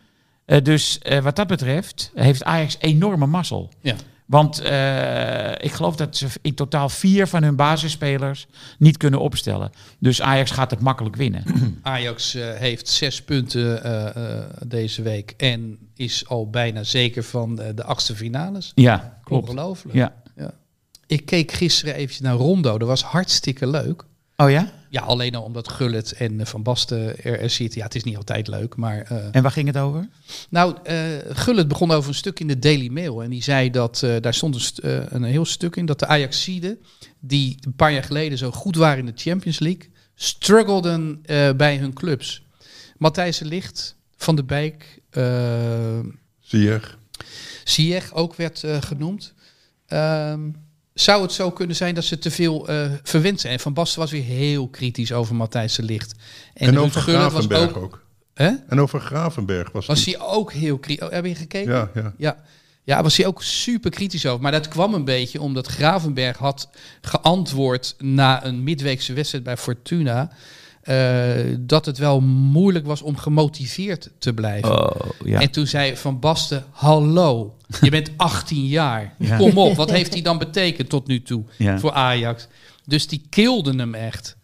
Eh, 0.45 0.61
dus 0.63 0.99
wat 1.23 1.35
dat 1.35 1.47
betreft 1.47 2.11
heeft 2.13 2.43
Ajax 2.43 2.77
enorme 2.79 3.25
mazzel. 3.25 3.69
Ja. 3.81 3.95
Want 4.27 4.59
eh, 4.59 5.51
ik 5.51 5.71
geloof 5.71 5.95
dat 5.95 6.17
ze 6.17 6.27
in 6.41 6.53
totaal 6.53 6.89
vier 6.89 7.27
van 7.27 7.43
hun 7.43 7.55
basisspelers 7.55 8.47
niet 8.77 8.97
kunnen 8.97 9.19
opstellen. 9.19 9.71
Dus 9.99 10.21
Ajax 10.21 10.51
gaat 10.51 10.71
het 10.71 10.79
makkelijk 10.79 11.15
winnen. 11.15 11.43
Ajax 11.81 12.35
eh, 12.35 12.53
heeft 12.53 12.87
zes 12.87 13.21
punten 13.21 13.83
eh, 13.83 14.37
eh, 14.37 14.43
deze 14.65 15.01
week 15.01 15.33
en 15.37 15.77
is 15.95 16.27
al 16.27 16.49
bijna 16.49 16.83
zeker 16.83 17.23
van 17.23 17.55
de 17.55 17.83
achtste 17.83 18.15
finales. 18.15 18.71
ja, 18.75 19.19
klopt. 19.23 19.49
Ongelooflijk. 19.49 19.95
Ja. 19.95 20.13
Ik 21.07 21.25
keek 21.25 21.51
gisteren 21.51 21.93
eventjes 21.93 22.19
naar 22.19 22.35
Rondo. 22.35 22.77
Dat 22.77 22.87
was 22.87 23.03
hartstikke 23.03 23.67
leuk. 23.67 24.03
Oh 24.37 24.49
ja? 24.49 24.71
Ja, 24.89 25.01
alleen 25.01 25.35
al 25.35 25.43
omdat 25.43 25.69
Gullit 25.69 26.11
en 26.13 26.47
Van 26.47 26.63
Basten 26.63 27.23
er, 27.23 27.39
er 27.39 27.49
zitten. 27.49 27.77
Ja, 27.79 27.85
het 27.85 27.95
is 27.95 28.03
niet 28.03 28.17
altijd 28.17 28.47
leuk, 28.47 28.75
maar... 28.75 29.01
eh, 29.01 29.17
En 29.31 29.41
waar 29.41 29.51
ging 29.51 29.67
het 29.67 29.77
over? 29.77 30.07
Nou, 30.49 30.75
eh 30.83 30.97
Gullit 31.29 31.67
begon 31.67 31.91
over 31.91 32.09
een 32.09 32.15
stuk 32.15 32.39
in 32.39 32.47
de 32.47 32.59
Daily 32.59 32.87
Mail. 32.89 33.23
En 33.23 33.29
die 33.29 33.43
zei 33.43 33.69
dat, 33.69 34.03
eh, 34.03 34.15
daar 34.21 34.33
stond 34.33 34.55
een, 34.55 34.61
st- 34.61 34.77
eh, 34.77 34.99
een 35.09 35.23
heel 35.23 35.45
stuk 35.45 35.75
in, 35.75 35.85
dat 35.85 35.99
de 35.99 36.05
Ajaxiden, 36.07 36.79
die 37.19 37.57
een 37.61 37.75
paar 37.75 37.91
jaar 37.93 38.03
geleden 38.03 38.37
zo 38.37 38.51
goed 38.51 38.75
waren 38.75 38.97
in 38.99 39.05
de 39.05 39.11
Champions 39.15 39.59
League, 39.59 39.89
struggelden 40.15 41.19
eh, 41.25 41.51
bij 41.53 41.77
hun 41.77 41.93
clubs. 41.93 42.45
Matthijs 42.97 43.37
de 43.37 43.45
Licht, 43.45 43.95
Van 44.17 44.35
de 44.35 44.73
Zie 46.39 46.61
je? 46.61 46.79
Ziyech 47.63 48.13
ook 48.13 48.35
werd 48.35 48.63
eh, 48.63 48.81
genoemd. 48.81 49.33
Ehm, 49.87 50.49
zou 50.99 51.21
het 51.21 51.31
zo 51.31 51.51
kunnen 51.51 51.75
zijn 51.75 51.95
dat 51.95 52.03
ze 52.03 52.19
te 52.19 52.31
veel 52.31 52.67
eh 52.67 52.91
verwend 53.03 53.39
zijn? 53.39 53.59
Van 53.59 53.73
Basten 53.73 53.99
was 53.99 54.11
weer 54.11 54.23
heel 54.23 54.67
kritisch 54.67 55.11
over 55.11 55.35
Matthijs 55.35 55.75
de 55.75 55.83
Licht. 55.83 56.15
En, 56.53 56.79
over 56.79 57.01
Gullit 57.01 57.21
was 57.21 57.31
Gravenberg 57.31 57.69
ook... 57.69 57.83
ook. 57.83 58.05
Hè? 58.33 58.51
En 58.67 58.81
over 58.81 58.99
Gravenberg 58.99 59.71
was, 59.71 59.85
Was 59.85 60.05
hij 60.05 60.19
ook 60.19 60.53
heel 60.53 60.77
kritisch? 60.77 61.05
Oh, 61.05 61.11
heb 61.11 61.25
je 61.25 61.35
gekeken? 61.35 61.73
Ja, 61.73 61.89
ja. 61.93 62.13
Ja. 62.17 62.37
Ja, 62.83 63.03
was 63.03 63.17
hij 63.17 63.25
ook 63.25 63.43
super 63.43 63.91
kritisch 63.91 64.25
over. 64.25 64.41
Maar 64.41 64.51
dat 64.51 64.67
kwam 64.67 64.93
een 64.93 65.05
beetje 65.05 65.41
omdat 65.41 65.67
Gravenberg 65.67 66.37
had 66.37 66.69
geantwoord 67.01 67.95
na 67.97 68.45
een 68.45 68.63
midweekse 68.63 69.13
wedstrijd 69.13 69.43
bij 69.43 69.57
Fortuna. 69.57 70.31
Eh, 70.87 71.55
dat 71.59 71.85
het 71.85 71.97
wel 71.97 72.19
moeilijk 72.21 72.85
was 72.85 73.01
om 73.01 73.17
gemotiveerd 73.17 74.09
te 74.19 74.33
blijven. 74.33 74.95
Oh, 74.95 75.09
ja. 75.25 75.41
En 75.41 75.51
toen 75.51 75.67
zei 75.67 75.97
Van 75.97 76.19
Basten, 76.19 76.63
hallo, 76.71 77.55
je 77.81 77.89
bent 77.89 78.11
18 78.17 78.65
jaar. 78.67 79.13
Ja. 79.17 79.37
Kom 79.37 79.57
op, 79.57 79.75
wat 79.75 79.91
heeft 79.91 80.13
hij 80.13 80.21
dan 80.21 80.37
betekend 80.37 80.89
tot 80.89 81.07
nu 81.07 81.21
toe 81.21 81.43
Ja. 81.57 81.79
voor 81.79 81.91
Ajax? 81.91 82.47
Dus 82.85 83.07
die 83.07 83.25
kilden 83.29 83.79
hem 83.79 83.93
echt. 83.95 84.37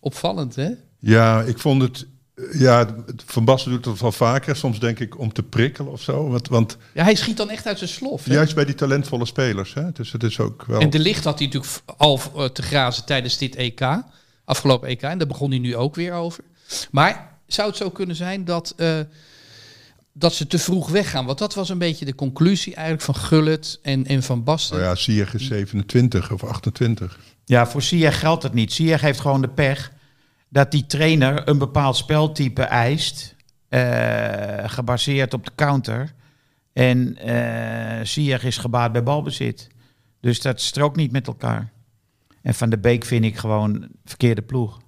Opvallend, 0.00 0.54
hè? 0.56 0.68
Ja, 0.98 1.40
ik 1.42 1.58
vond 1.58 1.82
het... 1.82 2.06
Ja, 2.52 2.86
Van 3.26 3.44
Basten 3.44 3.70
doet 3.70 3.84
het 3.84 4.00
wel 4.00 4.12
vaker. 4.12 4.56
Soms 4.56 4.80
denk 4.80 4.98
ik 5.00 5.18
om 5.18 5.32
te 5.32 5.42
prikkelen 5.42 5.92
of 5.92 6.02
zo. 6.02 6.28
Want, 6.28 6.48
want 6.48 6.76
Ja, 6.94 7.02
hij 7.04 7.14
schiet 7.14 7.36
dan 7.36 7.50
echt 7.50 7.66
uit 7.66 7.78
zijn 7.78 7.90
slof. 7.90 8.24
hè? 8.24 8.32
juist 8.32 8.54
bij 8.54 8.64
die 8.64 8.74
talentvolle 8.74 9.24
spelers. 9.26 9.74
Hè? 9.74 9.92
Dus 9.92 10.12
het 10.12 10.22
is 10.22 10.40
ook 10.40 10.64
wel... 10.66 10.80
En 10.80 10.90
de 10.90 10.98
licht 10.98 11.24
had 11.24 11.38
hij 11.38 11.46
natuurlijk 11.46 11.82
al 11.96 12.20
eh, 12.36 12.44
te 12.44 12.62
grazen 12.62 13.04
tijdens 13.04 13.38
dit 13.38 13.54
EK. 13.56 13.80
Afgelopen 14.44 14.88
EK. 14.88 15.02
En 15.02 15.18
daar 15.18 15.26
begon 15.26 15.50
hij 15.50 15.58
nu 15.58 15.76
ook 15.76 15.94
weer 15.94 16.12
over. 16.12 16.44
Maar 16.90 17.38
zou 17.46 17.68
het 17.68 17.76
zo 17.76 17.90
kunnen 17.90 18.16
zijn 18.16 18.44
dat, 18.44 18.74
eh, 18.76 19.00
dat 20.12 20.34
ze 20.34 20.46
te 20.46 20.58
vroeg 20.58 20.88
weggaan? 20.90 21.26
Want 21.26 21.38
dat 21.38 21.54
was 21.54 21.68
een 21.68 21.78
beetje 21.78 22.04
de 22.04 22.14
conclusie 22.14 22.74
eigenlijk 22.74 23.04
van 23.04 23.16
Gullit 23.16 23.78
en, 23.82 24.06
en 24.06 24.22
Van 24.22 24.44
Basten. 24.44 24.76
Nou 24.76 24.88
ja, 24.88 24.94
Ziyech 24.94 25.34
is 25.34 25.46
27 25.46 26.32
of 26.32 26.44
28. 26.44 27.18
Ja, 27.44 27.66
voor 27.66 27.82
Ziyech 27.82 28.18
geldt 28.18 28.42
het 28.42 28.54
niet. 28.54 28.72
Ziyech 28.72 29.00
heeft 29.00 29.20
gewoon 29.20 29.40
de 29.40 29.48
pech 29.48 29.92
dat 30.48 30.70
die 30.70 30.86
trainer 30.86 31.48
een 31.48 31.58
bepaald 31.58 31.96
speltype 31.96 32.62
eist, 32.62 33.34
eh, 33.68 34.68
gebaseerd 34.70 35.34
op 35.34 35.44
de 35.44 35.52
counter. 35.54 36.12
En 36.72 37.16
eh 37.16 38.04
Ziyech 38.04 38.44
is 38.44 38.56
gebaat 38.56 38.92
bij 38.92 39.02
balbezit. 39.02 39.68
Dus 40.20 40.40
dat 40.40 40.60
strookt 40.60 40.96
niet 40.96 41.12
met 41.12 41.26
elkaar. 41.26 41.71
En 42.42 42.54
Van 42.54 42.70
de 42.70 42.78
Beek 42.78 43.04
vind 43.04 43.24
ik 43.24 43.36
gewoon 43.36 43.88
verkeerde 44.04 44.42
ploeg. 44.42 44.80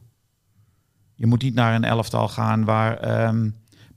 Je 1.15 1.27
moet 1.27 1.43
niet 1.43 1.55
naar 1.55 1.75
een 1.75 1.85
elftal 1.85 2.29
gaan 2.29 2.65
waar 2.65 2.99
ehm, 2.99 3.51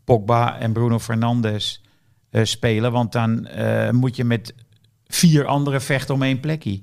Pogba 0.03 0.59
en 0.59 0.73
Bruno 0.73 0.99
Fernandes 0.99 1.81
eh, 2.29 2.43
spelen. 2.43 2.91
Want 2.91 3.11
dan 3.11 3.45
eh, 3.47 3.89
moet 3.91 4.15
je 4.15 4.23
met 4.23 4.53
vier 5.07 5.45
anderen 5.45 5.81
vechten 5.81 6.13
om 6.15 6.23
één 6.23 6.39
plekje. 6.39 6.79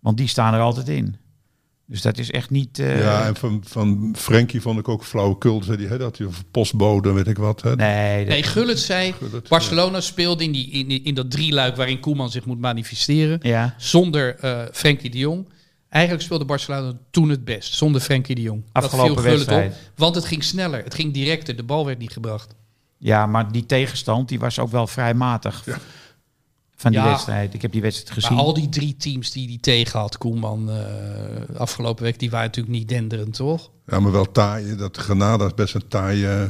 Want 0.00 0.16
die 0.16 0.28
staan 0.28 0.54
er 0.54 0.60
altijd 0.60 0.88
in. 0.88 1.16
Dus 1.86 2.02
dat 2.02 2.18
is 2.18 2.30
echt 2.30 2.50
niet... 2.50 2.78
eh, 2.78 3.00
ja, 3.00 3.26
en 3.26 3.36
van, 3.36 3.62
van 3.66 4.14
Frenkie 4.18 4.60
vond 4.60 4.78
ik 4.78 4.88
ook 4.88 5.04
flauwekul. 5.04 5.62
Zei 5.62 5.76
die, 5.76 5.86
hè, 5.86 5.98
dat 5.98 6.18
hij 6.18 6.26
of 6.26 6.44
postbode, 6.50 7.12
weet 7.12 7.26
ik 7.26 7.38
wat. 7.38 7.62
Hè? 7.62 7.74
nee, 7.76 8.18
dat- 8.18 8.28
Nee, 8.28 8.42
Gullit 8.42 8.78
zei, 8.78 9.12
Gullit, 9.12 9.48
Barcelona 9.48 10.00
speelde 10.00 10.44
in, 10.44 10.52
die, 10.52 10.70
in, 10.70 11.04
in 11.04 11.14
dat 11.14 11.30
drieluik 11.30 11.76
waarin 11.76 12.00
Koeman 12.00 12.30
zich 12.30 12.44
moet 12.44 12.58
manifesteren. 12.60 13.38
ja, 13.42 13.74
Zonder 13.78 14.36
eh 14.36 14.62
Frenkie 14.72 15.10
de 15.10 15.18
Jong. 15.18 15.48
Eigenlijk 15.90 16.24
speelde 16.24 16.44
Barcelona 16.44 16.92
toen 17.10 17.28
het 17.28 17.44
best. 17.44 17.74
Zonder 17.74 18.00
Frenkie 18.00 18.34
de 18.34 18.42
Jong. 18.42 18.62
Dat 18.72 18.84
Afgelopen 18.84 19.22
viel 19.22 19.32
wedstrijd. 19.32 19.72
op. 19.72 19.78
Want 19.96 20.14
het 20.14 20.24
ging 20.24 20.44
sneller. 20.44 20.84
Het 20.84 20.94
ging 20.94 21.12
directer. 21.14 21.56
De 21.56 21.62
bal 21.62 21.86
werd 21.86 21.98
niet 21.98 22.12
gebracht. 22.12 22.54
ja, 22.98 23.26
maar 23.26 23.52
die 23.52 23.66
tegenstand 23.66 24.28
die 24.28 24.38
was 24.38 24.58
ook 24.58 24.70
wel 24.70 24.86
vrij 24.86 25.14
matig 25.14 25.64
van 26.76 26.90
die 26.90 27.00
Ja. 27.00 27.06
wedstrijd. 27.06 27.54
Ik 27.54 27.62
heb 27.62 27.72
die 27.72 27.80
wedstrijd 27.80 28.10
gezien. 28.12 28.36
Maar 28.36 28.44
al 28.44 28.54
die 28.54 28.68
drie 28.68 28.96
teams 28.96 29.30
die 29.30 29.46
die 29.46 29.60
tegen 29.60 30.00
had, 30.00 30.18
Koeman, 30.18 30.70
eh, 30.70 31.56
afgelopen 31.56 32.04
week, 32.04 32.18
die 32.18 32.30
waren 32.30 32.46
natuurlijk 32.46 32.74
niet 32.76 32.88
denderend, 32.88 33.34
toch? 33.34 33.70
Ja, 33.86 34.00
maar 34.00 34.12
wel 34.12 34.30
taai. 34.32 34.76
Dat 34.76 34.96
Granada 34.96 35.46
is 35.46 35.54
best 35.54 35.74
een 35.74 35.88
taai... 35.88 36.24
eh, 36.24 36.42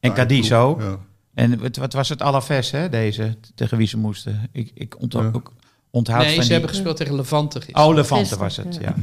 en 0.00 0.12
Cadiz 0.14 0.52
ook. 0.52 0.80
Ja. 0.80 0.98
En 1.34 1.58
wat, 1.60 1.76
wat 1.76 1.92
was 1.92 2.08
het 2.08 2.22
Alaves, 2.22 2.70
hè, 2.70 2.88
deze, 2.88 3.36
tegen 3.54 3.76
wie 3.78 3.86
ze 3.86 3.98
moesten? 3.98 4.48
Ik, 4.52 4.70
ik 4.74 5.00
onthoud, 5.00 5.24
Ja. 5.24 5.30
ook, 5.34 5.52
onthoud 5.92 6.18
nee, 6.24 6.26
van 6.34 6.42
ze 6.42 6.48
die... 6.48 6.52
hebben 6.52 6.70
gespeeld 6.70 6.96
tegen 6.96 7.14
Levante 7.16 7.60
gisteren. 7.60 7.88
Oh, 7.88 7.94
Levante 7.94 8.36
Gisteren, 8.36 8.44
was 8.44 8.56
het, 8.56 8.74
ja. 8.74 8.80
ja. 8.80 8.94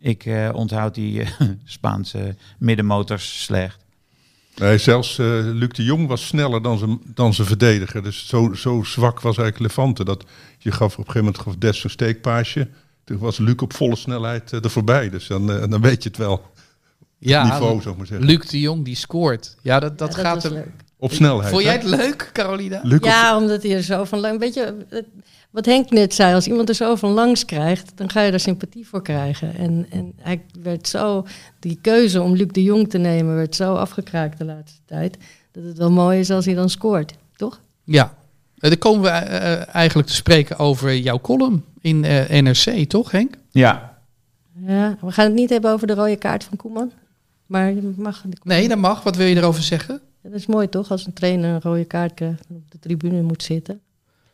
Ik 0.00 0.24
eh, 0.26 0.48
onthoud 0.52 0.94
die 0.94 1.20
eh, 1.22 1.28
Spaanse 1.64 2.36
middenmotors 2.58 3.42
slecht. 3.44 3.78
Nee, 4.56 4.78
zelfs 4.78 5.18
eh, 5.18 5.26
Luc 5.42 5.68
de 5.68 5.84
Jong 5.84 6.06
was 6.08 6.26
sneller 6.26 6.62
dan 6.62 6.78
zijn, 6.78 7.00
dan 7.14 7.34
zijn 7.34 7.46
verdediger. 7.46 8.02
Dus 8.02 8.26
zo, 8.26 8.52
zo 8.54 8.82
zwak 8.82 9.20
was 9.20 9.36
eigenlijk 9.38 9.74
Levante. 9.74 10.04
Dat 10.04 10.24
je 10.58 10.72
gaf 10.72 10.92
op 10.92 10.98
een 10.98 11.04
gegeven 11.12 11.24
moment 11.24 11.38
gaf 11.42 11.56
Des 11.56 11.84
een 11.84 11.90
steekpaasje. 11.90 12.68
Toen 13.04 13.18
was 13.18 13.38
Luc 13.38 13.54
op 13.56 13.72
volle 13.72 13.96
snelheid 13.96 14.52
eh, 14.52 14.64
er 14.64 14.70
voorbij. 14.70 15.10
Dus 15.10 15.26
dan, 15.26 15.46
dan 15.46 15.80
weet 15.80 16.02
je 16.02 16.08
het 16.08 16.18
wel. 16.18 16.50
ja, 17.18 17.42
niveau, 17.42 17.80
zou 17.80 17.90
ik 17.90 17.96
maar 17.96 18.06
zeggen. 18.06 18.26
Luc 18.26 18.46
de 18.46 18.60
Jong 18.60 18.84
die 18.84 18.96
scoort. 18.96 19.56
Ja, 19.62 19.80
dat, 19.80 19.98
dat 19.98 20.14
Ja, 20.16 20.20
gaat 20.22 20.42
hem. 20.42 20.52
leuk. 20.52 20.68
Op 20.96 21.12
snelheid. 21.12 21.50
Vond 21.50 21.62
jij 21.62 21.72
het 21.72 21.82
leuk, 21.84 22.30
Carolina? 22.32 22.80
Luc 22.82 22.98
op- 22.98 23.04
Ja, 23.04 23.36
omdat 23.36 23.62
hij 23.62 23.74
er 23.74 23.82
zo 23.82 24.04
van 24.04 24.18
lang... 24.18 24.38
Weet 24.38 24.54
je, 24.54 24.84
het- 24.88 25.06
wat 25.50 25.66
Henk 25.66 25.90
net 25.90 26.14
zei, 26.14 26.34
als 26.34 26.46
iemand 26.46 26.68
er 26.68 26.74
zo 26.74 26.94
van 26.94 27.10
langs 27.10 27.44
krijgt, 27.44 27.92
dan 27.94 28.10
ga 28.10 28.20
je 28.20 28.32
er 28.32 28.40
sympathie 28.40 28.86
voor 28.86 29.02
krijgen. 29.02 29.54
En, 29.56 29.86
en 29.90 30.12
hij 30.16 30.42
werd 30.62 30.88
zo, 30.88 31.26
die 31.58 31.78
keuze 31.82 32.22
om 32.22 32.34
Luc 32.34 32.48
de 32.52 32.62
Jong 32.62 32.90
te 32.90 32.98
nemen, 32.98 33.34
werd 33.34 33.54
zo 33.54 33.74
afgekraakt 33.74 34.38
de 34.38 34.44
laatste 34.44 34.80
tijd, 34.84 35.16
dat 35.52 35.64
het 35.64 35.78
wel 35.78 35.90
mooi 35.90 36.18
is 36.18 36.30
als 36.30 36.44
hij 36.44 36.54
dan 36.54 36.70
scoort, 36.70 37.14
toch? 37.36 37.60
Ja. 37.84 38.14
Eh, 38.58 38.70
Dan 38.70 38.78
komen 38.78 39.02
we 39.02 39.08
eh, 39.08 39.74
eigenlijk 39.74 40.08
te 40.08 40.14
spreken 40.14 40.58
over 40.58 40.96
jouw 40.96 41.20
column 41.20 41.64
in 41.80 42.04
eh, 42.04 42.42
NRC, 42.42 42.88
toch 42.88 43.10
Henk? 43.10 43.34
Ja, 43.50 43.98
Ja, 44.66 44.96
we 45.00 45.12
gaan 45.12 45.24
het 45.24 45.34
niet 45.34 45.50
hebben 45.50 45.70
over 45.70 45.86
de 45.86 45.94
rode 45.94 46.16
kaart 46.16 46.44
van 46.44 46.56
Koeman, 46.56 46.92
maar 47.46 47.72
je 47.72 47.92
mag... 47.96 48.24
Nee, 48.42 48.68
dat 48.68 48.78
mag. 48.78 49.02
Wat 49.02 49.16
wil 49.16 49.26
je 49.26 49.36
erover 49.36 49.62
zeggen? 49.62 50.00
Dat 50.22 50.32
is 50.32 50.46
mooi 50.46 50.68
toch, 50.68 50.90
als 50.90 51.06
een 51.06 51.12
trainer 51.12 51.54
een 51.54 51.60
rode 51.60 51.84
kaart 51.84 52.14
krijgt 52.14 52.46
en 52.48 52.56
op 52.56 52.70
de 52.70 52.78
tribune 52.78 53.22
moet 53.22 53.42
zitten. 53.42 53.80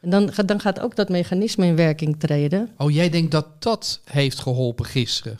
En 0.04 0.10
dan, 0.10 0.32
gaat- 0.32 0.48
dan 0.48 0.60
gaat 0.60 0.80
ook 0.80 0.96
dat 0.96 1.08
mechanisme 1.08 1.66
in 1.66 1.76
werking 1.76 2.14
treden. 2.18 2.68
Oh, 2.78 2.90
jij 2.90 3.10
denkt 3.10 3.30
dat 3.30 3.46
dat 3.58 4.00
heeft 4.04 4.38
geholpen 4.38 4.84
gisteren? 4.84 5.38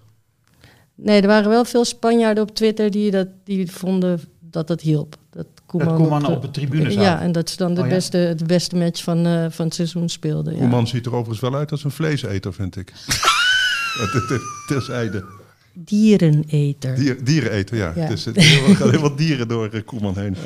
Nee, 0.95 1.21
er 1.21 1.27
waren 1.27 1.51
wel 1.51 1.65
veel 1.65 1.85
Spanjaarden 1.85 2.43
op 2.43 2.55
Twitter 2.55 2.91
die, 2.91 3.11
dat, 3.11 3.29
die 3.45 3.71
vonden 3.71 4.21
dat 4.41 4.67
dat 4.67 4.81
hielp. 4.81 5.17
Dat 5.31 5.47
Koeman, 5.67 5.89
dat 5.89 5.97
Koeman 5.97 6.27
op 6.27 6.43
de 6.43 6.51
tribune 6.51 6.91
zat. 6.91 7.03
Ja, 7.03 7.21
en 7.21 7.33
dat 7.33 7.51
ze 7.51 7.57
dan 7.57 7.75
de, 7.75 7.81
Oh, 7.81 7.87
ja? 7.87 7.93
beste, 7.95 8.35
de 8.37 8.45
beste 8.45 8.77
match 8.77 9.03
van, 9.03 9.27
eh, 9.27 9.47
van 9.51 9.65
het 9.65 9.75
seizoen 9.75 10.09
speelden. 10.09 10.53
Ja. 10.53 10.59
Koeman 10.59 10.87
ziet 10.87 11.07
er 11.07 11.13
overigens 11.13 11.41
wel 11.41 11.55
uit 11.55 11.71
als 11.71 11.85
een 11.85 11.91
vleeseter, 11.91 12.53
vind 12.55 12.77
ik. 12.77 12.93
Terzijde. 14.69 15.25
Diereneter. 15.73 16.95
Dier, 16.95 17.25
diereneter, 17.25 17.77
ja. 17.77 17.93
Ja. 17.97 18.01
Het 18.03 18.11
is, 18.11 18.27
er 18.27 18.43
gaan 18.77 18.91
heel 18.91 19.01
wat 19.01 19.19
dieren 19.19 19.49
door 19.49 19.69
eh, 19.69 19.81
Koeman 19.85 20.19
heen. 20.19 20.37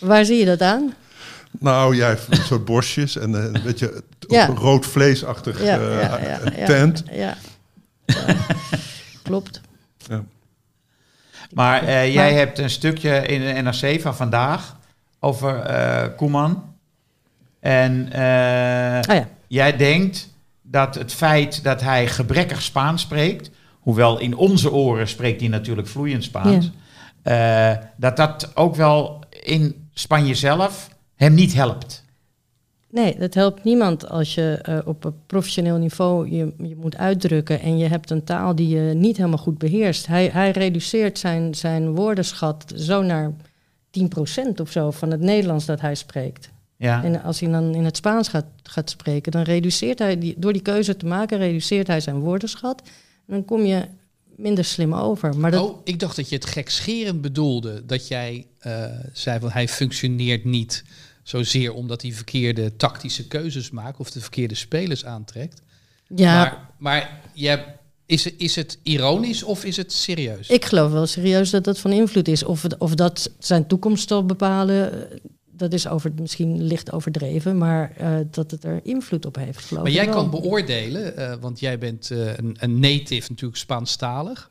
Waar 0.00 0.24
zie 0.24 0.38
je 0.38 0.44
dat 0.44 0.60
aan? 0.60 0.94
Nou, 1.58 1.96
jij 1.96 2.08
hebt 2.08 2.26
een 2.30 2.44
soort 2.44 2.64
borstjes 2.64 3.16
en 3.16 3.34
eh, 3.34 3.44
een 3.52 3.62
beetje 3.64 4.02
Ja. 4.18 4.46
rood 4.46 4.86
vleesachtig 4.86 5.62
Ja, 5.62 5.78
eh, 5.78 6.00
ja, 6.02 6.18
ja, 6.20 6.38
ja. 6.56 6.66
tent. 6.66 7.02
Ja. 7.12 7.36
Ja. 8.06 8.36
Klopt. 9.22 9.60
Ja. 10.08 10.22
maar 11.52 11.82
eh, 11.82 12.12
jij 12.14 12.30
Maar- 12.30 12.38
hebt 12.38 12.58
een 12.58 12.70
stukje 12.70 13.26
in 13.26 13.40
de 13.40 13.62
NRC 13.62 14.00
van 14.00 14.16
vandaag 14.16 14.76
over 15.20 15.58
eh 15.60 16.16
Koeman. 16.16 16.74
En 17.60 18.12
eh, 18.12 18.20
Ah 19.00 19.16
ja. 19.16 19.28
jij 19.46 19.76
denkt 19.76 20.28
dat 20.62 20.94
het 20.94 21.12
feit 21.12 21.64
dat 21.64 21.80
hij 21.80 22.06
gebrekkig 22.08 22.62
Spaans 22.62 23.02
spreekt, 23.02 23.50
hoewel 23.80 24.18
in 24.18 24.36
onze 24.36 24.72
oren 24.72 25.08
spreekt 25.08 25.40
hij 25.40 25.48
natuurlijk 25.50 25.88
vloeiend 25.88 26.24
Spaans, 26.24 26.70
eh, 27.22 27.72
dat 27.96 28.16
dat 28.16 28.50
ook 28.56 28.74
wel 28.74 29.24
in 29.30 29.88
Spanje 29.94 30.34
zelf 30.34 30.88
hem 31.16 31.34
niet 31.34 31.54
helpt. 31.54 32.04
Nee, 32.90 33.18
dat 33.18 33.34
helpt 33.34 33.64
niemand 33.64 34.08
als 34.08 34.34
je 34.34 34.58
eh, 34.62 34.78
op 34.84 35.04
een 35.04 35.14
professioneel 35.26 35.76
niveau 35.76 36.30
je, 36.30 36.52
je 36.58 36.76
moet 36.76 36.96
uitdrukken 36.96 37.60
en 37.60 37.78
je 37.78 37.88
hebt 37.88 38.10
een 38.10 38.24
taal 38.24 38.54
die 38.54 38.68
je 38.68 38.94
niet 38.94 39.16
helemaal 39.16 39.38
goed 39.38 39.58
beheerst. 39.58 40.06
Hij, 40.06 40.28
hij 40.32 40.50
reduceert 40.50 41.18
zijn, 41.18 41.54
zijn 41.54 41.94
woordenschat 41.94 42.72
zo 42.76 43.02
naar 43.02 43.32
10% 43.90 44.60
of 44.60 44.70
zo 44.70 44.90
van 44.90 45.10
het 45.10 45.20
Nederlands 45.20 45.64
dat 45.64 45.80
hij 45.80 45.94
spreekt. 45.94 46.50
Ja. 46.76 47.04
En 47.04 47.22
als 47.22 47.40
hij 47.40 47.50
dan 47.50 47.74
in 47.74 47.84
het 47.84 47.96
Spaans 47.96 48.28
gaat, 48.28 48.46
gaat 48.62 48.90
spreken, 48.90 49.32
dan 49.32 49.42
reduceert 49.42 49.98
hij, 49.98 50.18
die, 50.18 50.34
door 50.38 50.52
die 50.52 50.62
keuze 50.62 50.96
te 50.96 51.06
maken, 51.06 51.38
reduceert 51.38 51.86
hij 51.86 52.00
zijn 52.00 52.20
woordenschat. 52.20 52.82
En 53.26 53.34
dan 53.34 53.44
kom 53.44 53.64
je 53.64 53.82
minder 54.36 54.64
slim 54.64 54.94
over. 54.94 55.38
Maar 55.38 55.50
dat, 55.50 55.62
Oh, 55.62 55.80
ik 55.84 56.00
dacht 56.00 56.16
dat 56.16 56.28
je 56.28 56.34
het 56.34 56.46
gekscherend 56.46 57.20
bedoelde. 57.20 57.86
Dat 57.86 58.08
jij 58.08 58.46
eh, 58.58 58.84
zei 59.12 59.40
van 59.40 59.50
hij 59.50 59.68
functioneert 59.68 60.44
niet 60.44 60.84
zozeer 61.26 61.72
omdat 61.72 62.02
hij 62.02 62.12
verkeerde 62.12 62.76
tactische 62.76 63.26
keuzes 63.26 63.70
maakt 63.70 63.98
of 63.98 64.10
de 64.10 64.20
verkeerde 64.20 64.54
spelers 64.54 65.04
aantrekt. 65.04 65.62
ja, 66.14 66.34
Maar, 66.34 66.70
maar 66.78 67.20
je, 67.32 67.64
is, 68.06 68.26
is 68.26 68.56
het 68.56 68.78
ironisch 68.82 69.42
of 69.42 69.64
is 69.64 69.76
het 69.76 69.92
serieus? 69.92 70.48
ik 70.48 70.64
geloof 70.64 70.92
wel 70.92 71.06
serieus 71.06 71.50
dat 71.50 71.64
dat 71.64 71.78
van 71.78 71.92
invloed 71.92 72.28
is. 72.28 72.44
Of, 72.44 72.64
of 72.78 72.94
dat 72.94 73.30
zijn 73.38 73.66
toekomst 73.66 74.08
zal 74.08 74.26
bepalen, 74.26 75.08
dat 75.56 75.72
is 75.72 75.88
over, 75.88 76.12
misschien 76.20 76.62
licht 76.62 76.92
overdreven, 76.92 77.58
maar 77.58 77.92
eh, 77.96 78.14
dat 78.30 78.50
het 78.50 78.64
er 78.64 78.80
invloed 78.82 79.26
op 79.26 79.36
heeft, 79.36 79.58
geloof 79.64 79.82
Maar 79.82 79.92
jij 79.92 80.04
wel. 80.06 80.14
kan 80.14 80.30
beoordelen, 80.30 81.16
eh, 81.16 81.34
want 81.40 81.60
jij 81.60 81.78
bent 81.78 82.10
eh, 82.10 82.36
een, 82.36 82.56
een 82.60 82.80
native 82.80 83.26
natuurlijk 83.30 83.58
Spaanstalig. 83.60 84.48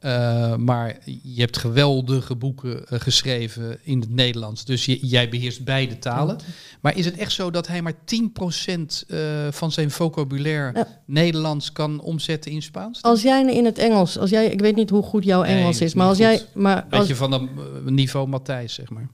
Eh, 0.00 0.56
maar 0.56 0.98
je 1.22 1.40
hebt 1.40 1.56
geweldige 1.58 2.36
boeken 2.36 2.80
geschreven 2.88 3.78
in 3.82 4.00
het 4.00 4.10
Nederlands. 4.10 4.64
Dus 4.64 4.84
je- 4.84 5.06
jij 5.06 5.28
beheerst 5.28 5.64
beide 5.64 5.98
talen. 5.98 6.36
Maar 6.80 6.96
is 6.96 7.04
het 7.04 7.16
echt 7.16 7.32
zo 7.32 7.50
dat 7.50 7.66
hij 7.66 7.82
maar 7.82 7.94
10% 8.04 9.04
eh, 9.08 9.18
van 9.50 9.72
zijn 9.72 9.90
vocabulaire 9.90 10.78
Ja. 10.78 10.86
Nederlands 11.06 11.72
kan 11.72 12.00
omzetten 12.00 12.50
in 12.50 12.62
Spaans? 12.62 13.02
Als 13.02 13.22
jij 13.22 13.54
in 13.54 13.64
het 13.64 13.78
Engels, 13.78 14.18
als 14.18 14.30
jij, 14.30 14.46
ik 14.46 14.60
weet 14.60 14.76
niet 14.76 14.90
hoe 14.90 15.02
goed 15.02 15.24
jouw 15.24 15.42
Engels 15.42 15.78
dat 15.78 15.86
is, 15.88 15.94
maar 15.94 16.06
als 16.06 16.18
jij, 16.18 16.42
maar, 16.54 16.86
als, 16.90 16.98
Beetje 17.00 17.14
van 17.16 17.32
een 17.32 17.48
eh, 17.86 17.92
niveau 17.92 18.28
Matthijs, 18.28 18.74
zeg 18.74 18.90
maar. 18.90 19.08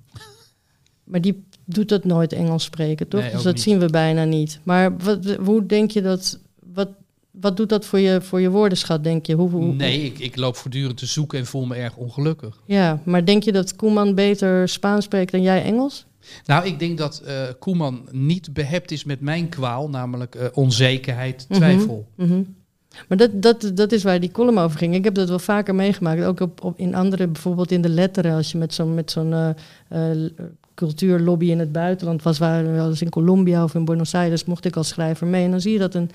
Maar 1.10 1.20
die 1.20 1.44
doet 1.64 1.88
dat 1.88 2.04
nooit 2.04 2.32
Engels 2.32 2.64
spreken, 2.64 3.08
toch? 3.08 3.20
Nee, 3.20 3.30
dus 3.30 3.42
dat 3.42 3.52
niet. 3.54 3.62
zien 3.62 3.78
we 3.78 3.86
bijna 3.86 4.24
niet. 4.24 4.60
Maar 4.62 4.96
wat, 4.96 5.36
hoe 5.44 5.66
denk 5.66 5.90
je 5.90 6.02
dat, 6.02 6.38
wat, 6.74 6.88
wat 7.30 7.56
doet 7.56 7.68
dat 7.68 7.84
voor 7.84 7.98
je, 7.98 8.20
voor 8.20 8.40
je 8.40 8.50
woordenschat, 8.50 9.04
denk 9.04 9.26
je? 9.26 9.34
Hoe, 9.34 9.50
hoe, 9.50 9.72
Nee, 9.74 10.02
ik, 10.02 10.18
ik 10.18 10.36
loop 10.36 10.56
voortdurend 10.56 10.96
te 10.96 11.06
zoeken 11.06 11.38
en 11.38 11.46
voel 11.46 11.66
me 11.66 11.74
erg 11.74 11.96
ongelukkig. 11.96 12.60
Ja, 12.66 13.00
maar 13.04 13.24
denk 13.24 13.42
je 13.42 13.52
dat 13.52 13.76
Koeman 13.76 14.14
beter 14.14 14.68
Spaans 14.68 15.04
spreekt 15.04 15.32
dan 15.32 15.42
jij 15.42 15.62
Engels? 15.62 16.06
Nou, 16.46 16.66
ik 16.66 16.78
denk 16.78 16.98
dat 16.98 17.18
eh, 17.26 17.34
Koeman 17.58 18.08
niet 18.10 18.52
behept 18.52 18.90
is 18.90 19.04
met 19.04 19.20
mijn 19.20 19.48
kwaal, 19.48 19.88
namelijk 19.88 20.34
eh, 20.34 20.46
onzekerheid, 20.52 21.46
Mhm. 21.48 21.58
twijfel. 21.58 22.06
Mhm. 22.14 22.42
Maar 23.08 23.18
dat, 23.18 23.30
dat, 23.42 23.70
dat 23.74 23.92
is 23.92 24.02
waar 24.02 24.20
die 24.20 24.30
column 24.30 24.58
over 24.58 24.78
ging. 24.78 24.94
Ik 24.94 25.04
heb 25.04 25.14
dat 25.14 25.28
wel 25.28 25.38
vaker 25.38 25.74
meegemaakt. 25.74 26.22
Ook 26.22 26.40
op, 26.40 26.64
op, 26.64 26.78
in 26.78 26.94
andere, 26.94 27.26
bijvoorbeeld 27.26 27.70
in 27.72 27.82
de 27.82 27.88
letteren. 27.88 28.34
Als 28.34 28.52
je 28.52 28.58
met 28.58 28.74
zo'n 28.74 28.94
met 28.94 29.10
zo'n 29.10 29.32
eh, 29.32 30.10
cultuurlobby 30.80 31.50
in 31.50 31.58
het 31.58 31.72
buitenland 31.72 32.22
was. 32.22 32.38
Waar 32.38 32.72
we 32.72 32.80
eens 32.80 33.02
in 33.02 33.08
Colombia 33.08 33.64
of 33.64 33.74
in 33.74 33.84
Buenos 33.84 34.14
Aires 34.14 34.44
mocht 34.44 34.64
ik 34.64 34.76
als 34.76 34.88
schrijver 34.88 35.26
mee. 35.26 35.44
En 35.44 35.50
dan 35.50 35.60
zie 35.60 35.72
je 35.72 35.78
dat 35.78 35.94
een 35.94 36.10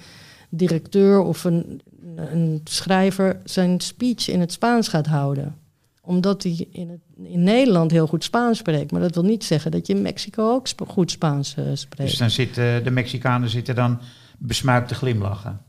directeur 0.49 1.19
of 1.19 1.43
een, 1.43 1.81
een 2.15 2.61
schrijver 2.63 3.41
zijn 3.43 3.79
speech 3.79 4.29
in 4.29 4.39
het 4.39 4.51
Spaans 4.51 4.87
gaat 4.87 5.05
houden. 5.05 5.55
Omdat 6.01 6.43
hij 6.43 6.67
in, 6.71 6.89
het, 6.89 6.99
in 7.23 7.43
Nederland 7.43 7.91
heel 7.91 8.07
goed 8.07 8.23
Spaans 8.23 8.57
spreekt. 8.57 8.91
Maar 8.91 9.01
dat 9.01 9.13
wil 9.13 9.23
niet 9.23 9.43
zeggen 9.43 9.71
dat 9.71 9.87
je 9.87 9.93
in 9.93 10.01
Mexico 10.01 10.51
ook 10.53 10.67
goed 10.87 11.11
Spaans 11.11 11.55
eh, 11.55 11.63
spreekt. 11.73 12.09
Dus 12.09 12.19
dan 12.19 12.29
zitten 12.29 12.83
de 12.83 12.91
Mexicanen 12.91 13.49
zitten 13.49 13.75
dan 13.75 13.99
besmuikt 14.37 14.87
te 14.87 14.95
glimlachen. 14.95 15.61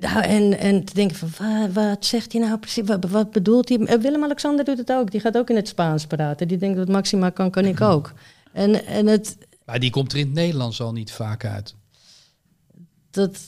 Nou, 0.00 0.22
en, 0.22 0.58
en 0.58 0.84
te 0.84 0.94
denken 0.94 1.16
van, 1.16 1.28
wat, 1.38 1.72
wat 1.72 2.04
zegt 2.06 2.32
hij 2.32 2.40
nou 2.40 2.58
precies? 2.58 2.86
Wat, 2.86 3.04
wat 3.04 3.30
bedoelt 3.30 3.68
hij? 3.68 3.78
Eh, 3.78 3.98
Willem-Alexander 4.00 4.64
doet 4.64 4.78
het 4.78 4.92
ook. 4.92 5.10
Die 5.10 5.20
gaat 5.20 5.36
ook 5.36 5.50
in 5.50 5.56
het 5.56 5.68
Spaans 5.68 6.06
praten. 6.06 6.48
Die 6.48 6.58
denkt 6.58 6.76
dat 6.76 6.88
Maxima 6.88 7.30
kan, 7.30 7.50
kan 7.50 7.64
ik 7.64 7.80
ook. 7.80 8.12
En, 8.52 8.86
en 8.86 9.06
het, 9.06 9.36
Maar 9.64 9.80
die 9.80 9.90
komt 9.90 10.12
er 10.12 10.18
in 10.18 10.24
het 10.24 10.34
Nederlands 10.34 10.80
al 10.80 10.92
niet 10.92 11.12
vaak 11.12 11.44
uit. 11.44 11.74
dat 13.10 13.38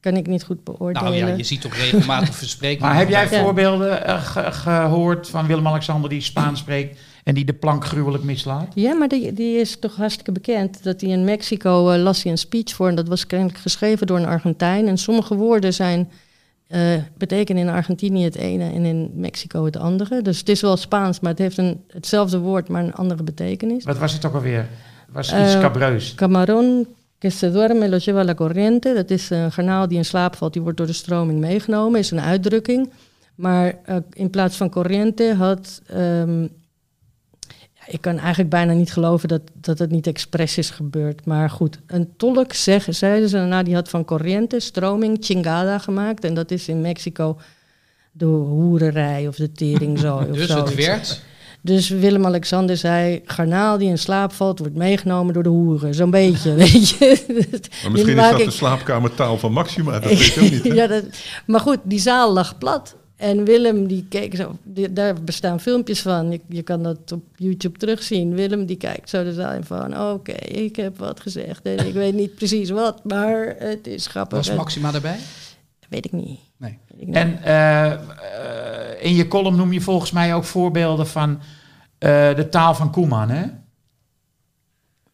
kan 0.00 0.16
ik 0.16 0.26
niet 0.26 0.44
goed 0.44 0.64
beoordelen. 0.64 1.02
Nou 1.12 1.14
ja, 1.30 1.36
je 1.36 1.42
ziet 1.44 1.60
toch 1.60 1.74
regelmatig 1.74 2.34
versprekingen. 2.34 2.88
Maar 2.88 2.96
heb 2.98 3.08
jij 3.08 3.28
Ja. 3.30 3.42
voorbeelden 3.42 4.04
eh, 4.06 4.24
ge- 4.24 4.52
gehoord 4.52 5.28
van 5.28 5.46
Willem-Alexander 5.46 6.10
die 6.10 6.20
Spaans 6.20 6.58
spreekt 6.60 6.98
en 7.22 7.34
die 7.34 7.44
de 7.44 7.52
plank 7.52 7.84
gruwelijk 7.84 8.24
mislaat? 8.24 8.72
Ja, 8.74 8.94
maar 8.94 9.08
die, 9.08 9.32
die 9.32 9.56
is 9.56 9.78
toch 9.78 9.96
hartstikke 9.96 10.32
bekend. 10.32 10.82
Dat 10.82 11.00
hij 11.00 11.10
in 11.10 11.24
Mexico 11.24 11.90
eh, 11.90 12.02
las 12.02 12.22
hij 12.22 12.32
een 12.32 12.38
speech 12.38 12.74
voor. 12.74 12.88
En 12.88 12.94
dat 12.94 13.08
was 13.08 13.26
kennelijk 13.26 13.58
geschreven 13.58 14.06
door 14.06 14.18
een 14.18 14.26
Argentijn. 14.26 14.88
En 14.88 14.98
sommige 14.98 15.34
woorden 15.34 15.74
zijn, 15.74 16.10
eh, 16.66 16.80
betekenen 17.16 17.62
in 17.62 17.68
Argentinië 17.68 18.24
het 18.24 18.34
ene 18.34 18.70
en 18.72 18.84
in 18.84 19.10
Mexico 19.14 19.64
het 19.64 19.76
andere. 19.76 20.22
Dus 20.22 20.38
het 20.38 20.48
is 20.48 20.60
wel 20.60 20.76
Spaans, 20.76 21.20
maar 21.20 21.30
het 21.30 21.40
heeft 21.40 21.58
een, 21.58 21.84
hetzelfde 21.88 22.38
woord, 22.38 22.68
maar 22.68 22.84
een 22.84 22.94
andere 22.94 23.22
betekenis. 23.22 23.84
Wat 23.84 23.98
was 23.98 24.12
het 24.12 24.24
ook 24.24 24.34
alweer? 24.34 24.68
Het 25.06 25.12
was 25.12 25.26
iets 25.26 25.54
Eh, 25.54 25.60
cabreus. 25.60 26.14
Camarón 26.14 26.86
que 27.18 27.30
se 27.30 27.50
duerme 27.50 27.88
lo 27.88 27.96
lleva 27.96 28.24
la 28.24 28.34
corriente. 28.34 28.94
Dat 28.94 29.10
is 29.10 29.30
een 29.30 29.52
garnaal 29.52 29.88
die 29.88 29.98
in 29.98 30.04
slaap 30.04 30.36
valt, 30.36 30.52
die 30.52 30.62
wordt 30.62 30.76
door 30.78 30.86
de 30.86 30.92
stroming 30.92 31.40
meegenomen. 31.40 31.98
Is 32.00 32.10
een 32.10 32.20
uitdrukking. 32.20 32.90
Maar 33.34 33.74
in 34.12 34.30
plaats 34.30 34.56
van 34.56 34.70
corriente 34.70 35.34
had... 35.34 35.82
ehm, 35.86 36.46
ik 37.86 38.00
kan 38.00 38.18
eigenlijk 38.18 38.50
bijna 38.50 38.72
niet 38.72 38.92
geloven 38.92 39.28
dat, 39.28 39.40
dat 39.54 39.78
het 39.78 39.90
niet 39.90 40.06
expres 40.06 40.58
is 40.58 40.70
gebeurd. 40.70 41.26
Maar 41.26 41.50
goed, 41.50 41.78
een 41.86 42.08
tolk, 42.16 42.52
zeg, 42.52 42.86
zeiden 42.90 43.28
ze 43.28 43.36
daarna, 43.36 43.62
die 43.62 43.74
had 43.74 43.88
van 43.88 44.04
corriente, 44.04 44.60
stroming, 44.60 45.16
chingada 45.20 45.78
gemaakt. 45.78 46.24
En 46.24 46.34
dat 46.34 46.50
is 46.50 46.68
in 46.68 46.80
Mexico 46.80 47.38
de 48.12 48.24
hoererij 48.24 49.28
of 49.28 49.36
de 49.36 49.52
teringzooi 49.52 50.26
of 50.30 50.36
Dus 50.36 50.48
zoiets. 50.48 50.70
het 50.70 50.84
werd. 50.86 51.20
Dus 51.64 51.88
Willem-Alexander 51.88 52.76
zei, 52.76 53.20
garnaal 53.24 53.78
die 53.78 53.88
in 53.88 53.98
slaap 53.98 54.32
valt, 54.32 54.58
wordt 54.58 54.74
meegenomen 54.76 55.34
door 55.34 55.42
de 55.42 55.48
hoeren. 55.48 55.94
Zo'n 55.94 56.10
beetje, 56.10 56.54
weet 56.64 56.88
je. 56.88 57.18
Maar 57.82 57.90
misschien 57.92 58.18
is 58.18 58.30
dat 58.30 58.38
de 58.38 58.50
slaapkamertaal 58.50 59.38
van 59.38 59.52
Maxima, 59.52 59.92
dat 60.00 60.04
weet 60.04 60.24
je 60.24 60.40
ook 60.40 60.50
niet. 60.50 60.62
hè? 60.62 60.72
ja, 60.74 60.86
dat, 60.86 61.04
maar 61.46 61.60
goed, 61.60 61.78
die 61.82 61.98
zaal 62.00 62.32
lag 62.32 62.58
plat. 62.58 62.96
En 63.22 63.44
Willem, 63.44 63.86
die 63.86 64.06
keek 64.08 64.36
zo, 64.36 64.56
die- 64.62 64.92
daar 64.92 65.14
bestaan 65.22 65.60
filmpjes 65.60 66.02
van. 66.02 66.30
Je, 66.30 66.40
je 66.48 66.62
kan 66.62 66.82
dat 66.82 67.12
op 67.12 67.22
YouTube 67.36 67.78
terugzien. 67.78 68.34
Willem, 68.34 68.66
die 68.66 68.76
kijkt 68.76 69.08
zo 69.08 69.24
de 69.24 69.32
zaal 69.32 69.52
in 69.52 69.64
van, 69.64 70.00
oké, 70.12 70.32
ik 70.32 70.76
heb 70.76 70.98
wat 70.98 71.20
gezegd. 71.20 71.62
En 71.62 71.86
ik 71.86 71.94
weet 71.94 72.14
niet 72.14 72.34
precies 72.34 72.70
wat, 72.70 73.04
maar 73.04 73.54
het 73.58 73.86
is 73.86 74.06
grappig. 74.06 74.38
Was 74.38 74.54
Maxima 74.54 74.94
erbij? 74.94 75.16
Weet 75.88 76.04
ik 76.04 76.12
niet. 76.12 76.38
Nee. 76.56 76.78
Weet 76.88 77.00
ik 77.00 77.06
niet. 77.06 77.16
En 77.16 77.42
eh, 77.42 77.92
eh, 77.92 77.98
in 79.00 79.14
je 79.14 79.28
column 79.28 79.56
noem 79.56 79.72
je 79.72 79.80
volgens 79.80 80.10
mij 80.10 80.34
ook 80.34 80.44
voorbeelden 80.44 81.06
van 81.06 81.40
eh, 81.98 82.34
de 82.36 82.48
taal 82.50 82.74
van 82.74 82.90
Koeman, 82.90 83.30
hè? 83.30 83.44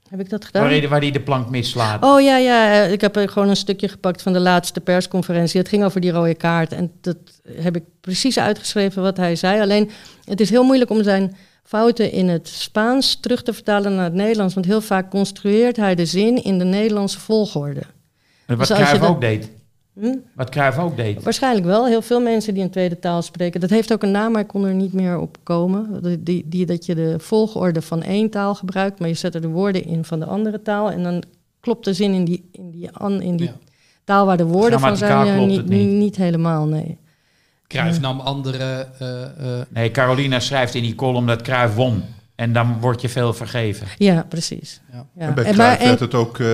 Heb 0.08 0.20
ik 0.20 0.30
dat 0.30 0.44
gedaan? 0.44 0.62
Waar 0.62 0.70
hij, 0.70 0.88
waar 0.88 1.00
hij 1.00 1.10
de 1.10 1.20
plank 1.20 1.50
mislaat. 1.50 2.04
Oh 2.04 2.20
ja, 2.20 2.36
ja, 2.36 2.72
eh, 2.72 2.92
ik 2.92 3.00
heb 3.00 3.16
er 3.16 3.28
gewoon 3.28 3.48
een 3.48 3.56
stukje 3.56 3.88
gepakt 3.88 4.22
van 4.22 4.32
de 4.32 4.40
laatste 4.40 4.80
persconferentie. 4.80 5.60
Het 5.60 5.68
ging 5.68 5.84
over 5.84 6.00
die 6.00 6.10
rode 6.10 6.34
kaart 6.34 6.72
en 6.72 6.92
dat 7.00 7.16
heb 7.56 7.76
ik 7.76 7.84
precies 8.00 8.38
uitgeschreven 8.38 9.02
wat 9.02 9.16
hij 9.16 9.36
zei. 9.36 9.60
Alleen 9.60 9.90
het 10.24 10.40
is 10.40 10.50
heel 10.50 10.64
moeilijk 10.64 10.90
om 10.90 11.02
zijn 11.02 11.36
fouten 11.62 12.12
in 12.12 12.28
het 12.28 12.48
Spaans 12.48 13.20
terug 13.20 13.42
te 13.42 13.52
vertalen 13.52 13.94
naar 13.94 14.04
het 14.04 14.14
Nederlands. 14.14 14.54
Want 14.54 14.66
heel 14.66 14.80
vaak 14.80 15.10
construeert 15.10 15.76
hij 15.76 15.94
de 15.94 16.06
zin 16.06 16.44
in 16.44 16.58
de 16.58 16.64
Nederlandse 16.64 17.20
volgorde. 17.20 17.82
Wat 18.46 18.58
dus 18.58 18.68
Cruijff 18.68 19.02
ook 19.02 19.20
deed. 19.20 19.50
Hm? 20.00 20.14
Wat 20.34 20.50
Cruijff 20.50 20.78
ook 20.78 20.96
deed. 20.96 21.22
Waarschijnlijk 21.22 21.66
wel. 21.66 21.86
Heel 21.86 22.02
veel 22.02 22.20
mensen 22.20 22.54
die 22.54 22.62
een 22.62 22.70
tweede 22.70 22.98
taal 22.98 23.22
spreken. 23.22 23.60
Dat 23.60 23.70
heeft 23.70 23.92
ook 23.92 24.02
een 24.02 24.10
naam, 24.10 24.32
maar 24.32 24.40
ik 24.40 24.46
kon 24.46 24.64
er 24.64 24.74
niet 24.74 24.92
meer 24.92 25.18
op 25.18 25.36
komen. 25.42 26.02
Die, 26.24 26.44
die, 26.48 26.66
dat 26.66 26.86
je 26.86 26.94
de 26.94 27.14
volgorde 27.18 27.82
van 27.82 28.02
één 28.02 28.30
taal 28.30 28.54
gebruikt, 28.54 28.98
maar 29.00 29.08
je 29.08 29.14
zet 29.14 29.34
er 29.34 29.40
de 29.40 29.48
woorden 29.48 29.84
in 29.84 30.04
van 30.04 30.18
de 30.18 30.24
andere 30.26 30.62
taal. 30.62 30.90
En 30.90 31.02
dan 31.02 31.22
klopt 31.60 31.84
de 31.84 31.92
zin 31.94 32.12
in 32.12 32.24
die, 32.24 32.48
in 32.52 32.70
die, 32.70 32.90
an, 32.92 33.20
in 33.22 33.36
die 33.36 33.46
Ja. 33.46 33.54
taal 34.04 34.26
waar 34.26 34.36
de 34.36 34.44
woorden 34.44 34.80
van 34.80 34.96
zijn. 34.96 35.10
Grammaticaal 35.10 35.40
ja, 35.40 35.46
klopt 35.46 35.68
niet, 35.68 35.78
het 35.78 35.86
niet. 35.88 35.98
niet 35.98 36.16
helemaal, 36.16 36.66
nee. 36.66 36.98
Cruijff 37.66 38.00
nam 38.00 38.20
andere... 38.20 38.86
eh, 38.98 39.22
eh, 39.22 39.66
Nee, 39.68 39.90
Carolina 39.90 40.40
schrijft 40.40 40.74
in 40.74 40.82
die 40.82 40.94
column 40.94 41.26
dat 41.26 41.42
Cruijff 41.42 41.74
won. 41.74 42.02
En 42.38 42.52
dan 42.52 42.76
word 42.80 43.00
je 43.00 43.08
veel 43.08 43.32
vergeven. 43.32 43.86
Ja, 43.96 44.26
precies. 44.28 44.80
Ja. 44.92 45.06
Ja. 45.16 45.26
En 45.26 45.34
bij 45.34 45.44
En 45.44 45.56
maar- 45.56 45.78
werd 45.78 46.00
het 46.00 46.14
ook, 46.14 46.38
eh, 46.38 46.46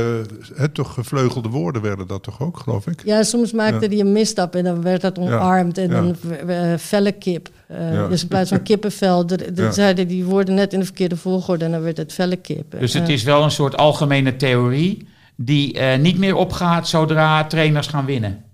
hè, 0.54 0.68
toch 0.68 0.92
gevleugelde 0.94 1.48
woorden 1.48 1.82
werden 1.82 2.06
dat 2.06 2.22
toch 2.22 2.40
ook, 2.40 2.58
geloof 2.58 2.86
ik? 2.86 3.02
ja, 3.04 3.22
soms 3.22 3.52
maakte 3.52 3.80
Ja. 3.84 3.88
hij 3.88 4.00
een 4.00 4.12
misstap 4.12 4.54
en 4.54 4.64
dan 4.64 4.82
werd 4.82 5.00
dat 5.00 5.18
omarmd. 5.18 5.78
En 5.78 5.88
Ja. 5.90 5.94
dan 5.94 6.16
uh, 6.50 6.74
felle 6.78 7.12
kip. 7.12 7.48
Eh, 7.66 7.92
Ja. 7.94 8.08
Dus 8.08 8.22
in 8.22 8.28
plaats 8.28 8.48
van 8.50 8.62
kippenvel, 8.62 9.26
de, 9.26 9.52
de, 9.52 9.62
Ja. 9.62 9.70
zeiden 9.70 10.08
die 10.08 10.24
woorden 10.24 10.54
net 10.54 10.72
in 10.72 10.78
de 10.78 10.84
verkeerde 10.84 11.16
volgorde 11.16 11.64
en 11.64 11.70
dan 11.70 11.82
werd 11.82 11.96
het 11.96 12.12
felle 12.12 12.36
kip. 12.36 12.76
Dus 12.78 12.92
het 12.92 13.08
is 13.08 13.22
wel 13.22 13.42
een 13.42 13.50
soort 13.50 13.76
algemene 13.76 14.36
theorie 14.36 15.08
die 15.36 15.78
eh, 15.78 15.98
niet 15.98 16.18
meer 16.18 16.34
opgaat 16.34 16.88
zodra 16.88 17.44
trainers 17.44 17.86
gaan 17.86 18.04
winnen. 18.04 18.44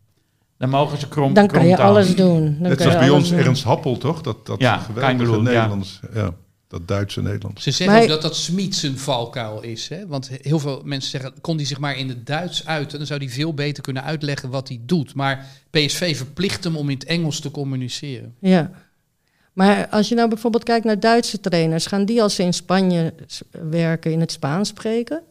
Dan 0.59 0.69
mogen 0.69 0.99
ze 0.99 1.09
krom 1.09 1.35
Dan 1.35 1.47
kan 1.47 1.67
je 1.67 1.77
alles 1.77 2.15
doen. 2.17 2.57
Dan 2.61 2.69
Net 2.69 2.81
zoals 2.81 2.99
bij 2.99 3.11
ons 3.11 3.29
doen. 3.31 3.39
Ernst 3.39 3.65
Happel, 3.65 3.99
toch? 3.99 4.21
Dat, 4.21 4.47
dat 4.47 4.61
Ja, 4.61 4.77
geweldige. 4.77 5.41
Nederlands. 5.43 6.01
Ja. 6.15 6.31
Dat 6.71 6.89
Duitse 6.89 7.23
Nederlands. 7.23 7.63
Ze 7.63 7.71
zeggen 7.71 8.03
ook 8.03 8.09
dat 8.09 8.23
dat 8.23 8.37
Smit 8.37 8.75
zijn 8.75 8.99
valkuil 8.99 9.63
is. 9.63 9.89
Hè? 9.89 10.07
Want 10.07 10.31
heel 10.43 10.59
veel 10.59 10.83
mensen 10.85 11.11
zeggen, 11.11 11.41
kon 11.41 11.57
hij 11.57 11.65
zich 11.65 11.79
maar 11.79 11.97
in 11.97 12.09
het 12.09 12.27
Duits 12.27 12.67
uiten... 12.67 12.99
dan 12.99 13.07
zou 13.07 13.21
hij 13.25 13.29
veel 13.29 13.55
beter 13.55 13.83
kunnen 13.83 14.03
uitleggen 14.03 14.51
wat 14.51 14.69
hij 14.69 14.81
doet. 14.83 15.15
Maar 15.15 15.47
PSV 15.71 16.17
verplicht 16.17 16.65
hem 16.65 16.77
om 16.77 16.89
in 16.89 16.95
het 16.99 17.05
Engels 17.05 17.41
te 17.41 17.51
communiceren. 17.51 18.35
Ja. 18.41 18.71
Maar 19.53 19.89
als 19.89 20.09
je 20.09 20.15
nou 20.15 20.29
bijvoorbeeld 20.29 20.65
kijkt 20.65 20.85
naar 20.85 21.01
Duitse 21.01 21.41
trainers, 21.41 21.87
gaan 21.87 22.05
die 22.05 22.23
als 22.23 22.35
ze 22.35 22.43
in 22.43 22.55
Spanje 22.55 23.15
werken 23.71 24.13
in 24.13 24.21
het 24.21 24.33
Spaans 24.33 24.69
spreken? 24.69 25.23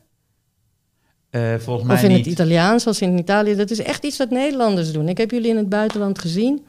Eh, 1.29 1.55
volgens 1.55 1.87
mij 1.87 1.95
Of 1.95 2.03
in 2.03 2.09
niet. 2.09 2.17
het 2.17 2.27
Italiaans, 2.27 2.87
als 2.87 3.01
in 3.01 3.17
Italië? 3.17 3.55
Dat 3.55 3.69
is 3.69 3.79
echt 3.79 4.03
iets 4.03 4.17
wat 4.17 4.29
Nederlanders 4.29 4.91
doen. 4.91 5.09
Ik 5.09 5.17
heb 5.17 5.31
jullie 5.31 5.49
in 5.49 5.57
het 5.57 5.69
buitenland 5.69 6.19
gezien. 6.19 6.65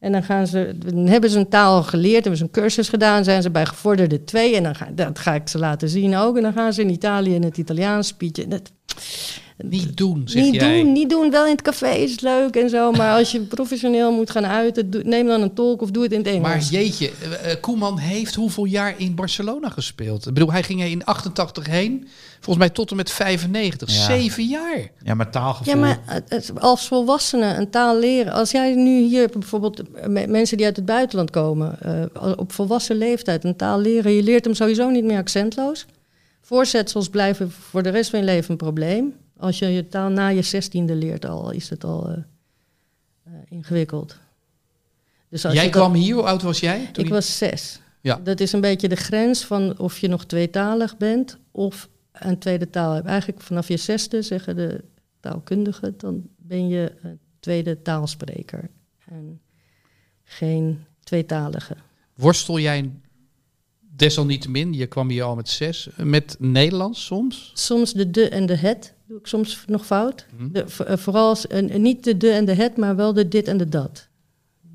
En 0.00 0.12
dan, 0.12 0.22
gaan 0.22 0.46
ze, 0.46 0.74
dan 0.78 1.06
hebben 1.06 1.30
ze 1.30 1.38
een 1.38 1.48
taal 1.48 1.82
geleerd, 1.82 2.20
hebben 2.20 2.36
ze 2.36 2.44
een 2.44 2.50
cursus 2.50 2.88
gedaan, 2.88 3.24
zijn 3.24 3.42
ze 3.42 3.50
bij 3.50 3.66
gevorderde 3.66 4.24
twee. 4.24 4.56
En 4.56 4.62
dan 4.62 4.74
ga, 4.74 4.88
dat 4.94 5.18
ga 5.18 5.34
ik 5.34 5.48
ze 5.48 5.58
laten 5.58 5.88
zien 5.88 6.16
ook. 6.16 6.36
En 6.36 6.42
dan 6.42 6.52
gaan 6.52 6.72
ze 6.72 6.82
in 6.82 6.90
Italië 6.90 7.34
in 7.34 7.42
het 7.42 7.58
Italiaans 7.58 8.06
speechen. 8.06 8.48
Dat, 8.48 8.72
Niet 9.62 9.96
doen, 9.96 10.22
zeg 10.24 10.42
niet 10.44 10.54
jij. 10.54 10.82
doen, 10.82 10.92
niet 10.92 11.10
doen. 11.10 11.30
Wel 11.30 11.44
in 11.44 11.52
het 11.52 11.62
café 11.62 11.90
is 11.90 12.10
het 12.10 12.20
leuk 12.22 12.56
en 12.56 12.68
zo. 12.70 12.92
Maar 12.92 13.18
als 13.18 13.32
je 13.32 13.40
professioneel 13.56 14.12
moet 14.12 14.30
gaan 14.30 14.46
uiten, 14.46 14.88
neem 15.02 15.26
dan 15.26 15.42
een 15.42 15.54
tolk 15.54 15.82
of 15.82 15.90
doe 15.90 16.02
het 16.02 16.12
in 16.12 16.18
het 16.18 16.26
Engels. 16.26 16.42
Maar 16.42 16.58
jeetje, 16.60 17.10
eh, 17.22 17.50
eh, 17.52 17.60
Koeman 17.60 17.98
heeft 17.98 18.34
hoeveel 18.34 18.64
jaar 18.64 18.94
in 18.96 19.14
Barcelona 19.14 19.68
gespeeld? 19.68 20.26
Ik 20.26 20.34
bedoel, 20.34 20.52
hij 20.52 20.62
ging 20.62 20.80
er 20.80 20.90
in 20.90 21.04
88 21.04 21.66
heen. 21.66 22.08
Volgens 22.40 22.66
mij 22.66 22.74
tot 22.74 22.90
en 22.90 22.96
met 22.96 23.10
95. 23.10 23.88
Ja. 23.96 24.04
Zeven 24.04 24.44
jaar. 24.46 24.90
Ja, 25.02 25.14
maar 25.14 25.30
taalgevoel. 25.30 25.74
Ja, 25.74 25.80
maar 25.80 26.22
als 26.58 26.88
volwassene 26.88 27.54
een 27.54 27.70
taal 27.70 27.98
leren. 27.98 28.32
Als 28.32 28.50
jij 28.50 28.74
nu 28.74 29.00
hier 29.02 29.28
bijvoorbeeld 29.32 29.82
eh, 29.92 30.06
me- 30.06 30.26
mensen 30.26 30.56
die 30.56 30.66
uit 30.66 30.76
het 30.76 30.84
buitenland 30.84 31.30
komen, 31.30 31.78
eh, 31.80 32.32
op 32.36 32.52
volwassen 32.52 32.96
leeftijd 32.96 33.44
een 33.44 33.56
taal 33.56 33.80
leren, 33.80 34.12
je 34.12 34.22
leert 34.22 34.44
hem 34.44 34.54
sowieso 34.54 34.88
niet 34.90 35.04
meer 35.04 35.18
accentloos. 35.18 35.86
Voorzetsels 36.42 37.08
blijven 37.08 37.50
voor 37.70 37.82
de 37.82 37.88
rest 37.90 38.10
van 38.10 38.18
je 38.18 38.24
leven 38.24 38.50
een 38.50 38.56
probleem. 38.56 39.14
Als 39.40 39.58
je 39.58 39.66
je 39.66 39.88
taal 39.88 40.08
na 40.10 40.28
je 40.28 40.42
zestiende 40.42 40.94
leert, 40.94 41.24
al 41.24 41.50
is 41.50 41.68
het 41.70 41.84
al 41.84 42.08
eh, 42.08 42.16
eh, 43.24 43.32
ingewikkeld. 43.48 44.18
Dus 45.28 45.44
als 45.44 45.54
Jij 45.54 45.62
dat- 45.62 45.72
kwam 45.72 45.94
hier, 45.94 46.14
hoe 46.14 46.22
oud 46.24 46.42
was 46.42 46.60
jij? 46.60 46.78
Toen 46.92 47.02
Ik 47.04 47.08
je- 47.08 47.14
was 47.14 47.38
zes. 47.38 47.80
Ja. 48.00 48.16
Dat 48.24 48.40
is 48.40 48.52
een 48.52 48.60
beetje 48.60 48.88
de 48.88 48.96
grens 48.96 49.44
van 49.44 49.78
of 49.78 49.98
je 49.98 50.08
nog 50.08 50.24
tweetalig 50.24 50.96
bent 50.96 51.38
of 51.50 51.88
een 52.12 52.38
tweede 52.38 52.70
taal 52.70 52.92
hebt. 52.94 53.06
Eigenlijk 53.06 53.40
vanaf 53.40 53.68
je 53.68 53.76
zesde 53.76 54.22
zeggen 54.22 54.56
de 54.56 54.84
taalkundigen, 55.20 55.94
dan 55.96 56.22
ben 56.36 56.68
je 56.68 56.92
een 57.02 57.18
tweede 57.40 57.82
taalspreker. 57.82 58.70
En 59.08 59.40
geen 60.24 60.84
tweetalige. 61.00 61.76
Worstel 62.14 62.58
jij 62.58 62.90
desalniettemin, 63.96 64.72
je 64.72 64.86
kwam 64.86 65.08
hier 65.08 65.22
al 65.22 65.34
met 65.34 65.48
zes, 65.48 65.88
met 65.96 66.36
Nederlands 66.38 67.04
soms? 67.04 67.50
Soms 67.54 67.92
de 67.92 68.10
de 68.10 68.28
en 68.28 68.46
de 68.46 68.56
het 68.56 68.94
doe 69.10 69.18
ik 69.18 69.26
soms 69.26 69.64
nog 69.66 69.86
fout. 69.86 70.26
Mhm. 70.36 70.52
De, 70.52 70.64
eh, 70.86 70.96
vooral 70.96 71.28
als- 71.28 71.46
eh, 71.46 71.76
niet 71.78 72.04
de 72.04 72.16
de 72.16 72.30
en 72.30 72.44
de 72.44 72.54
het, 72.54 72.76
maar 72.76 72.96
wel 72.96 73.12
de 73.12 73.28
dit 73.28 73.48
en 73.48 73.56
de 73.56 73.68
dat. 73.68 74.08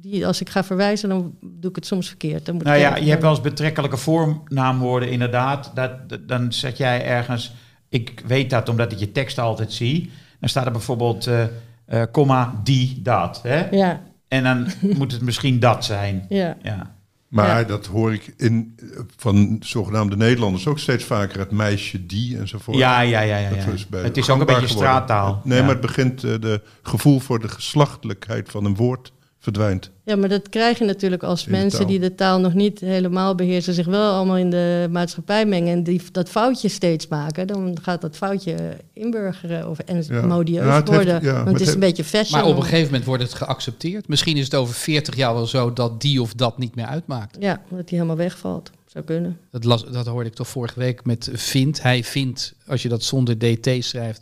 Die, 0.02 0.28
als 0.28 0.42
ik 0.42 0.50
ga 0.50 0.64
verwijzen, 0.64 1.10
dan 1.10 1.36
doe 1.42 1.70
ik 1.70 1.76
het 1.76 1.86
soms 1.86 2.08
verkeerd. 2.08 2.46
Dan 2.46 2.56
moet 2.56 2.64
Nou 2.64 2.78
ja, 2.78 2.92
even- 2.92 3.04
je 3.04 3.10
hebt 3.10 3.22
wel 3.22 3.32
eens 3.32 3.42
betrekkelijke 3.42 3.98
voornaamwoorden, 3.98 5.12
inderdaad. 5.12 5.72
Dat, 5.76 6.10
dat- 6.10 6.28
dan 6.28 6.54
zet 6.54 6.78
jij 6.78 7.06
ergens, 7.06 7.54
ik 7.90 8.24
weet 8.28 8.50
dat 8.50 8.70
omdat 8.70 8.92
ik 8.92 8.98
je 9.00 9.12
tekst 9.12 9.40
altijd 9.40 9.74
zie. 9.74 10.12
Dan 10.40 10.50
staat 10.50 10.66
er 10.66 10.72
bijvoorbeeld, 10.72 11.28
eh 11.28 11.44
eh, 11.86 12.04
comma, 12.12 12.60
die, 12.64 13.00
dat. 13.04 13.40
Hè? 13.44 13.70
Ja, 13.70 14.02
En 14.28 14.44
dan 14.44 14.68
moet 14.98 15.12
het 15.12 15.22
misschien 15.22 15.60
dat 15.60 15.86
zijn. 15.86 16.26
ja. 16.30 16.58
Ja. 16.64 16.95
Maar 17.36 17.60
Ja. 17.60 17.64
dat 17.64 17.86
hoor 17.86 18.14
ik 18.14 18.34
in, 18.38 18.76
van 19.18 19.58
zogenaamde 19.60 20.18
Nederlanders 20.18 20.68
ook 20.68 20.80
steeds 20.80 21.04
vaker. 21.04 21.40
Het 21.40 21.52
meisje 21.52 22.06
die 22.06 22.38
enzovoort. 22.38 22.78
Ja, 22.78 23.00
ja, 23.02 23.20
ja, 23.22 23.38
ja. 23.38 23.50
Dat 23.50 23.64
ja. 23.64 23.72
is 23.72 23.88
bij- 23.88 24.04
Het 24.04 24.18
is 24.18 24.30
ook 24.30 24.40
een 24.40 24.46
beetje 24.46 24.68
geworden. 24.68 24.86
straattaal. 24.88 25.42
Nee, 25.44 25.62
maar 25.62 25.70
het 25.70 25.82
begint, 25.82 26.24
eh, 26.24 26.34
de 26.40 26.62
gevoel 26.82 27.20
voor 27.20 27.40
de 27.40 27.48
geslachtelijkheid 27.48 28.50
van 28.52 28.66
een 28.66 28.76
woord 28.76 29.12
verdwijnt. 29.46 29.90
Ja, 30.04 30.16
maar 30.16 30.30
dat 30.30 30.50
krijg 30.50 30.78
je 30.80 30.86
natuurlijk 30.86 31.24
als 31.24 31.46
mensen 31.46 31.88
die 31.88 32.00
de 32.00 32.16
taal 32.16 32.40
nog 32.40 32.54
niet 32.54 32.80
helemaal 32.80 33.36
beheersen, 33.36 33.74
zich 33.74 33.86
wel 33.86 34.12
allemaal 34.14 34.38
in 34.38 34.50
de 34.50 34.88
maatschappij 34.92 35.46
mengen 35.46 35.74
en 35.74 35.84
die 35.84 36.02
dat 36.12 36.30
foutje 36.30 36.70
steeds 36.70 37.08
maken. 37.08 37.48
Dan 37.48 37.78
gaat 37.82 38.02
dat 38.02 38.16
foutje 38.16 38.56
inburgeren 38.94 39.70
of 39.70 39.80
en 39.80 40.04
Ja. 40.08 40.22
modieus 40.26 40.66
Ja, 40.66 40.76
het 40.76 40.90
heeft- 40.90 41.04
worden. 41.04 41.24
ja, 41.24 41.32
want 41.34 41.44
maar 41.46 41.54
het 41.54 41.62
is 41.62 41.74
een 41.74 41.80
beetje 41.80 42.04
fashion. 42.04 42.40
Maar 42.42 42.50
op 42.50 42.56
een 42.56 42.64
gegeven 42.64 42.86
moment 42.86 43.06
wordt 43.06 43.24
het 43.24 43.34
geaccepteerd. 43.34 44.08
Misschien 44.08 44.38
is 44.38 44.44
het 44.44 44.56
over 44.56 44.74
40 44.76 45.16
jaar 45.16 45.34
wel 45.34 45.46
zo 45.48 45.74
dat 45.74 46.02
die 46.02 46.22
of 46.22 46.34
dat 46.34 46.58
niet 46.58 46.76
meer 46.76 46.86
uitmaakt. 46.86 47.38
Ja, 47.40 47.62
dat 47.70 47.88
die 47.88 47.98
helemaal 47.98 48.16
wegvalt. 48.18 48.72
Zou 48.86 49.06
kunnen. 49.06 49.38
Dat, 49.52 49.64
las, 49.64 49.86
dat 49.92 50.06
hoorde 50.06 50.30
ik 50.30 50.36
toch 50.36 50.48
vorige 50.48 50.80
week 50.80 51.06
met 51.06 51.30
vindt. 51.34 51.82
Hij 51.82 52.04
vindt, 52.04 52.54
als 52.68 52.82
je 52.82 52.90
dat 52.90 53.04
zonder 53.04 53.38
dt 53.38 53.70
schrijft, 53.80 54.22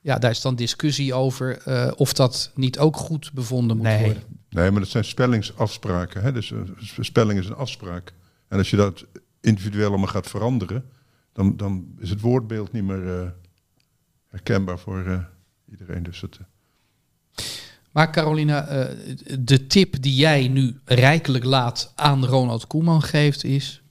ja, 0.00 0.18
daar 0.18 0.30
is 0.30 0.40
dan 0.40 0.54
discussie 0.54 1.14
over 1.14 1.58
eh, 1.64 1.90
of 1.96 2.12
dat 2.12 2.50
niet 2.54 2.78
ook 2.78 2.96
goed 2.96 3.30
bevonden 3.34 3.76
moet 3.76 3.86
Nee. 3.86 4.04
worden. 4.04 4.22
Nee, 4.50 4.70
maar 4.70 4.80
dat 4.80 4.90
zijn 4.90 5.04
spellingsafspraken. 5.04 6.22
Hè? 6.22 6.32
Dus 6.32 6.50
een 6.50 6.76
spelling 7.00 7.38
is 7.38 7.46
een 7.46 7.54
afspraak. 7.54 8.12
En 8.48 8.58
als 8.58 8.70
je 8.70 8.76
dat 8.76 9.06
individueel 9.40 9.88
allemaal 9.88 10.06
gaat 10.06 10.28
veranderen, 10.28 10.84
dan, 11.32 11.56
dan 11.56 11.94
is 11.98 12.10
het 12.10 12.20
woordbeeld 12.20 12.72
niet 12.72 12.84
meer 12.84 13.20
eh, 13.20 13.28
herkenbaar 14.26 14.78
voor 14.78 15.04
eh, 15.04 15.18
iedereen. 15.70 16.02
Dus 16.02 16.20
het, 16.20 16.38
eh, 16.38 17.44
Maar 17.90 18.12
Carolina, 18.12 18.66
eh, 18.66 18.96
de 19.38 19.66
tip 19.66 20.02
die 20.02 20.14
jij 20.14 20.48
nu 20.48 20.80
rijkelijk 20.84 21.44
laat 21.44 21.92
aan 21.94 22.24
Ronald 22.24 22.66
Koeman 22.66 23.02
geeft 23.02 23.44
is... 23.44 23.82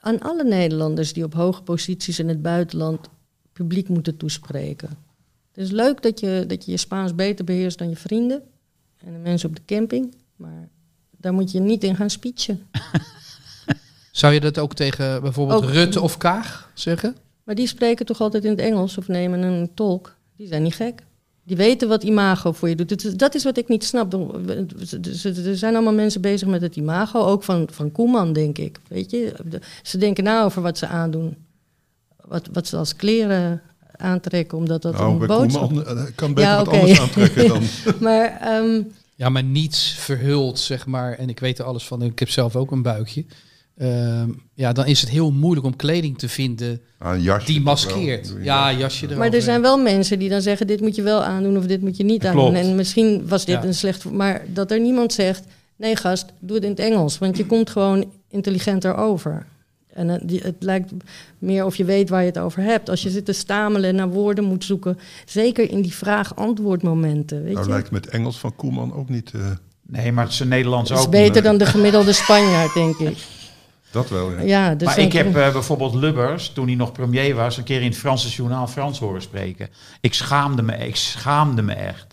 Aan 0.00 0.20
alle 0.20 0.44
Nederlanders 0.44 1.12
die 1.12 1.24
op 1.24 1.34
hoge 1.34 1.62
posities 1.62 2.18
in 2.18 2.28
het 2.28 2.42
buitenland 2.42 3.08
publiek 3.52 3.88
moeten 3.88 4.16
toespreken. 4.16 4.88
Het 5.52 5.64
is 5.64 5.70
leuk 5.70 6.02
dat 6.02 6.20
je 6.20 6.44
dat 6.46 6.64
je, 6.64 6.70
je 6.70 6.76
Spaans 6.76 7.14
beter 7.14 7.44
beheerst 7.44 7.78
dan 7.78 7.88
je 7.88 7.96
vrienden 7.96 8.42
en 9.04 9.12
de 9.12 9.18
mensen 9.18 9.48
op 9.48 9.56
de 9.56 9.62
camping. 9.66 10.14
Maar 10.36 10.68
daar 11.16 11.32
moet 11.32 11.50
je 11.50 11.60
niet 11.60 11.84
in 11.84 11.96
gaan 11.96 12.10
speechen. 12.10 12.62
Zou 14.10 14.32
je 14.32 14.40
dat 14.40 14.58
ook 14.58 14.74
tegen 14.74 15.22
bijvoorbeeld 15.22 15.64
Ook- 15.64 15.70
Rutte 15.70 16.00
of 16.00 16.16
Kaag 16.16 16.70
zeggen? 16.74 17.16
Maar 17.44 17.54
die 17.54 17.66
spreken 17.66 18.06
toch 18.06 18.20
altijd 18.20 18.44
in 18.44 18.50
het 18.50 18.60
Engels 18.60 18.98
of 18.98 19.08
nemen 19.08 19.42
een 19.42 19.70
tolk. 19.74 20.16
Die 20.36 20.46
zijn 20.46 20.62
niet 20.62 20.74
gek. 20.74 21.02
Die 21.44 21.56
weten 21.56 21.88
wat 21.88 22.02
imago 22.02 22.52
voor 22.52 22.68
je 22.68 22.74
doet. 22.74 23.18
Dat 23.18 23.34
is 23.34 23.44
wat 23.44 23.56
ik 23.56 23.68
niet 23.68 23.84
snap. 23.84 24.12
Er 24.12 25.56
zijn 25.56 25.74
allemaal 25.74 25.92
mensen 25.92 26.20
bezig 26.20 26.48
met 26.48 26.60
het 26.60 26.76
imago. 26.76 27.20
Ook 27.24 27.42
van, 27.42 27.68
van 27.70 27.92
Koeman, 27.92 28.32
denk 28.32 28.58
ik. 28.58 28.80
Weet 28.88 29.10
je? 29.10 29.34
Ze 29.82 29.98
denken 29.98 30.24
na 30.24 30.44
over 30.44 30.62
wat 30.62 30.78
ze 30.78 30.86
aandoen. 30.86 31.36
Wat, 32.24 32.48
wat 32.52 32.66
ze 32.66 32.76
als 32.76 32.96
kleren 32.96 33.62
aantrekken, 34.02 34.58
omdat 34.58 34.82
dat 34.82 34.92
nou, 34.92 35.20
een 35.20 35.26
boodschap... 35.26 35.66
Koeman 35.68 35.86
eh, 35.96 36.02
kan 36.14 36.34
beter 36.34 36.50
Ja, 36.50 36.64
wat 36.64 36.74
anders 36.74 37.00
aantrekken 37.04 37.48
dan... 37.48 37.62
Maar 38.00 38.38
ehm, 38.40 38.82
Ja, 39.16 39.28
maar 39.28 39.42
niets 39.44 39.94
verhult, 39.98 40.58
zeg 40.58 40.86
maar. 40.86 41.12
En 41.12 41.28
ik 41.28 41.38
weet 41.40 41.58
er 41.58 41.64
alles 41.64 41.84
van. 41.86 42.02
Ik 42.02 42.18
heb 42.18 42.28
zelf 42.30 42.56
ook 42.56 42.70
een 42.70 42.82
buikje. 42.82 43.24
Ehm, 43.76 44.30
ja, 44.54 44.72
dan 44.72 44.86
is 44.86 45.00
het 45.00 45.10
heel 45.10 45.30
moeilijk 45.30 45.66
om 45.66 45.76
kleding 45.76 46.18
te 46.18 46.28
vinden 46.28 46.80
Ah, 46.98 47.46
die 47.46 47.60
maskeert. 47.60 48.32
wel. 48.32 48.42
Ja, 48.42 48.72
jasje 48.72 48.98
erover. 49.04 49.18
Maar 49.18 49.32
er 49.34 49.42
zijn 49.42 49.60
wel 49.62 49.78
mensen 49.78 50.18
die 50.18 50.28
dan 50.28 50.42
zeggen: 50.42 50.66
dit 50.66 50.80
moet 50.80 50.94
je 50.96 51.02
wel 51.02 51.22
aandoen 51.22 51.56
of 51.56 51.66
dit 51.66 51.80
moet 51.80 51.96
je 51.96 52.04
niet 52.04 52.26
aandoen. 52.26 52.54
En 52.54 52.74
misschien 52.74 53.28
was 53.28 53.44
dit 53.44 53.62
Ja. 53.62 53.64
een 53.64 53.74
slecht. 53.74 54.10
Maar 54.10 54.42
dat 54.48 54.70
er 54.70 54.80
niemand 54.80 55.12
zegt: 55.12 55.44
nee, 55.76 55.96
gast, 55.96 56.26
doe 56.40 56.56
het 56.56 56.64
in 56.64 56.70
het 56.70 56.78
Engels. 56.80 57.18
Want 57.18 57.36
je 57.36 57.46
komt 57.46 57.70
gewoon 57.70 58.12
intelligenter 58.28 58.94
over. 58.96 59.46
En 59.94 60.10
eh, 60.10 60.16
die- 60.22 60.40
het 60.42 60.54
lijkt 60.58 60.90
meer 61.38 61.64
of 61.64 61.76
je 61.76 61.84
weet 61.84 62.08
waar 62.08 62.20
je 62.20 62.26
het 62.26 62.38
over 62.38 62.62
hebt. 62.62 62.90
Als 62.90 63.02
je 63.02 63.10
zit 63.10 63.24
te 63.24 63.32
stamelen 63.32 63.88
en 63.90 63.94
naar 63.96 64.08
woorden 64.10 64.44
moet 64.44 64.64
zoeken. 64.64 64.98
Zeker 65.24 65.70
in 65.70 65.82
die 65.82 65.94
vraag-antwoord-momenten. 65.94 67.42
Weet 67.42 67.52
Nou 67.54 67.66
je? 67.66 67.72
lijkt 67.72 67.90
met 67.90 68.06
Engels 68.08 68.38
van 68.38 68.56
Koeman 68.56 68.94
ook 68.94 69.08
niet... 69.08 69.30
eh, 69.34 69.40
Nee, 69.86 70.12
maar 70.12 70.24
het 70.24 70.32
is 70.32 70.40
een 70.40 70.48
Nederlands 70.48 70.88
Dat 70.90 70.98
is 70.98 71.04
ook. 71.04 71.10
beter 71.10 71.42
dan 71.42 71.58
de 71.58 71.66
gemiddelde 71.66 72.12
Spanjaard, 72.12 72.74
denk 72.74 72.96
ik. 72.98 73.16
dat 73.92 74.08
wel, 74.08 74.30
ja. 74.30 74.40
Ja, 74.40 74.74
dus 74.74 74.86
maar 74.88 74.98
ik 74.98 75.12
heb 75.12 75.26
eh, 75.36 75.52
bijvoorbeeld 75.52 75.94
Lubbers, 75.94 76.48
toen 76.52 76.66
hij 76.66 76.74
nog 76.74 76.92
premier 76.92 77.34
was, 77.34 77.56
een 77.56 77.64
keer 77.64 77.80
in 77.80 77.88
het 77.88 77.96
Franse 77.96 78.28
journaal 78.28 78.66
Frans 78.66 78.98
horen 78.98 79.22
spreken. 79.22 79.68
Ik 80.00 80.14
schaamde 80.14 80.62
me, 80.62 80.76
ik 80.76 80.96
schaamde 80.96 81.62
me 81.62 81.72
echt. 81.72 82.06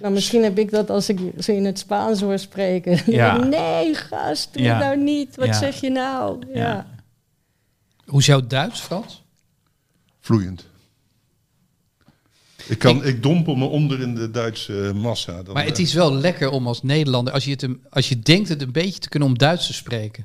Nou, 0.00 0.14
misschien 0.14 0.42
heb 0.42 0.58
ik 0.58 0.70
dat 0.70 0.90
als 0.90 1.08
ik 1.08 1.18
ze 1.38 1.56
in 1.56 1.64
het 1.64 1.78
Spaans 1.78 2.20
hoor 2.20 2.38
spreken. 2.38 2.98
Ja. 3.12 3.36
nee, 3.44 3.94
gast, 3.94 4.48
doe 4.52 4.62
Ja. 4.62 4.74
het 4.76 4.84
nou 4.84 4.96
niet. 4.96 5.36
Wat 5.36 5.46
Ja. 5.46 5.52
zeg 5.52 5.80
je 5.80 5.90
nou? 5.90 6.38
Ja. 6.54 6.86
Hoe 8.06 8.20
is 8.20 8.26
jouw 8.26 8.46
Duits, 8.46 8.80
Frans? 8.80 9.22
Vloeiend. 10.20 10.70
Ik, 12.68 12.78
kan, 12.78 13.04
ik, 13.04 13.22
dompel 13.22 13.54
me 13.54 13.64
onder 13.64 14.00
in 14.00 14.14
de 14.14 14.30
Duitse 14.30 14.86
eh, 14.88 14.92
massa. 14.92 15.42
Dan, 15.42 15.54
Maar 15.54 15.64
het 15.64 15.78
eh, 15.78 15.84
is 15.84 15.92
wel 15.94 16.14
lekker 16.14 16.50
om 16.50 16.66
als 16.66 16.82
Nederlander, 16.82 17.32
als 17.32 17.44
je, 17.44 17.50
het 17.50 17.62
een, 17.62 17.82
als 17.90 18.08
je 18.08 18.18
denkt 18.18 18.48
het 18.48 18.62
een 18.62 18.72
beetje 18.72 18.98
te 19.00 19.08
kunnen 19.08 19.28
om 19.28 19.38
Duits 19.38 19.66
te 19.66 19.72
spreken. 19.72 20.24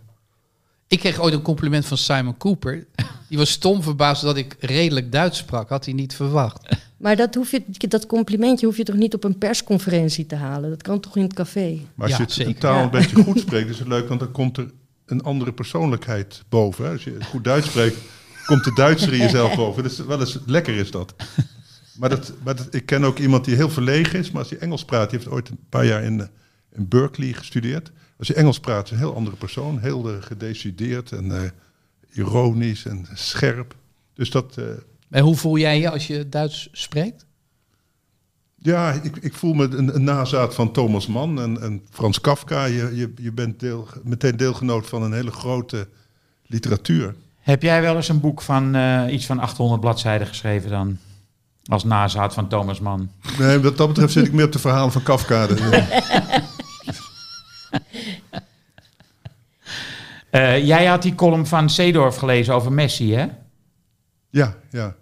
Ik 0.88 1.00
kreeg 1.00 1.20
ooit 1.20 1.34
een 1.34 1.42
compliment 1.42 1.86
van 1.86 1.98
Simon 1.98 2.38
Cooper. 2.38 2.88
Die 3.30 3.38
was 3.38 3.50
stom 3.52 3.84
verbaasd 3.84 4.22
dat 4.22 4.38
ik 4.38 4.56
redelijk 4.60 5.12
Duits 5.12 5.38
sprak. 5.38 5.70
Had 5.70 5.86
hij 5.86 5.94
niet 5.94 6.16
verwacht. 6.16 6.68
Maar 6.98 7.16
dat, 7.16 7.36
hoef 7.36 7.52
je, 7.52 7.64
dat 7.88 8.06
complimentje 8.06 8.66
hoef 8.66 8.78
je 8.78 8.84
toch 8.84 8.96
niet 8.96 9.14
op 9.14 9.24
een 9.24 9.38
persconferentie 9.38 10.26
te 10.26 10.36
halen? 10.36 10.70
Dat 10.70 10.82
kan 10.82 11.00
toch 11.00 11.16
in 11.16 11.22
het 11.24 11.34
café? 11.34 11.82
Maar 11.96 12.08
als 12.08 12.18
Ja, 12.18 12.24
je 12.36 12.44
het, 12.44 12.48
een 12.56 12.60
taal 12.60 12.78
Ja. 12.78 12.84
een 12.84 12.90
beetje 12.90 13.24
goed 13.24 13.40
spreekt, 13.46 13.70
is 13.70 13.80
het 13.80 13.88
leuk, 13.88 14.08
want 14.08 14.20
dan 14.20 14.32
komt 14.32 14.58
er 14.58 14.72
een 15.08 15.22
andere 15.22 15.54
persoonlijkheid 15.54 16.44
boven. 16.50 16.86
Hè? 16.86 16.92
Als 16.92 17.04
je 17.04 17.24
goed 17.24 17.44
Duits 17.44 17.68
spreekt, 17.68 17.98
komt 18.46 18.64
de 18.64 18.74
Duitser 18.74 19.14
in 19.14 19.20
jezelf 19.20 19.56
boven. 19.64 19.84
Dat 19.84 19.92
is 19.92 19.98
wel 19.98 20.20
eens 20.20 20.40
lekker 20.46 20.76
is 20.76 20.92
dat. 20.92 21.16
Maar, 21.98 22.10
dat, 22.10 22.34
maar 22.44 22.56
dat, 22.56 22.74
ik 22.74 22.86
ken 22.86 23.04
ook 23.04 23.18
iemand 23.18 23.46
die 23.46 23.56
heel 23.56 23.70
verlegen 23.70 24.20
is, 24.20 24.32
maar 24.32 24.42
als 24.42 24.50
hij 24.50 24.60
Engels 24.60 24.86
praat, 24.86 25.10
die 25.10 25.20
heeft 25.20 25.32
ooit 25.32 25.50
een 25.50 25.60
paar 25.70 25.86
jaar 25.86 26.04
in, 26.04 26.22
eh, 26.22 26.28
in 26.72 26.88
Berkeley 26.88 27.34
gestudeerd. 27.34 27.92
Als 28.18 28.28
je 28.28 28.34
Engels 28.34 28.60
praat, 28.60 28.86
is 28.86 28.92
een 28.92 28.98
heel 28.98 29.16
andere 29.16 29.36
persoon, 29.36 29.80
heel 29.80 30.10
eh, 30.10 30.22
gedecideerd 30.22 31.12
en 31.12 31.42
eh, 31.42 31.50
ironisch 32.14 32.86
en 32.86 33.08
scherp. 33.14 33.76
Dus 34.14 34.30
dat, 34.30 34.58
eh, 34.58 34.66
En 35.10 35.24
hoe 35.24 35.36
voel 35.36 35.58
jij 35.58 35.80
je 35.80 35.90
als 35.90 36.08
je 36.08 36.30
Duits 36.30 36.70
spreekt? 36.72 37.26
Ja, 38.62 38.92
ik, 38.92 39.16
ik 39.16 39.34
voel 39.34 39.54
me 39.54 39.64
een, 39.64 39.96
een 39.96 40.04
nazaat 40.04 40.56
van 40.56 40.72
Thomas 40.72 41.08
Mann 41.08 41.42
en, 41.42 41.62
en 41.62 41.82
Frans 41.92 42.22
Kafka. 42.22 42.66
Je, 42.66 42.96
je, 42.96 43.14
je 43.16 43.32
bent 43.32 43.60
deel, 43.60 43.88
meteen 44.04 44.38
deelgenoot 44.38 44.88
van 44.88 45.04
een 45.04 45.14
hele 45.14 45.32
grote 45.32 45.88
literatuur. 46.46 47.16
Heb 47.40 47.62
jij 47.62 47.82
wel 47.82 47.96
eens 47.96 48.10
een 48.10 48.20
boek 48.20 48.42
van 48.42 48.76
eh, 48.76 49.14
iets 49.14 49.26
van 49.26 49.40
800 49.40 49.82
bladzijden 49.82 50.28
geschreven 50.28 50.70
dan? 50.70 50.98
Als 51.66 51.84
nazaat 51.84 52.34
van 52.34 52.48
Thomas 52.48 52.80
Mann. 52.80 53.12
Nee, 53.40 53.60
wat 53.60 53.78
dat 53.78 53.88
betreft 53.88 54.14
zit 54.14 54.26
ik 54.26 54.34
meer 54.34 54.46
op 54.46 54.52
de 54.52 54.60
verhalen 54.60 54.92
van 54.92 55.04
Kafka. 55.04 55.48
Eh, 60.30 60.66
jij 60.66 60.86
had 60.86 61.02
die 61.02 61.16
column 61.16 61.46
van 61.46 61.70
Seedorf 61.70 62.16
gelezen 62.16 62.54
over 62.54 62.72
Messi, 62.72 63.16
hè? 63.16 63.26
ja, 64.30 64.56
ja. 64.72 64.96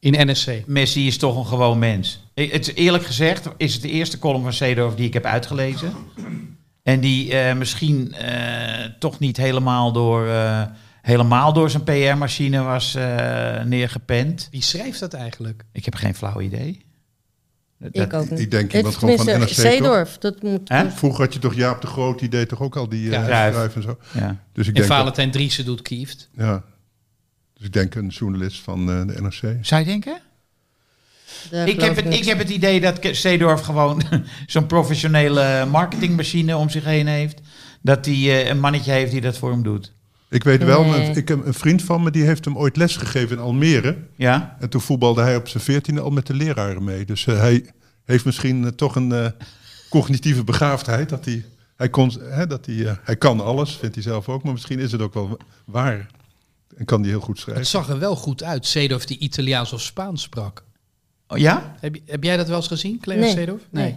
In 0.00 0.30
NSC. 0.30 0.62
Messi 0.66 1.06
is 1.06 1.16
toch 1.18 1.36
een 1.36 1.46
gewoon 1.46 1.78
mens. 1.78 2.24
Ik- 2.34 2.52
Het, 2.52 2.68
is 2.68 2.74
eerlijk 2.74 3.04
gezegd 3.06 3.48
is 3.56 3.72
het 3.72 3.82
de 3.82 3.90
eerste 3.90 4.18
column 4.18 4.42
van 4.42 4.52
Seedorf 4.52 4.94
die 4.94 5.06
ik 5.06 5.12
heb 5.12 5.24
uitgelezen. 5.24 5.92
En 6.82 7.00
die 7.00 7.34
eh, 7.38 7.56
misschien 7.56 8.12
eh, 8.12 8.84
toch 8.98 9.18
niet 9.18 9.36
helemaal 9.36 9.92
door, 9.92 10.28
eh, 10.28 10.62
helemaal 11.02 11.52
door 11.52 11.70
zijn 11.70 11.82
PR-machine 11.84 12.62
was 12.62 12.94
eh, 12.94 13.62
neergepend. 13.62 14.48
Wie 14.50 14.62
schrijft 14.62 15.00
dat 15.00 15.14
eigenlijk? 15.14 15.62
Ik 15.72 15.84
heb 15.84 15.94
geen 15.94 16.14
flauw 16.14 16.40
idee. 16.40 16.80
Dat- 17.78 17.96
Ik 17.96 18.12
ook 18.12 18.30
niet. 18.30 18.40
ik 18.40 18.50
denk 18.50 18.62
Het- 18.72 18.74
iemand 18.74 18.96
gewoon 18.96 19.16
van 19.16 19.26
NRC? 19.26 19.48
Zeedorf, 19.48 20.18
dat 20.18 20.42
moet... 20.42 20.70
Vroeger 20.88 21.24
had 21.24 21.32
je 21.32 21.38
toch 21.40 21.54
Jaap 21.54 21.80
de 21.80 21.86
Groot, 21.86 22.18
die 22.18 22.28
deed 22.28 22.48
toch 22.48 22.60
ook 22.60 22.76
al 22.76 22.88
die 22.88 23.10
Ja, 23.10 23.28
eh 23.52 23.62
en 23.76 23.82
zo. 23.82 23.98
Ja. 24.12 24.36
Dus 24.52 24.66
ik 24.68 24.74
En 24.74 24.74
denk, 24.74 24.76
dat, 24.76 24.86
Valentijn 24.86 25.30
Driessen 25.30 25.64
doet 25.64 25.82
Kieft. 25.82 26.28
ja. 26.36 26.62
Dus 27.60 27.66
ik 27.66 27.72
denk 27.72 27.94
een 27.94 28.08
journalist 28.08 28.60
van 28.60 28.90
eh, 28.90 29.06
de 29.06 29.22
NRC. 29.22 29.64
Je 29.66 29.84
denken? 29.84 30.20
Ik 31.66 31.80
heb, 31.80 31.96
het, 31.96 32.14
ik 32.14 32.24
heb 32.24 32.38
het 32.38 32.50
idee 32.50 32.80
dat 32.80 32.98
Seedorf 33.02 33.60
gewoon 33.60 34.02
zo'n 34.46 34.66
professionele 34.66 35.66
marketingmachine 35.70 36.56
om 36.56 36.70
zich 36.70 36.84
heen 36.84 37.06
heeft. 37.06 37.40
Dat 37.82 38.06
hij 38.06 38.14
eh, 38.14 38.48
een 38.48 38.60
mannetje 38.60 38.92
heeft 38.92 39.12
die 39.12 39.20
dat 39.20 39.38
voor 39.38 39.50
hem 39.50 39.62
doet. 39.62 39.92
Ik 40.30 40.44
weet 40.44 40.64
wel, 40.64 40.84
Nee. 40.84 41.10
ik 41.10 41.28
heb 41.28 41.46
een 41.46 41.54
vriend 41.54 41.82
van 41.82 42.02
me, 42.02 42.10
die 42.10 42.24
heeft 42.24 42.44
hem 42.44 42.58
ooit 42.58 42.76
lesgegeven 42.76 43.36
in 43.36 43.42
Almere. 43.42 43.96
Ja? 44.16 44.56
En 44.60 44.68
toen 44.68 44.80
voetbalde 44.80 45.22
hij 45.22 45.36
op 45.36 45.48
zijn 45.48 45.62
veertiende 45.62 46.00
al 46.00 46.10
met 46.10 46.26
de 46.26 46.34
leraren 46.34 46.84
mee. 46.84 47.04
Dus 47.04 47.26
eh, 47.26 47.38
hij 47.38 47.64
heeft 48.04 48.24
misschien 48.24 48.74
toch 48.74 48.96
een 48.96 49.12
eh, 49.12 49.26
cognitieve 49.88 50.44
begaafdheid. 50.44 51.08
Dat 51.08 51.24
hij, 51.24 51.44
hij, 51.76 51.88
kon, 51.88 52.12
hè, 52.20 52.46
dat 52.46 52.66
hij, 52.66 52.86
eh, 52.86 52.92
hij 53.02 53.16
kan 53.16 53.40
alles, 53.40 53.76
vindt 53.76 53.94
hij 53.94 54.04
zelf 54.04 54.28
ook. 54.28 54.42
Maar 54.42 54.52
misschien 54.52 54.78
is 54.78 54.92
het 54.92 55.00
ook 55.00 55.14
wel 55.14 55.38
waar. 55.64 56.06
En 56.76 56.84
kan 56.84 57.00
hij 57.00 57.10
heel 57.10 57.20
goed 57.20 57.34
Het 57.34 57.38
schrijven. 57.42 57.66
zag 57.66 57.88
er 57.88 57.98
wel 57.98 58.16
goed 58.16 58.42
uit. 58.42 58.66
Seedorf 58.66 59.04
die 59.04 59.18
Italiaans 59.18 59.72
of 59.72 59.80
Spaans 59.80 60.22
sprak. 60.22 60.64
Oh, 61.28 61.38
ja? 61.38 61.74
Heb, 61.80 61.94
je- 61.94 62.02
heb 62.06 62.24
jij 62.24 62.36
dat 62.36 62.48
wel 62.48 62.56
eens 62.56 62.66
gezien, 62.66 62.98
Clemens 63.00 63.34
Nee, 63.34 63.46
nee. 63.70 63.96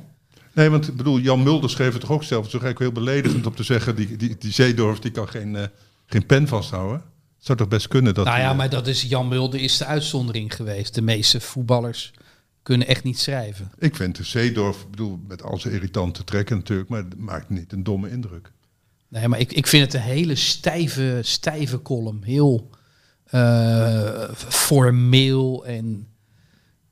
Nee, 0.54 0.70
want 0.70 0.88
ik 0.88 0.96
bedoel, 0.96 1.20
Jan 1.20 1.44
Mulder 1.44 1.70
schreef 1.70 1.92
het 1.92 2.02
toch 2.02 2.12
ook 2.12 2.24
zelf. 2.24 2.44
Het 2.46 2.54
is 2.54 2.60
toch 2.60 2.64
eigenlijk 2.68 2.96
heel 2.96 3.04
beledigend 3.06 3.46
om 3.46 3.56
te 3.56 3.64
zeggen... 3.64 3.96
die, 3.96 4.16
die, 4.16 4.36
die 4.40 4.52
Zeedorf 4.52 5.00
die 5.00 5.12
kan 5.12 5.28
geen, 5.30 5.56
eh, 5.56 5.64
geen 6.06 6.26
pen 6.26 6.48
vasthouden. 6.48 6.98
Het 7.38 7.46
zou 7.46 7.58
toch 7.58 7.68
best 7.68 7.88
kunnen 7.88 8.14
dat... 8.14 8.26
nou 8.26 8.40
ja, 8.40 8.52
eh, 8.52 8.58
maar 8.58 8.70
dat 8.70 8.88
is 8.88 9.02
Jan 9.02 9.28
Mulder 9.28 9.60
is 9.60 9.78
de 9.78 9.86
uitzondering 9.86 10.56
geweest. 10.56 10.96
De 10.96 11.02
meeste 11.02 11.40
voetballers 11.40 12.12
kunnen 12.64 12.88
echt 12.88 13.04
niet 13.04 13.20
schrijven. 13.20 13.72
Ik 13.78 13.96
vind 13.96 14.16
de 14.16 14.24
Zeedorf, 14.24 14.82
ik 14.82 14.90
bedoel, 14.90 15.20
met 15.28 15.44
al 15.44 15.58
zijn 15.58 15.74
irritante 15.74 16.24
trekken 16.24 16.58
natuurlijk... 16.58 16.90
maar 16.90 17.04
het 17.04 17.18
maakt 17.18 17.50
niet 17.50 17.72
een 17.74 17.84
domme 17.84 18.10
indruk. 18.10 18.52
Nee, 19.14 19.28
maar 19.28 19.40
ik, 19.40 19.52
ik 19.54 19.68
vind 19.68 19.84
het 19.84 19.94
een 19.94 20.08
hele 20.10 20.36
stijve, 20.36 21.20
stijve 21.22 21.82
column. 21.82 22.24
Heel 22.24 22.70
eh, 23.26 24.30
formeel 24.34 25.66
en... 25.66 26.08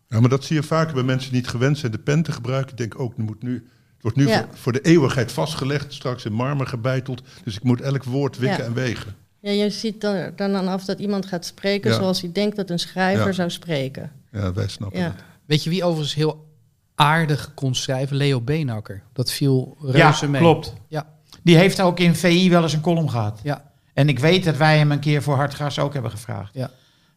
Ja, 0.08 0.20
maar 0.20 0.30
dat 0.30 0.44
zie 0.44 0.56
je 0.56 0.64
vaker 0.64 0.94
bij 0.94 1.04
mensen 1.04 1.32
die 1.32 1.40
niet 1.42 1.50
gewend 1.50 1.78
zijn 1.78 1.92
de 1.92 1.98
pen 2.00 2.24
te 2.24 2.32
gebruiken. 2.32 2.72
Ik 2.72 2.78
denk 2.78 3.00
ook, 3.00 3.18
er 3.18 3.24
moet 3.24 3.42
nu, 3.44 3.54
het 3.54 4.02
wordt 4.02 4.18
nu 4.18 4.28
Ja. 4.28 4.38
voor, 4.40 4.58
voor 4.58 4.72
de 4.74 4.82
eeuwigheid 4.82 5.32
vastgelegd, 5.32 5.94
straks 5.94 6.26
in 6.26 6.34
marmer 6.34 6.68
gebeiteld. 6.68 7.22
Dus 7.44 7.56
ik 7.56 7.64
moet 7.64 7.82
elk 7.82 8.04
woord 8.04 8.38
wikken 8.38 8.60
Ja. 8.60 8.66
en 8.66 8.74
wegen. 8.74 9.16
Ja, 9.40 9.52
je 9.52 9.70
ziet 9.70 10.02
dan, 10.02 10.32
dan 10.36 10.56
aan 10.56 10.68
af 10.68 10.86
dat 10.86 11.00
iemand 11.00 11.26
gaat 11.26 11.46
spreken 11.46 11.90
Ja. 11.92 11.98
zoals 11.98 12.22
hij 12.22 12.32
denkt 12.32 12.56
dat 12.56 12.70
een 12.70 12.80
schrijver 12.80 13.26
Ja. 13.26 13.32
zou 13.32 13.50
spreken. 13.50 14.12
Ja, 14.32 14.54
wij 14.54 14.68
snappen 14.68 15.00
Ja. 15.00 15.06
het. 15.06 15.24
Weet 15.46 15.64
je 15.64 15.70
wie 15.70 15.84
overigens 15.84 16.14
heel 16.16 16.48
aardig 16.96 17.54
kon 17.54 17.76
schrijven? 17.76 18.16
Leo 18.18 18.42
Beenhakker. 18.42 19.04
Dat 19.14 19.32
viel 19.32 19.78
Ja, 19.82 19.92
reuze 19.92 20.28
mee. 20.28 20.42
klopt. 20.42 20.74
Ja, 20.88 21.08
Die 21.44 21.58
heeft 21.58 21.82
ook 21.82 22.00
in 22.00 22.16
VI 22.16 22.50
wel 22.50 22.64
eens 22.64 22.74
een 22.74 22.82
column 22.82 23.10
gehad. 23.10 23.40
ja, 23.44 23.72
En 23.94 24.10
ik 24.10 24.20
weet 24.20 24.44
dat 24.44 24.58
wij 24.58 24.78
hem 24.78 24.92
een 24.92 25.00
keer 25.00 25.22
voor 25.22 25.36
Hartgras 25.36 25.80
ook 25.80 25.94
hebben 25.94 26.12
gevraagd. 26.12 26.54
ja. 26.54 26.70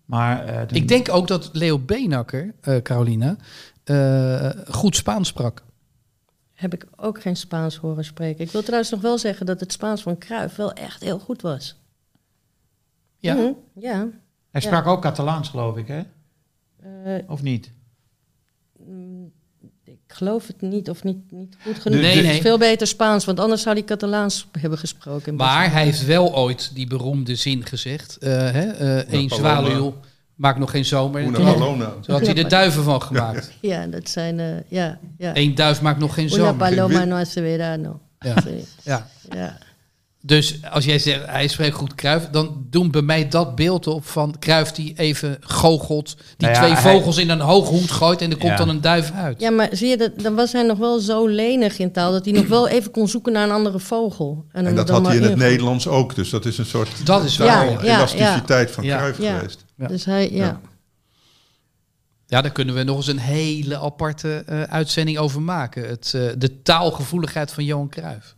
Maar 0.04 0.44
eh, 0.44 0.76
Ik 0.76 0.88
denk 0.88 1.08
ook 1.10 1.28
dat 1.28 1.50
Leo 1.52 1.78
Beenhakker, 1.78 2.54
eh 2.60 2.82
Carolina, 2.82 3.36
eh, 3.84 4.50
goed 4.68 4.96
Spaans 4.96 5.28
sprak. 5.28 5.62
Heb 6.52 6.74
ik 6.74 6.86
ook 6.96 7.20
geen 7.22 7.36
Spaans 7.36 7.76
horen 7.76 8.04
spreken. 8.04 8.44
Ik 8.44 8.50
wil 8.50 8.62
trouwens 8.62 8.90
nog 8.90 9.00
wel 9.00 9.18
zeggen 9.18 9.46
dat 9.46 9.60
het 9.60 9.72
Spaans 9.72 10.02
van 10.02 10.18
Cruijff 10.18 10.56
wel 10.56 10.72
echt 10.72 11.02
heel 11.02 11.18
goed 11.18 11.42
was. 11.42 11.76
Ja, 13.18 13.34
Mhm, 13.34 13.52
ja. 13.74 14.06
hij 14.50 14.60
sprak 14.60 14.86
ook 14.86 15.02
Catalaans, 15.02 15.48
geloof 15.48 15.76
ik, 15.76 15.86
hè? 15.88 16.02
Eh, 16.82 17.30
Of 17.30 17.42
niet? 17.42 17.72
Ik 20.08 20.14
geloof 20.14 20.46
het 20.46 20.60
niet 20.60 20.90
of 20.90 21.02
niet, 21.04 21.16
niet 21.32 21.56
goed 21.62 21.78
genoeg. 21.78 22.00
Nee, 22.00 22.14
Het 22.16 22.24
nee. 22.24 22.34
is 22.34 22.40
veel 22.40 22.58
beter 22.58 22.86
Spaans, 22.86 23.24
want 23.24 23.40
anders 23.40 23.62
zou 23.62 23.74
hij 23.76 23.84
Catalaans 23.84 24.46
hebben 24.60 24.78
gesproken. 24.78 25.26
in 25.26 25.34
maar 25.34 25.72
hij 25.72 25.82
heeft 25.84 26.04
wel 26.04 26.34
ooit 26.36 26.70
die 26.74 26.86
beroemde 26.86 27.34
zin 27.34 27.66
gezegd. 27.66 28.18
eh 28.18 28.30
hè, 28.30 28.70
eh 28.70 28.96
Eén 29.12 29.28
Paloma. 29.28 29.60
zwaluw 29.60 29.94
maakt 30.34 30.58
nog 30.58 30.70
geen 30.70 30.84
zomer. 30.84 31.22
Una 31.22 31.38
Palona. 31.52 31.94
toen 32.00 32.14
had 32.14 32.26
hij 32.26 32.34
er 32.36 32.48
duiven 32.48 32.82
van 32.82 33.02
gemaakt. 33.02 33.52
Ja, 33.60 33.86
dat 33.86 34.08
zijn... 34.08 34.40
eh, 34.40 34.46
ja, 34.68 34.98
ja. 35.18 35.30
Eén 35.36 35.54
duif 35.54 35.80
maakt 35.82 35.98
nog 35.98 36.14
geen 36.14 36.24
Una 36.26 36.34
zomer. 36.34 36.54
paloma 36.54 36.98
win- 36.98 37.08
no 37.08 37.14
hace 37.16 37.40
verano. 37.40 38.00
Ja. 38.18 38.34
Ja. 38.82 39.08
ja. 39.30 39.58
Dus 40.26 40.58
als 40.70 40.84
jij 40.84 40.98
zegt, 40.98 41.26
hij 41.26 41.48
spreekt 41.48 41.74
goed 41.76 41.94
Kruif, 41.94 42.28
dan 42.30 42.66
doen 42.70 42.90
bij 42.90 43.02
mij 43.02 43.28
dat 43.28 43.54
beeld 43.54 43.86
op 43.86 44.06
van 44.06 44.38
Kruif 44.38 44.70
die 44.72 44.92
even 44.98 45.36
goochelt, 45.40 46.16
die 46.16 46.48
Nou 46.48 46.52
ja, 46.52 46.58
twee 46.60 46.72
hij- 46.72 46.92
vogels 46.92 47.16
in 47.16 47.30
een 47.30 47.40
hoge 47.40 47.70
hoed 47.70 47.90
gooit 47.90 48.20
en 48.22 48.30
er 48.30 48.36
komt 48.36 48.50
Ja. 48.50 48.56
dan 48.56 48.68
een 48.68 48.80
duif 48.80 49.12
uit. 49.12 49.40
ja, 49.40 49.50
maar 49.50 49.68
zie 49.72 49.88
je, 49.88 49.96
dat, 49.96 50.10
dan 50.20 50.34
was 50.34 50.52
hij 50.52 50.62
nog 50.62 50.78
wel 50.78 50.98
zo 50.98 51.26
lenig 51.26 51.78
in 51.78 51.92
taal... 51.92 52.12
dat 52.12 52.24
hij 52.24 52.34
nog 52.34 52.46
wel 52.46 52.68
even 52.68 52.90
kon 52.90 53.08
zoeken 53.08 53.32
naar 53.32 53.44
een 53.44 53.50
andere 53.54 53.78
vogel. 53.78 54.44
En 54.52 54.74
dat 54.74 54.86
dan 54.86 54.96
had 54.96 55.06
hij 55.06 55.16
in 55.16 55.22
het. 55.22 55.36
Nederlands 55.36 55.86
ook. 55.86 56.14
Dus 56.14 56.30
dat 56.30 56.44
is 56.46 56.58
een 56.58 56.66
soort 56.66 57.06
Dat 57.06 57.24
is. 57.24 57.36
Ja, 57.36 57.78
elasticiteit 57.80 58.70
van 58.70 58.84
Ja. 58.84 59.12
geweest. 59.12 59.64
Ja. 59.76 59.86
Dus 59.86 60.04
hij, 60.04 60.30
ja. 60.32 60.60
Ja. 62.26 62.40
daar 62.40 62.52
kunnen 62.52 62.74
we 62.74 62.82
nog 62.82 62.96
eens 62.96 63.06
een 63.06 63.18
hele 63.18 63.78
aparte 63.78 64.42
eh, 64.46 64.62
uitzending 64.62 65.18
over 65.18 65.42
maken. 65.42 65.88
Het, 65.88 66.12
eh, 66.14 66.22
de 66.38 66.62
taalgevoeligheid 66.62 67.52
van 67.52 67.64
Johan 67.64 67.88
Cruijff. 67.88 68.34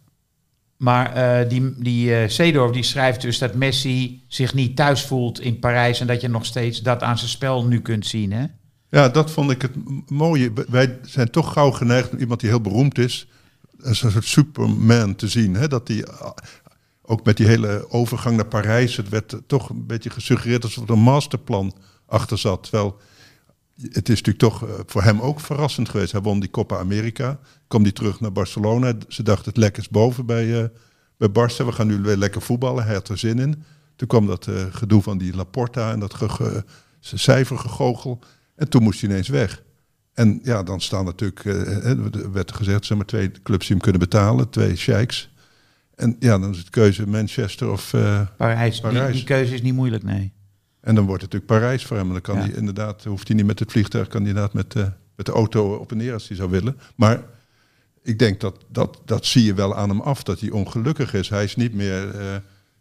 Maar 0.76 1.12
eh, 1.12 1.48
die, 1.48 1.74
die 1.78 2.14
eh 2.14 2.72
die 2.72 2.82
schrijft 2.82 3.20
dus 3.20 3.38
dat 3.38 3.54
Messi 3.54 4.24
zich 4.28 4.54
niet 4.54 4.76
thuis 4.76 5.02
voelt 5.02 5.40
in 5.40 5.58
Parijs... 5.58 6.00
en 6.00 6.06
dat 6.06 6.20
je 6.20 6.28
nog 6.28 6.44
steeds 6.44 6.82
dat 6.82 7.02
aan 7.02 7.18
zijn 7.18 7.30
spel 7.30 7.64
nu 7.64 7.80
kunt 7.80 8.06
zien, 8.06 8.32
hè? 8.32 8.46
Ja, 8.90 9.08
dat 9.08 9.30
vond 9.30 9.50
ik 9.50 9.62
het 9.62 9.72
mooie. 10.08 10.52
Wij 10.68 10.98
zijn 11.02 11.30
toch 11.30 11.52
gauw 11.52 11.70
geneigd 11.70 12.12
om 12.12 12.18
iemand 12.18 12.40
die 12.40 12.48
heel 12.48 12.60
beroemd 12.60 12.98
is... 12.98 13.28
als 13.84 14.02
een 14.02 14.10
soort 14.10 14.24
superman 14.24 15.14
te 15.14 15.28
zien. 15.28 15.54
Hè? 15.54 15.68
Dat 15.68 15.86
die, 15.86 16.06
ah, 16.06 16.30
ook 17.02 17.24
met 17.24 17.36
die 17.36 17.46
hele 17.46 17.86
overgang 17.90 18.36
naar 18.36 18.46
Parijs... 18.46 18.96
het 18.96 19.08
werd 19.08 19.36
toch 19.46 19.68
een 19.68 19.86
beetje 19.86 20.10
gesuggereerd 20.10 20.64
alsof 20.64 20.84
er 20.84 20.90
een 20.90 20.98
masterplan 20.98 21.74
achter 22.06 22.38
zat. 22.38 22.62
Terwijl 22.62 23.00
het 23.82 24.08
is 24.08 24.22
natuurlijk 24.22 24.38
toch 24.38 24.68
eh, 24.68 24.74
voor 24.86 25.02
hem 25.02 25.20
ook 25.20 25.40
verrassend 25.40 25.88
geweest. 25.88 26.12
Hij 26.12 26.20
won 26.20 26.40
die 26.40 26.50
Copa 26.50 26.78
America, 26.78 27.38
kwam 27.68 27.82
die 27.82 27.92
terug 27.92 28.20
naar 28.20 28.32
Barcelona. 28.32 28.92
Ze 29.08 29.22
dachten 29.22 29.44
het 29.44 29.56
lek 29.56 29.76
is 29.76 29.88
boven 29.88 30.26
bij, 30.26 30.62
eh 30.62 30.68
bij 31.18 31.28
Barça. 31.28 31.64
We 31.64 31.72
gaan 31.72 31.86
nu 31.86 32.00
weer 32.00 32.16
lekker 32.16 32.42
voetballen. 32.42 32.84
Hij 32.84 32.94
had 32.94 33.08
er 33.08 33.18
zin 33.18 33.38
in. 33.38 33.64
Toen 33.96 34.08
kwam 34.08 34.26
dat 34.26 34.46
eh, 34.46 34.54
gedoe 34.70 35.02
van 35.02 35.18
die 35.18 35.36
Laporta 35.36 35.92
en 35.92 36.00
dat 36.00 36.14
ge, 36.14 36.28
ge- 36.28 36.64
cijfergegoochel. 37.00 38.18
En 38.56 38.68
toen 38.68 38.82
moest 38.82 39.00
hij 39.00 39.10
ineens 39.10 39.28
weg. 39.28 39.62
En 40.14 40.40
ja, 40.42 40.62
dan 40.62 40.80
staan 40.80 41.04
natuurlijk, 41.04 41.44
er 41.44 42.32
werd 42.32 42.52
gezegd, 42.52 42.84
zeg 42.84 42.96
maar 42.96 43.06
twee 43.06 43.30
clubs 43.42 43.66
die 43.66 43.74
hem 43.76 43.80
kunnen 43.80 44.00
betalen, 44.00 44.50
twee 44.50 44.76
sheiks. 44.76 45.30
En 45.94 46.16
ja, 46.18 46.38
dan 46.38 46.50
is 46.50 46.58
het 46.58 46.70
keuze 46.70 47.06
Manchester 47.06 47.70
of... 47.70 47.90
Parijs. 48.36 48.72
Die, 48.80 48.82
Parijs. 48.90 49.14
die 49.14 49.24
keuze 49.24 49.54
is 49.54 49.62
niet 49.62 49.74
moeilijk, 49.74 50.02
nee. 50.02 50.32
En 50.86 50.94
dan 50.94 51.06
wordt 51.06 51.22
het 51.22 51.32
natuurlijk 51.32 51.60
Parijs 51.60 51.84
voor 51.84 51.96
hem. 51.96 52.06
En 52.06 52.12
dan 52.12 52.20
kan 52.20 52.34
Ja. 52.36 52.40
hij 52.40 52.50
inderdaad, 52.50 53.04
hoeft 53.04 53.28
hij 53.28 53.36
niet 53.36 53.46
met 53.46 53.58
het 53.58 53.70
vliegtuig, 53.70 54.08
kan 54.08 54.20
hij 54.20 54.28
inderdaad 54.28 54.54
met, 54.54 54.74
eh, 54.74 54.86
met 55.16 55.26
de 55.26 55.32
auto 55.32 55.74
op 55.74 55.90
en 55.90 55.96
neer 55.96 56.12
als 56.12 56.28
hij 56.28 56.36
zou 56.36 56.50
willen. 56.50 56.78
Maar 56.96 57.24
ik 58.02 58.18
denk 58.18 58.40
dat, 58.40 58.64
dat 58.68 59.00
dat 59.04 59.26
zie 59.26 59.44
je 59.44 59.54
wel 59.54 59.76
aan 59.76 59.88
hem 59.88 60.00
af, 60.00 60.22
dat 60.22 60.40
hij 60.40 60.50
ongelukkig 60.50 61.14
is. 61.14 61.28
Hij 61.28 61.44
is 61.44 61.56
niet 61.56 61.74
meer 61.74 62.14
eh, 62.18 62.34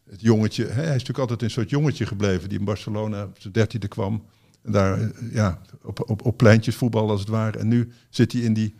het 0.10 0.22
jongetje. 0.22 0.66
Hè? 0.66 0.74
Hij 0.74 0.84
is 0.84 0.90
natuurlijk 0.90 1.20
altijd 1.20 1.42
een 1.42 1.50
soort 1.50 1.70
jongetje 1.70 2.06
gebleven 2.06 2.50
die 2.50 2.60
in 2.60 2.66
Barcelona 2.66 3.24
op 3.24 3.36
zijn 3.40 3.54
dertiende 3.54 3.88
kwam. 3.88 4.24
En 4.62 4.72
daar 4.72 5.02
eh, 5.02 5.08
ja, 5.32 5.62
op, 5.82 6.10
op, 6.10 6.26
op 6.26 6.38
pleintjes 6.38 6.76
voetbal 6.76 7.10
als 7.10 7.20
het 7.20 7.30
ware. 7.30 7.58
En 7.58 7.68
nu 7.68 7.92
zit 8.10 8.32
hij 8.32 8.42
in 8.42 8.54
die, 8.54 8.76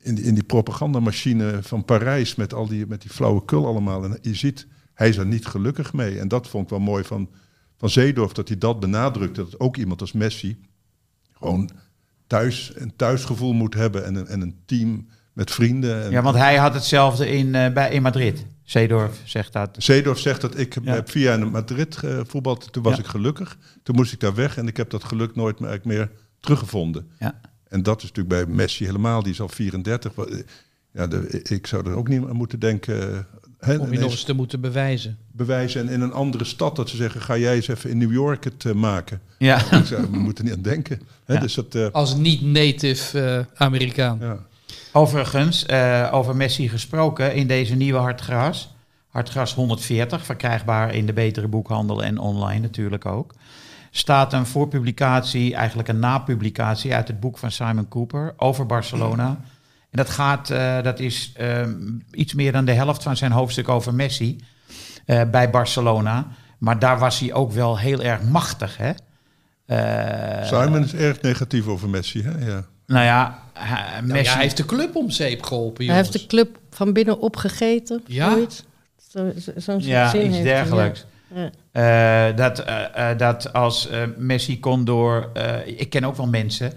in 0.00 0.14
die, 0.14 0.24
in 0.24 0.34
die 0.34 0.44
propagandamachine 0.44 1.58
van 1.62 1.84
Parijs 1.84 2.34
met 2.34 2.54
al 2.54 2.66
die, 2.66 2.86
met 2.86 3.02
die 3.02 3.10
flauwekul 3.10 3.66
allemaal. 3.66 4.04
En 4.04 4.18
je 4.22 4.34
ziet, 4.34 4.66
hij 4.94 5.08
is 5.08 5.16
er 5.16 5.26
niet 5.26 5.46
gelukkig 5.46 5.92
mee. 5.92 6.18
En 6.18 6.28
dat 6.28 6.48
vond 6.48 6.64
ik 6.64 6.70
wel 6.70 6.80
mooi 6.80 7.04
van, 7.04 7.28
van 7.78 7.90
Zeedorf, 7.90 8.32
dat 8.32 8.48
hij 8.48 8.58
dat 8.58 8.80
benadrukt. 8.80 9.34
Dat 9.34 9.60
ook 9.60 9.76
iemand 9.76 10.00
als 10.00 10.12
Messi 10.12 10.56
gewoon 11.32 11.70
thuis, 12.26 12.72
een 12.74 12.96
thuisgevoel 12.96 13.52
moet 13.52 13.74
hebben 13.74 14.04
en 14.04 14.14
een, 14.14 14.26
en 14.26 14.40
een 14.40 14.56
team 14.66 15.06
met 15.32 15.50
vrienden. 15.50 16.02
En, 16.04 16.10
Ja, 16.10 16.22
want 16.22 16.36
hij 16.36 16.56
had 16.56 16.74
hetzelfde 16.74 17.28
in, 17.28 17.54
eh, 17.54 17.72
bij, 17.72 17.90
in 17.90 18.02
Madrid. 18.02 18.46
Seedorf 18.64 19.20
zegt 19.24 19.52
dat. 19.52 19.76
Zeedorf 19.78 20.18
zegt 20.18 20.40
dat 20.40 20.58
ik 20.58 20.76
Ja. 20.82 20.92
heb 20.94 21.10
via 21.10 21.34
in 21.34 21.50
Madrid 21.50 21.96
gevoetbald. 21.96 22.72
Toen 22.72 22.82
was 22.82 22.92
Ja. 22.94 22.98
ik 23.02 23.06
gelukkig. 23.06 23.58
Toen 23.82 23.94
moest 23.96 24.12
ik 24.12 24.20
daar 24.20 24.34
weg 24.34 24.56
en 24.56 24.66
ik 24.66 24.76
heb 24.76 24.90
dat 24.90 25.04
geluk 25.04 25.34
nooit 25.34 25.84
meer, 25.84 26.10
teruggevonden. 26.40 27.10
Ja. 27.18 27.40
En 27.68 27.82
dat 27.82 28.02
is 28.02 28.08
natuurlijk 28.12 28.46
bij 28.46 28.54
Messi 28.54 28.84
helemaal, 28.84 29.22
die 29.22 29.32
is 29.32 29.40
al 29.40 29.48
34. 29.48 30.14
Wa- 30.14 30.26
Ja, 30.92 31.06
de, 31.06 31.42
ik 31.42 31.66
zou 31.66 31.86
er 31.90 31.96
ook 31.96 32.08
niet 32.08 32.24
aan 32.24 32.36
moeten 32.36 32.58
denken. 32.60 33.26
Om 33.60 33.92
je 33.92 33.98
nog 33.98 34.10
eens 34.10 34.22
te 34.22 34.32
moeten 34.32 34.60
bewijzen. 34.60 35.18
bewijzen 35.32 35.80
en 35.80 35.88
in 35.88 36.00
een 36.00 36.12
andere 36.12 36.44
stad 36.44 36.76
dat 36.76 36.88
ze 36.88 36.96
zeggen: 36.96 37.20
ga 37.20 37.36
jij 37.36 37.54
eens 37.54 37.68
even 37.68 37.90
in 37.90 37.98
New 37.98 38.12
York 38.12 38.44
het 38.44 38.64
eh, 38.64 38.72
maken. 38.72 39.20
Ja. 39.38 39.72
Ik 39.72 39.86
zou, 39.86 40.06
we 40.10 40.18
moeten 40.18 40.44
niet 40.44 40.54
aan 40.54 40.62
denken. 40.62 41.00
Ja. 41.26 41.40
Dus 41.40 41.54
dat, 41.54 41.74
eh, 41.74 41.86
Als 41.92 42.14
niet-native 42.14 43.20
eh, 43.20 43.62
Amerikaan. 43.66 44.18
ja. 44.20 44.38
Overigens, 44.92 45.66
eh, 45.66 46.08
over 46.12 46.36
Messi 46.36 46.68
gesproken, 46.68 47.34
in 47.34 47.46
deze 47.46 47.74
nieuwe 47.74 47.98
Hartgras. 47.98 48.74
Hartgras 49.08 49.54
140, 49.54 50.24
verkrijgbaar 50.24 50.94
in 50.94 51.06
de 51.06 51.12
betere 51.12 51.48
boekhandel 51.48 52.04
en 52.04 52.18
online 52.18 52.60
natuurlijk 52.60 53.06
ook. 53.06 53.32
Staat 53.90 54.32
een 54.32 54.46
voorpublicatie, 54.46 55.54
eigenlijk 55.54 55.88
een 55.88 55.98
napublicatie 55.98 56.94
uit 56.94 57.08
het 57.08 57.20
boek 57.20 57.38
van 57.38 57.50
Simon 57.50 57.88
Cooper 57.88 58.34
over 58.36 58.66
Barcelona. 58.66 59.40
En 59.90 60.02
dat 60.02 60.08
gaat, 60.10 60.50
eh, 60.50 60.82
dat 60.82 61.00
is 61.00 61.32
ehm, 61.36 61.74
iets 62.10 62.34
meer 62.34 62.52
dan 62.52 62.64
de 62.64 62.72
helft 62.72 63.02
van 63.02 63.16
zijn 63.16 63.32
hoofdstuk 63.32 63.68
over 63.68 63.94
Messi 63.94 64.36
eh, 65.06 65.22
bij 65.30 65.50
Barcelona. 65.50 66.26
Maar 66.58 66.78
daar 66.78 66.98
was 66.98 67.18
hij 67.18 67.32
ook 67.32 67.52
wel 67.52 67.78
heel 67.78 68.02
erg 68.02 68.22
machtig, 68.22 68.76
hè? 68.76 68.92
Eh, 69.66 70.46
Simon 70.46 70.84
is 70.84 70.94
erg 70.94 71.20
negatief 71.20 71.66
over 71.66 71.88
Messi. 71.88 72.22
Hè? 72.22 72.46
Ja. 72.46 72.64
Nou 72.86 73.04
ja, 73.04 73.38
hij- 73.52 73.90
Nou 74.00 74.06
Messi... 74.06 74.24
ja, 74.24 74.32
hij 74.32 74.42
heeft 74.42 74.56
de 74.56 74.64
club 74.64 74.96
om 74.96 75.10
zeep 75.10 75.42
geholpen, 75.42 75.86
Hij 75.86 75.96
heeft 75.96 76.12
de 76.12 76.26
club 76.26 76.58
van 76.70 76.92
binnen 76.92 77.18
opgegeten. 77.20 78.02
Ja. 78.06 78.30
Zoiets. 78.30 78.62
Zo, 79.10 79.32
zo, 79.40 79.52
zo'n 79.56 79.80
Ja, 79.82 80.08
zin 80.10 80.20
iets 80.26 80.30
heeft 80.34 80.44
dergelijks. 80.44 81.04
Ja. 81.34 81.50
Eh, 82.30 82.36
dat, 82.36 82.64
dat 83.18 83.52
als 83.52 83.88
eh, 83.88 84.02
Messi 84.16 84.60
kon 84.60 84.84
door. 84.84 85.30
eh, 85.34 85.66
ik 85.80 85.90
ken 85.90 86.04
ook 86.04 86.16
wel 86.16 86.26
mensen 86.26 86.72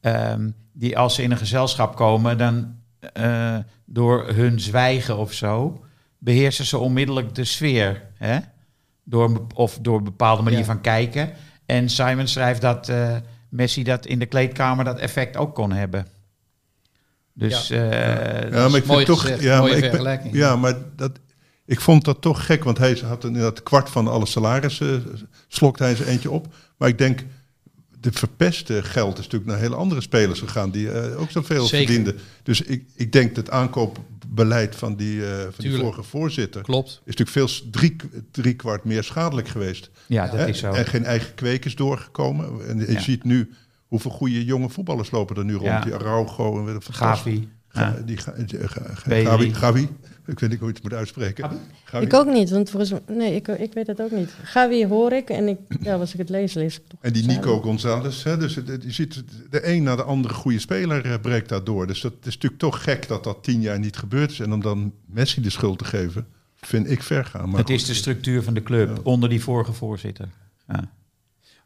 ehm, 0.00 0.50
die 0.72 0.98
als 0.98 1.14
ze 1.14 1.22
in 1.22 1.30
een 1.30 1.36
gezelschap 1.38 1.96
komen, 1.96 2.38
dan 2.38 2.74
eh, 3.12 3.56
door 3.84 4.28
hun 4.28 4.60
zwijgen 4.60 5.16
of 5.16 5.32
zo, 5.32 5.84
beheersen 6.18 6.64
ze 6.64 6.78
onmiddellijk 6.78 7.34
de 7.34 7.44
sfeer. 7.44 8.02
Hè? 8.14 8.38
Door, 9.04 9.24
een 9.30 9.40
of 9.54 9.78
door 9.82 9.96
een 9.98 10.04
bepaalde 10.04 10.42
manier 10.42 10.58
Ja. 10.58 10.64
van 10.64 10.80
kijken. 10.80 11.30
En 11.66 11.88
Simon 11.88 12.26
schrijft 12.26 12.60
dat 12.60 12.88
eh, 12.88 13.16
Messi 13.48 13.82
dat 13.82 14.06
in 14.06 14.18
de 14.18 14.26
kleedkamer 14.26 14.84
dat 14.84 14.98
effect 14.98 15.36
ook 15.36 15.54
kon 15.54 15.72
hebben. 15.72 16.06
Dus 17.32 17.68
Ja. 17.68 17.90
eh, 17.90 18.50
Ja, 18.52 18.68
maar 18.68 18.78
ik 18.78 18.84
vind 18.84 19.06
toch. 19.06 19.20
gezegd, 19.20 19.42
ja, 19.42 19.58
mooie 19.58 19.66
maar 19.68 19.74
ik 19.76 19.80
ben- 19.80 19.90
vergelijking. 19.90 20.34
ja, 20.34 20.56
maar 20.56 20.74
dat, 20.96 21.12
ik 21.66 21.80
vond 21.80 22.04
dat 22.04 22.20
toch 22.20 22.46
gek, 22.46 22.64
want 22.64 22.78
hij 22.78 23.00
had 23.04 23.24
inderdaad 23.24 23.62
kwart 23.62 23.90
van 23.90 24.08
alle 24.08 24.26
salarissen, 24.26 25.04
eh, 25.14 25.20
slokt 25.48 25.78
hij 25.78 25.94
zijn 25.94 26.08
eentje 26.08 26.30
op. 26.30 26.46
Maar 26.76 26.88
ik 26.88 26.98
denk, 26.98 27.24
de 28.00 28.12
verpeste 28.12 28.82
geld 28.82 29.18
is 29.18 29.24
natuurlijk 29.24 29.50
naar 29.50 29.60
hele 29.60 29.74
andere 29.74 30.00
spelers 30.00 30.40
gegaan 30.40 30.70
die 30.70 30.90
eh, 30.90 31.20
ook 31.20 31.30
zoveel 31.30 31.66
Zeker. 31.66 31.86
verdienden. 31.86 32.16
Dus 32.42 32.60
ik, 32.62 32.84
ik 32.94 33.12
denk 33.12 33.34
dat 33.34 33.46
het 33.46 33.54
aankoopbeleid 33.54 34.76
van 34.76 34.96
die, 34.96 35.26
eh, 35.26 35.38
van 35.42 35.52
die 35.64 35.76
vorige 35.76 36.02
voorzitter 36.02 36.62
Klopt. 36.62 36.88
is 36.88 37.16
natuurlijk 37.16 37.30
veel 37.30 37.70
drie, 37.70 37.96
drie 38.30 38.54
kwart 38.54 38.84
meer 38.84 39.04
schadelijk 39.04 39.48
geweest. 39.48 39.90
ja, 40.06 40.26
dat 40.26 40.34
Hè? 40.34 40.48
is 40.48 40.58
zo. 40.58 40.72
En 40.72 40.86
geen 40.86 41.04
eigen 41.04 41.34
kwekers 41.34 41.74
doorgekomen. 41.76 42.68
En 42.68 42.78
je 42.78 42.92
Ja. 42.92 43.00
ziet 43.00 43.24
nu 43.24 43.50
hoeveel 43.86 44.10
goede 44.10 44.44
jonge 44.44 44.68
voetballers 44.70 45.10
lopen 45.10 45.36
er 45.36 45.44
nu 45.44 45.52
rond. 45.52 45.64
Ja. 45.64 45.80
Die 45.80 45.94
Araujo 45.94 46.68
en. 46.68 46.82
Gavi. 46.90 47.48
Ga, 47.68 47.80
Ja. 47.80 48.02
die, 48.04 48.16
ga, 48.16 48.32
die- 48.46 48.68
ga, 48.68 48.82
ga- 48.94 49.08
Pedri. 49.08 49.24
Gavi, 49.26 49.54
Gavi. 49.54 49.88
Ik 50.26 50.38
weet 50.38 50.50
niet 50.50 50.58
hoe 50.58 50.68
je 50.68 50.74
het 50.74 50.82
moet 50.82 50.92
uitspreken. 50.92 51.50
Gavi. 51.84 52.04
Ik 52.04 52.14
ook 52.14 52.26
niet, 52.26 52.50
want 52.50 52.70
volgens 52.70 52.90
mij, 52.90 53.16
nee, 53.16 53.34
ik, 53.34 53.48
ik 53.48 53.72
weet 53.72 53.86
het 53.86 54.00
ook 54.00 54.10
niet. 54.10 54.34
Gavi 54.42 54.86
hoor 54.86 55.12
ik 55.12 55.30
en 55.30 55.48
ik, 55.48 55.58
ja, 55.80 55.94
als 55.94 56.12
ik 56.12 56.18
het 56.18 56.28
lees, 56.28 56.54
lees 56.54 56.76
ik 56.76 56.82
toch. 56.88 57.00
En 57.02 57.12
die. 57.12 57.26
Nico 57.26 57.60
González, 57.60 58.24
hè, 58.24 58.36
dus 58.36 58.54
je 58.54 58.80
ziet 58.86 59.24
de 59.50 59.68
een 59.68 59.82
na 59.82 59.96
de 59.96 60.02
andere 60.02 60.34
goede 60.34 60.58
speler 60.58 61.04
eh, 61.04 61.20
breekt 61.20 61.48
daar 61.48 61.64
door. 61.64 61.86
Dus 61.86 62.00
dat 62.00 62.12
is 62.20 62.34
natuurlijk 62.34 62.60
toch 62.60 62.82
gek 62.82 63.08
dat 63.08 63.24
dat 63.24 63.42
tien 63.42 63.60
jaar 63.60 63.78
niet 63.78 63.96
gebeurd 63.96 64.30
is. 64.30 64.40
En 64.40 64.52
om 64.52 64.60
dan 64.60 64.92
Messi 65.06 65.40
de 65.40 65.50
schuld 65.50 65.78
te 65.78 65.84
geven, 65.84 66.26
vind 66.56 66.90
ik 66.90 67.02
ver 67.02 67.24
gaan. 67.24 67.48
Maar 67.48 67.60
Het 67.60 67.70
is 67.70 67.84
de 67.84 67.94
structuur 67.94 68.42
van 68.42 68.54
de 68.54 68.62
club 68.62 69.00
onder 69.02 69.28
die 69.28 69.42
vorige 69.42 69.72
voorzitter. 69.72 70.28
Ja. 70.68 70.90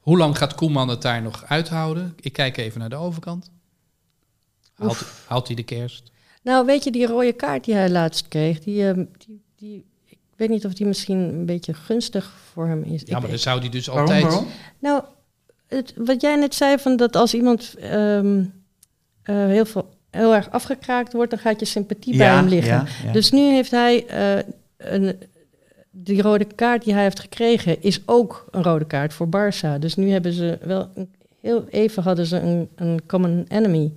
Hoe 0.00 0.18
lang 0.18 0.38
gaat 0.38 0.54
Koeman 0.54 0.88
het 0.88 1.02
daar 1.02 1.22
nog 1.22 1.44
uithouden? 1.44 2.14
Ik 2.20 2.32
kijk 2.32 2.56
even 2.56 2.80
naar 2.80 2.88
de 2.88 2.96
overkant. 2.96 3.50
Haalt, 4.74 5.04
haalt 5.26 5.46
hij 5.46 5.56
de 5.56 5.62
kerst? 5.62 6.12
Nou, 6.44 6.66
weet 6.66 6.84
je, 6.84 6.90
die 6.90 7.06
rode 7.06 7.32
kaart 7.32 7.64
die 7.64 7.74
hij 7.74 7.90
laatst 7.90 8.28
kreeg, 8.28 8.60
die, 8.60 8.88
ehm, 8.88 9.04
die, 9.26 9.42
die, 9.56 9.84
ik 10.06 10.18
weet 10.36 10.48
niet 10.48 10.64
of 10.64 10.74
die 10.74 10.86
misschien 10.86 11.18
een 11.18 11.46
beetje 11.46 11.74
gunstig 11.74 12.32
voor 12.52 12.66
hem 12.66 12.82
is. 12.82 13.02
Ja, 13.04 13.18
maar 13.18 13.28
dan 13.28 13.38
zou 13.38 13.60
hij 13.60 13.68
dus 13.68 13.86
Waarom, 13.86 14.06
altijd... 14.06 14.22
waarom? 14.22 14.46
Nou, 14.78 15.02
het, 15.66 15.94
wat 15.96 16.20
jij 16.20 16.36
net 16.36 16.54
zei, 16.54 16.78
van 16.78 16.96
dat 16.96 17.16
als 17.16 17.34
iemand 17.34 17.74
ehm, 17.74 18.44
eh, 19.22 19.46
heel, 19.46 19.64
veel, 19.64 19.94
heel 20.10 20.34
erg 20.34 20.50
afgekraakt 20.50 21.12
wordt, 21.12 21.30
dan 21.30 21.38
gaat 21.38 21.60
je 21.60 21.66
sympathie 21.66 22.16
bij 22.16 22.26
hem 22.34 22.46
liggen. 22.46 22.72
ja, 22.72 22.86
ja. 23.04 23.12
Dus 23.12 23.30
nu 23.30 23.40
heeft 23.40 23.70
hij 23.70 24.06
eh, 24.06 24.44
een, 24.76 25.16
die 25.90 26.22
rode 26.22 26.44
kaart 26.44 26.84
die 26.84 26.94
hij 26.94 27.02
heeft 27.02 27.20
gekregen, 27.20 27.82
is 27.82 28.00
ook 28.06 28.46
een 28.50 28.62
rode 28.62 28.84
kaart 28.84 29.14
voor 29.14 29.26
Barça. 29.26 29.78
Dus 29.78 29.94
nu 29.94 30.10
hebben 30.10 30.32
ze 30.32 30.58
wel 30.62 30.90
een, 30.94 31.14
heel 31.40 31.64
even 31.70 32.02
hadden 32.02 32.26
ze 32.26 32.40
een, 32.40 32.68
een 32.74 33.00
common 33.06 33.44
enemy. 33.48 33.92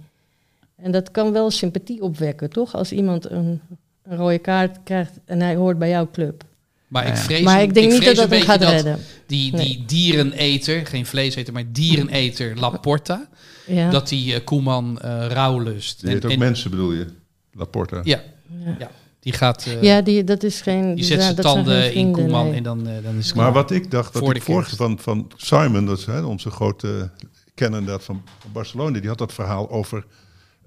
En 0.82 0.92
dat 0.92 1.12
kan 1.12 1.32
wel 1.32 1.52
sympathie 1.52 2.02
opwekken, 2.02 2.50
toch? 2.50 2.76
Als 2.76 2.92
iemand 2.92 3.30
een, 3.30 3.62
een 4.04 4.18
rode 4.18 4.38
kaart 4.40 4.78
krijgt 4.84 5.12
en 5.26 5.42
hij 5.42 5.56
hoort 5.56 5.78
bij 5.80 5.90
jouw 5.90 6.10
club. 6.12 6.44
Maar 6.88 7.08
ik 7.08 7.16
vrees, 7.16 7.42
maar 7.44 7.62
ik 7.62 7.74
denk 7.74 7.92
niet 7.92 8.02
vrees 8.02 8.16
dat 8.18 8.30
dat 8.30 8.38
hem 8.40 8.48
gaat 8.48 8.60
dat 8.60 8.70
redden. 8.72 9.00
Die, 9.26 9.52
Nee. 9.56 9.66
die 9.66 9.86
diereneter, 9.86 10.86
geen 10.86 11.06
vleeseter, 11.06 11.54
maar 11.54 11.64
diereneter 11.72 12.60
Laporta, 12.60 13.28
Ja. 13.66 13.90
dat 13.90 14.08
die 14.08 14.34
eh, 14.34 14.44
Koeman 14.44 15.00
eh 15.00 15.26
rouwlust. 15.30 16.02
Die 16.02 16.10
heet 16.10 16.26
ook 16.26 16.32
en- 16.32 16.40
mensen 16.40 16.70
bedoel 16.72 16.92
je, 16.94 17.06
Laporta. 17.54 18.02
ja, 18.04 18.22
ja. 18.66 18.76
ja, 18.80 18.92
die 19.20 19.34
gaat... 19.34 19.66
eh, 19.66 19.82
Ja, 19.82 20.02
die, 20.02 20.24
dat 20.24 20.44
is 20.44 20.62
geen. 20.62 20.96
die 20.96 21.04
zet 21.04 21.18
ja, 21.18 21.24
zijn 21.24 21.36
dat 21.36 21.46
tanden 21.46 21.94
in 21.94 22.12
Koeman 22.12 22.46
nee. 22.46 22.56
en 22.58 22.64
dan, 22.64 22.88
eh, 22.88 23.04
dan 23.04 23.16
is 23.18 23.26
het 23.28 23.36
Maar 23.36 23.54
wat 23.54 23.72
ik 23.72 23.92
dacht, 23.92 24.14
dat 24.14 24.22
Voor 24.22 24.36
ik 24.36 24.40
de 24.46 24.52
vorige 24.52 24.76
van, 24.76 25.00
van 25.00 25.32
Simon, 25.36 25.86
dat 25.86 25.98
is 25.98 26.06
hè, 26.06 26.22
onze 26.22 26.50
grote 26.50 27.10
kenner 27.56 27.80
inderdaad 27.80 28.04
van, 28.04 28.22
van 28.40 28.52
Barcelona, 28.52 29.00
die 29.00 29.10
had 29.10 29.18
dat 29.18 29.34
verhaal 29.34 29.70
over 29.70 30.06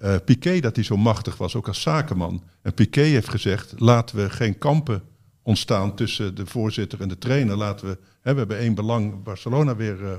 eh 0.01 0.17
Piqué, 0.25 0.61
dat 0.61 0.75
hij 0.77 0.85
zo 0.85 0.97
machtig 0.97 1.37
was, 1.37 1.55
ook 1.55 1.69
als 1.69 1.83
zakenman. 1.83 2.43
En 2.63 2.75
Piqué 2.75 3.01
heeft 3.01 3.29
gezegd, 3.29 3.75
laten 3.81 4.17
we 4.17 4.31
geen 4.31 4.59
kampen 4.59 5.03
ontstaan 5.43 5.95
tussen 5.97 6.35
de 6.35 6.47
voorzitter 6.47 7.01
en 7.01 7.09
de 7.09 7.19
trainer. 7.19 7.57
Laten 7.57 7.87
we, 7.89 7.99
hè, 8.21 8.33
we 8.33 8.39
hebben 8.39 8.59
één 8.59 8.75
belang, 8.75 9.23
Barcelona 9.23 9.77
weer, 9.77 10.05
eh, 10.05 10.17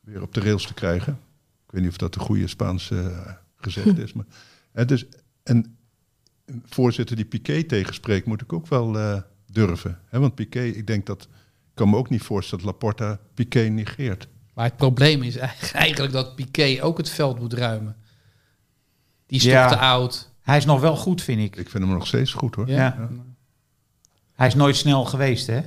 weer 0.00 0.22
op 0.22 0.34
de 0.34 0.40
rails 0.40 0.66
te 0.66 0.74
krijgen. 0.74 1.12
Ik 1.66 1.72
weet 1.72 1.82
niet 1.82 1.90
of 1.90 1.96
dat 1.96 2.14
de 2.14 2.20
goede 2.20 2.46
Spaanse 2.46 3.00
eh, 3.00 3.32
gezegd 3.56 3.98
is. 4.04 4.12
Maar, 4.12 4.26
hè, 4.72 4.84
dus, 4.84 5.06
en 5.42 5.76
een 6.44 6.62
voorzitter 6.66 7.16
die 7.16 7.24
Piqué 7.24 7.62
tegenspreekt, 7.62 8.26
moet 8.26 8.42
ik 8.42 8.52
ook 8.52 8.66
wel 8.66 9.22
durven. 9.52 9.98
Hè? 10.06 10.18
Want 10.18 10.34
Piqué, 10.34 10.62
ik 10.62 10.86
denk 10.86 11.06
dat, 11.06 11.22
ik 11.22 11.74
kan 11.74 11.90
me 11.90 11.96
ook 11.96 12.10
niet 12.10 12.22
voorstellen 12.22 12.64
dat 12.64 12.72
Laporta 12.72 13.18
Piqué 13.34 13.60
negeert. 13.60 14.28
Maar 14.54 14.64
het 14.64 14.76
probleem 14.76 15.22
is 15.22 15.36
eigenlijk- 15.36 15.72
eigenlijk 15.72 16.12
dat 16.12 16.34
Piqué 16.36 16.78
ook 16.82 16.96
het 16.96 17.10
veld 17.10 17.38
moet 17.38 17.52
ruimen. 17.52 17.96
Die 19.28 19.38
is 19.38 19.44
Ja. 19.44 19.68
toch 19.68 19.78
te 19.78 19.84
oud. 19.84 20.30
Hij 20.42 20.56
is 20.56 20.64
nog 20.64 20.80
wel 20.80 20.96
goed, 20.96 21.22
vind 21.22 21.40
ik. 21.40 21.56
Ik 21.56 21.68
vind 21.68 21.84
hem 21.84 21.92
nog 21.92 22.06
steeds 22.06 22.32
goed 22.32 22.54
hoor. 22.54 22.68
Ja. 22.68 22.76
Ja. 22.76 23.08
Hij 24.34 24.46
is 24.46 24.54
nooit 24.54 24.76
snel 24.76 25.04
geweest, 25.04 25.46
hè? 25.46 25.60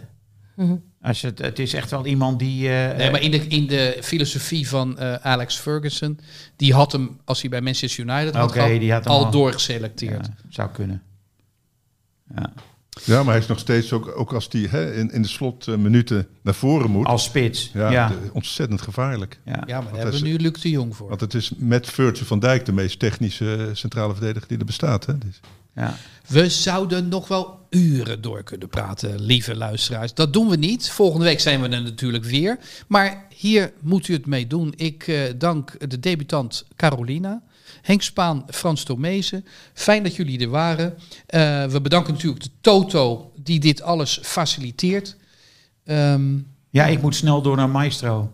Mhm. 0.55 0.75
Als 1.01 1.21
het, 1.21 1.39
het 1.39 1.59
is 1.59 1.73
echt 1.73 1.91
wel 1.91 2.05
iemand 2.05 2.39
die... 2.39 2.69
eh, 2.69 2.97
Nee, 2.97 3.11
maar 3.11 3.21
in 3.21 3.31
de, 3.31 3.47
in 3.47 3.67
de 3.67 3.97
filosofie 4.01 4.67
van 4.69 4.97
eh, 4.97 5.13
Alex 5.13 5.55
Ferguson, 5.57 6.19
die 6.55 6.73
had 6.73 6.91
hem, 6.91 7.19
als 7.25 7.41
hij 7.41 7.49
bij 7.49 7.61
Manchester 7.61 8.03
United 8.05 8.35
had 8.35 8.53
die 8.53 8.91
had 8.91 9.03
hem 9.03 9.13
al 9.13 9.25
al. 9.25 9.31
doorgeselecteerd. 9.31 10.25
ja, 10.25 10.33
zou 10.49 10.69
kunnen. 10.69 11.01
Ja. 12.35 12.53
Ja, 13.03 13.23
maar 13.23 13.33
hij 13.33 13.41
is 13.41 13.47
nog 13.47 13.59
steeds, 13.59 13.93
ook, 13.93 14.17
ook 14.17 14.33
als 14.33 14.47
hij 14.51 14.61
hè, 14.61 14.93
in, 14.93 15.11
in 15.11 15.21
de 15.21 15.27
slotminuten 15.27 16.27
naar 16.41 16.53
voren 16.53 16.91
moet, 16.91 17.05
Als 17.05 17.23
spits. 17.23 17.71
ja, 17.73 17.79
Ja, 17.79 17.91
ja. 17.91 18.07
de- 18.07 18.29
ontzettend 18.33 18.81
gevaarlijk. 18.81 19.39
Ja, 19.45 19.51
maar 19.51 19.65
daar 19.67 19.83
Want 19.83 19.95
hebben 19.95 20.13
we 20.21 20.27
nu 20.27 20.37
Luc 20.37 20.61
de 20.61 20.69
Jong 20.69 20.95
voor. 20.95 21.09
Want 21.09 21.21
het 21.21 21.33
is 21.33 21.51
met 21.57 21.89
Virtue 21.89 22.25
van 22.25 22.39
Dijk 22.39 22.65
de 22.65 22.71
meest 22.71 22.99
technische 22.99 23.55
eh, 23.55 23.75
centrale 23.75 24.13
verdediger 24.13 24.47
die 24.47 24.57
er 24.57 24.65
bestaat. 24.65 25.05
Hè? 25.05 25.17
Dus, 25.17 25.39
ja. 25.75 25.97
We 26.27 26.49
zouden 26.49 27.07
nog 27.07 27.27
wel 27.27 27.59
uren 27.69 28.21
door 28.21 28.43
kunnen 28.43 28.69
praten, 28.69 29.21
lieve 29.21 29.55
luisteraars. 29.55 30.13
Dat 30.13 30.33
doen 30.33 30.49
we 30.49 30.55
niet. 30.55 30.89
Volgende 30.89 31.25
week 31.25 31.39
zijn 31.39 31.61
we 31.61 31.67
er 31.69 31.81
natuurlijk 31.81 32.23
weer. 32.23 32.57
Maar 32.87 33.25
hier 33.35 33.71
moet 33.81 34.07
u 34.07 34.13
het 34.13 34.25
mee 34.25 34.47
doen. 34.47 34.73
Ik 34.75 35.07
eh, 35.07 35.21
dank 35.37 35.89
de 35.89 35.99
debutant 35.99 36.65
Carolina. 36.75 37.41
Henk 37.81 38.01
Spaan, 38.01 38.45
Frans 38.47 38.83
Tomezen. 38.83 39.45
Fijn 39.73 40.03
dat 40.03 40.15
jullie 40.15 40.39
er 40.39 40.49
waren. 40.49 40.97
Eh, 41.25 41.65
we 41.65 41.81
bedanken 41.81 42.13
natuurlijk 42.13 42.43
de 42.43 42.49
Toto 42.61 43.31
die 43.35 43.59
dit 43.59 43.81
alles 43.81 44.19
faciliteert. 44.23 45.15
Ehm, 45.85 46.37
ja, 46.69 46.85
ik 46.85 47.01
moet 47.01 47.15
snel 47.15 47.41
door 47.41 47.55
naar 47.55 47.69
Maestro. 47.69 48.31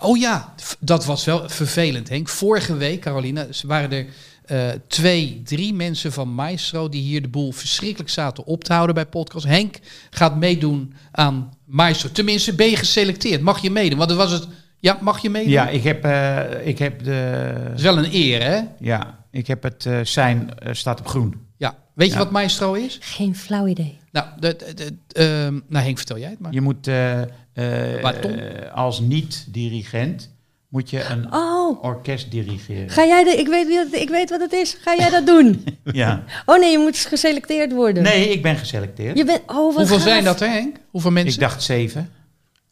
Oh 0.00 0.18
ja, 0.18 0.54
dat 0.78 1.04
was 1.04 1.24
wel 1.24 1.48
vervelend, 1.48 2.08
Henk. 2.08 2.28
Vorige 2.28 2.76
week, 2.76 3.00
Carolina, 3.00 3.46
waren 3.66 3.92
er 3.92 4.06
eh, 4.42 4.68
twee, 4.86 5.42
drie 5.44 5.74
mensen 5.74 6.12
van 6.12 6.34
Maestro 6.34 6.88
die 6.88 7.02
hier 7.02 7.22
de 7.22 7.28
boel 7.28 7.52
verschrikkelijk 7.52 8.10
zaten 8.10 8.44
op 8.44 8.64
te 8.64 8.72
houden 8.72 8.94
bij 8.94 9.06
podcast. 9.06 9.44
Henk 9.44 9.78
gaat 10.10 10.36
meedoen 10.36 10.94
aan 11.10 11.52
Maestro. 11.64 12.10
Tenminste, 12.10 12.54
ben 12.54 12.70
je 12.70 12.76
geselecteerd? 12.76 13.40
Mag 13.40 13.62
je 13.62 13.70
meedoen? 13.70 13.98
Want 13.98 14.08
dan 14.08 14.18
was 14.18 14.32
het 14.32 14.46
Ja, 14.82 14.98
mag 15.00 15.22
je 15.22 15.30
meedoen? 15.30 15.52
Ja, 15.52 15.68
ik 15.68 15.82
heb, 15.82 16.04
eh, 16.04 16.66
ik 16.66 16.78
heb 16.78 17.04
de... 17.04 17.52
Dat 17.68 17.76
is 17.78 17.82
wel 17.82 17.98
een 17.98 18.08
eer, 18.14 18.42
hè? 18.42 18.60
Ja, 18.78 19.18
ik 19.30 19.46
heb 19.46 19.62
het 19.62 19.86
eh, 19.86 19.98
zijn 20.02 20.50
eh, 20.58 20.72
staat 20.74 21.00
op 21.00 21.06
groen. 21.06 21.34
Ja. 21.56 21.74
Weet 21.94 22.12
je 22.12 22.18
wat 22.18 22.30
maestro 22.30 22.72
is? 22.72 22.98
Geen 23.00 23.36
flauw 23.36 23.66
idee. 23.66 23.98
Nou, 24.12 24.26
de, 24.40 24.56
de, 24.56 24.74
de- 24.74 24.96
ehm, 25.24 25.58
nou 25.68 25.84
Henk, 25.84 25.96
vertel 25.96 26.18
jij 26.18 26.30
het 26.30 26.38
maar. 26.40 26.52
Je 26.52 26.60
moet 26.60 26.86
eh, 26.86 27.20
eh, 27.52 28.04
eh, 28.04 28.72
als 28.74 29.00
niet-dirigent 29.00 30.30
moet 30.68 30.90
je 30.90 31.04
een 31.04 31.32
Oh, 31.34 31.84
orkest 31.84 32.30
dirigeren. 32.30 32.90
ga 32.90 33.04
jij 33.06 33.24
de, 33.24 33.30
ik, 33.30 33.46
weet, 33.48 33.88
ik 34.02 34.08
weet 34.08 34.30
wat 34.30 34.40
het 34.40 34.52
is. 34.52 34.76
Ga 34.80 34.94
jij 34.96 35.10
dat 35.10 35.26
doen? 35.26 35.64
Ja. 35.84 36.24
Oh 36.46 36.58
nee, 36.58 36.70
je 36.70 36.78
moet 36.78 36.96
geselecteerd 36.96 37.72
worden. 37.72 38.02
Nee, 38.02 38.28
ik 38.28 38.42
ben 38.42 38.56
geselecteerd. 38.56 39.16
Je 39.18 39.24
bent, 39.24 39.40
oh, 39.46 39.56
wat 39.56 39.74
Hoeveel 39.74 39.96
gaaf. 39.96 40.06
zijn 40.06 40.24
dat, 40.24 40.40
hè, 40.40 40.46
Henk? 40.46 40.76
Hoeveel 40.90 41.10
mensen? 41.10 41.34
Ik 41.34 41.40
dacht 41.40 41.62
zeven. 41.62 42.10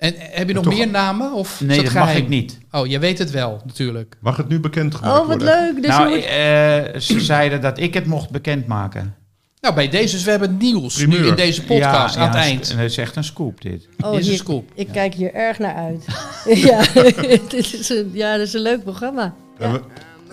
En 0.01 0.15
eh, 0.17 0.23
heb 0.31 0.49
je 0.49 0.55
nog 0.55 0.65
Toch- 0.65 0.75
meer 0.75 0.89
namen? 0.89 1.33
Of 1.33 1.61
Nee, 1.61 1.83
dat 1.83 1.93
mag 1.93 2.15
ik 2.15 2.29
niet. 2.29 2.59
Oh, 2.71 2.87
je 2.87 2.99
weet 2.99 3.19
het 3.19 3.31
wel, 3.31 3.61
natuurlijk. 3.65 4.17
Mag 4.21 4.37
het 4.37 4.49
nu 4.49 4.61
bekendgemaakt 4.61 5.21
Oh, 5.21 5.27
wat 5.29 5.43
worden? 5.43 5.47
leuk. 5.75 5.83
Dus 5.83 5.97
nou, 5.97 6.09
moet... 6.09 6.25
eh, 6.25 7.01
ze 7.01 7.21
zeiden 7.21 7.61
dat 7.61 7.79
ik 7.79 7.95
het 7.95 8.07
mocht 8.07 8.31
bekendmaken. 8.31 9.15
Nou, 9.61 9.75
bij 9.75 9.89
deze, 9.89 10.15
dus 10.15 10.25
we 10.25 10.31
hebben 10.31 10.57
nieuws 10.57 11.07
nu 11.07 11.17
in 11.27 11.35
deze 11.35 11.65
podcast 11.65 12.15
Ja, 12.15 12.21
aan 12.21 12.29
het 12.29 12.37
eind. 12.37 12.69
Het 12.77 12.91
is 12.91 12.97
echt 12.97 13.17
een 13.17 13.25
scoop, 13.25 13.61
dit. 13.61 13.89
Oh, 14.01 14.11
Dit 14.13 14.21
is 14.21 14.29
een 14.29 14.37
scoop. 14.37 14.71
Ik 14.75 14.89
kijk 14.93 15.15
hier 15.15 15.35
erg 15.35 15.59
naar 15.59 15.75
uit. 15.75 16.05
ja, 16.69 16.83
dit 17.49 17.53
is 17.55 17.89
een, 17.89 18.11
ja, 18.13 18.37
dat 18.37 18.47
is 18.47 18.53
een 18.53 18.61
leuk 18.63 18.83
programma. 18.83 19.35
En, 19.59 19.73
we, 19.73 19.81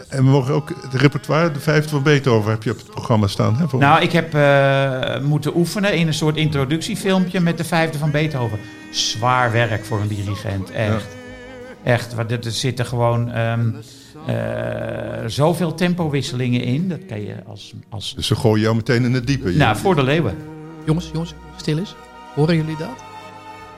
en 0.09 0.24
we 0.24 0.30
mogen 0.30 0.53
ook 0.53 0.70
het 0.82 1.01
repertoire, 1.01 1.51
de 1.51 1.59
vijfde 1.59 1.89
van 1.89 2.03
Beethoven, 2.03 2.51
heb 2.51 2.63
je 2.63 2.72
op 2.72 2.78
het 2.78 2.89
programma 2.89 3.28
staan. 3.28 3.55
Hè, 3.57 3.68
voor 3.68 3.80
Nou, 3.80 4.01
ik 4.01 4.11
heb 4.11 4.34
eh, 4.34 5.20
moeten 5.22 5.55
oefenen 5.57 5.93
in 5.93 6.07
een 6.07 6.13
soort 6.13 6.36
introductiefilmpje 6.38 7.39
met 7.39 7.57
de 7.57 7.63
vijfde 7.63 7.97
van 7.97 8.11
Beethoven. 8.11 8.59
Zwaar 8.92 9.52
werk 9.52 9.86
voor 9.86 10.00
een 10.02 10.08
dirigent, 10.08 10.72
echt. 10.72 11.08
Echt, 11.84 12.14
want 12.14 12.32
er 12.32 12.52
zitten 12.52 12.86
gewoon 12.86 13.32
ehm, 13.32 13.72
eh, 14.28 15.26
zoveel 15.26 15.74
tempowisselingen 15.74 16.62
in. 16.62 16.90
Dat 16.90 17.06
kan 17.06 17.22
je 17.22 17.36
als... 17.46 17.74
als 17.90 18.16
Dus 18.16 18.28
ze 18.28 18.36
gooien 18.36 18.62
jou 18.64 18.76
meteen 18.76 19.04
in 19.04 19.14
het 19.14 19.28
diepe. 19.28 19.52
Je- 19.52 19.58
nou, 19.58 19.78
voor 19.78 19.96
de 19.96 20.04
leeuwen. 20.04 20.36
Jongens, 20.86 21.10
jongens, 21.14 21.34
stil 21.56 21.78
eens. 21.78 21.96
Horen 22.36 22.56
jullie 22.56 22.78
dat? 22.78 23.04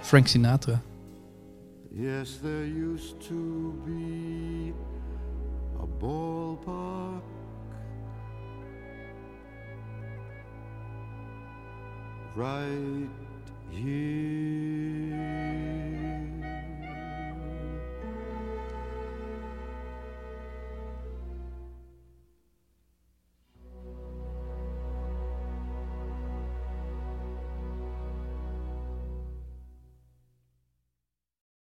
Frank 0.02 0.28
Sinatra. 0.28 0.82
Yes, 1.92 2.40
there 2.42 2.94
used 2.94 3.20
to 3.28 3.74
be 3.86 4.72
a 5.82 5.86
ballpark 6.00 7.24
right 12.36 13.10
you. 13.72 15.09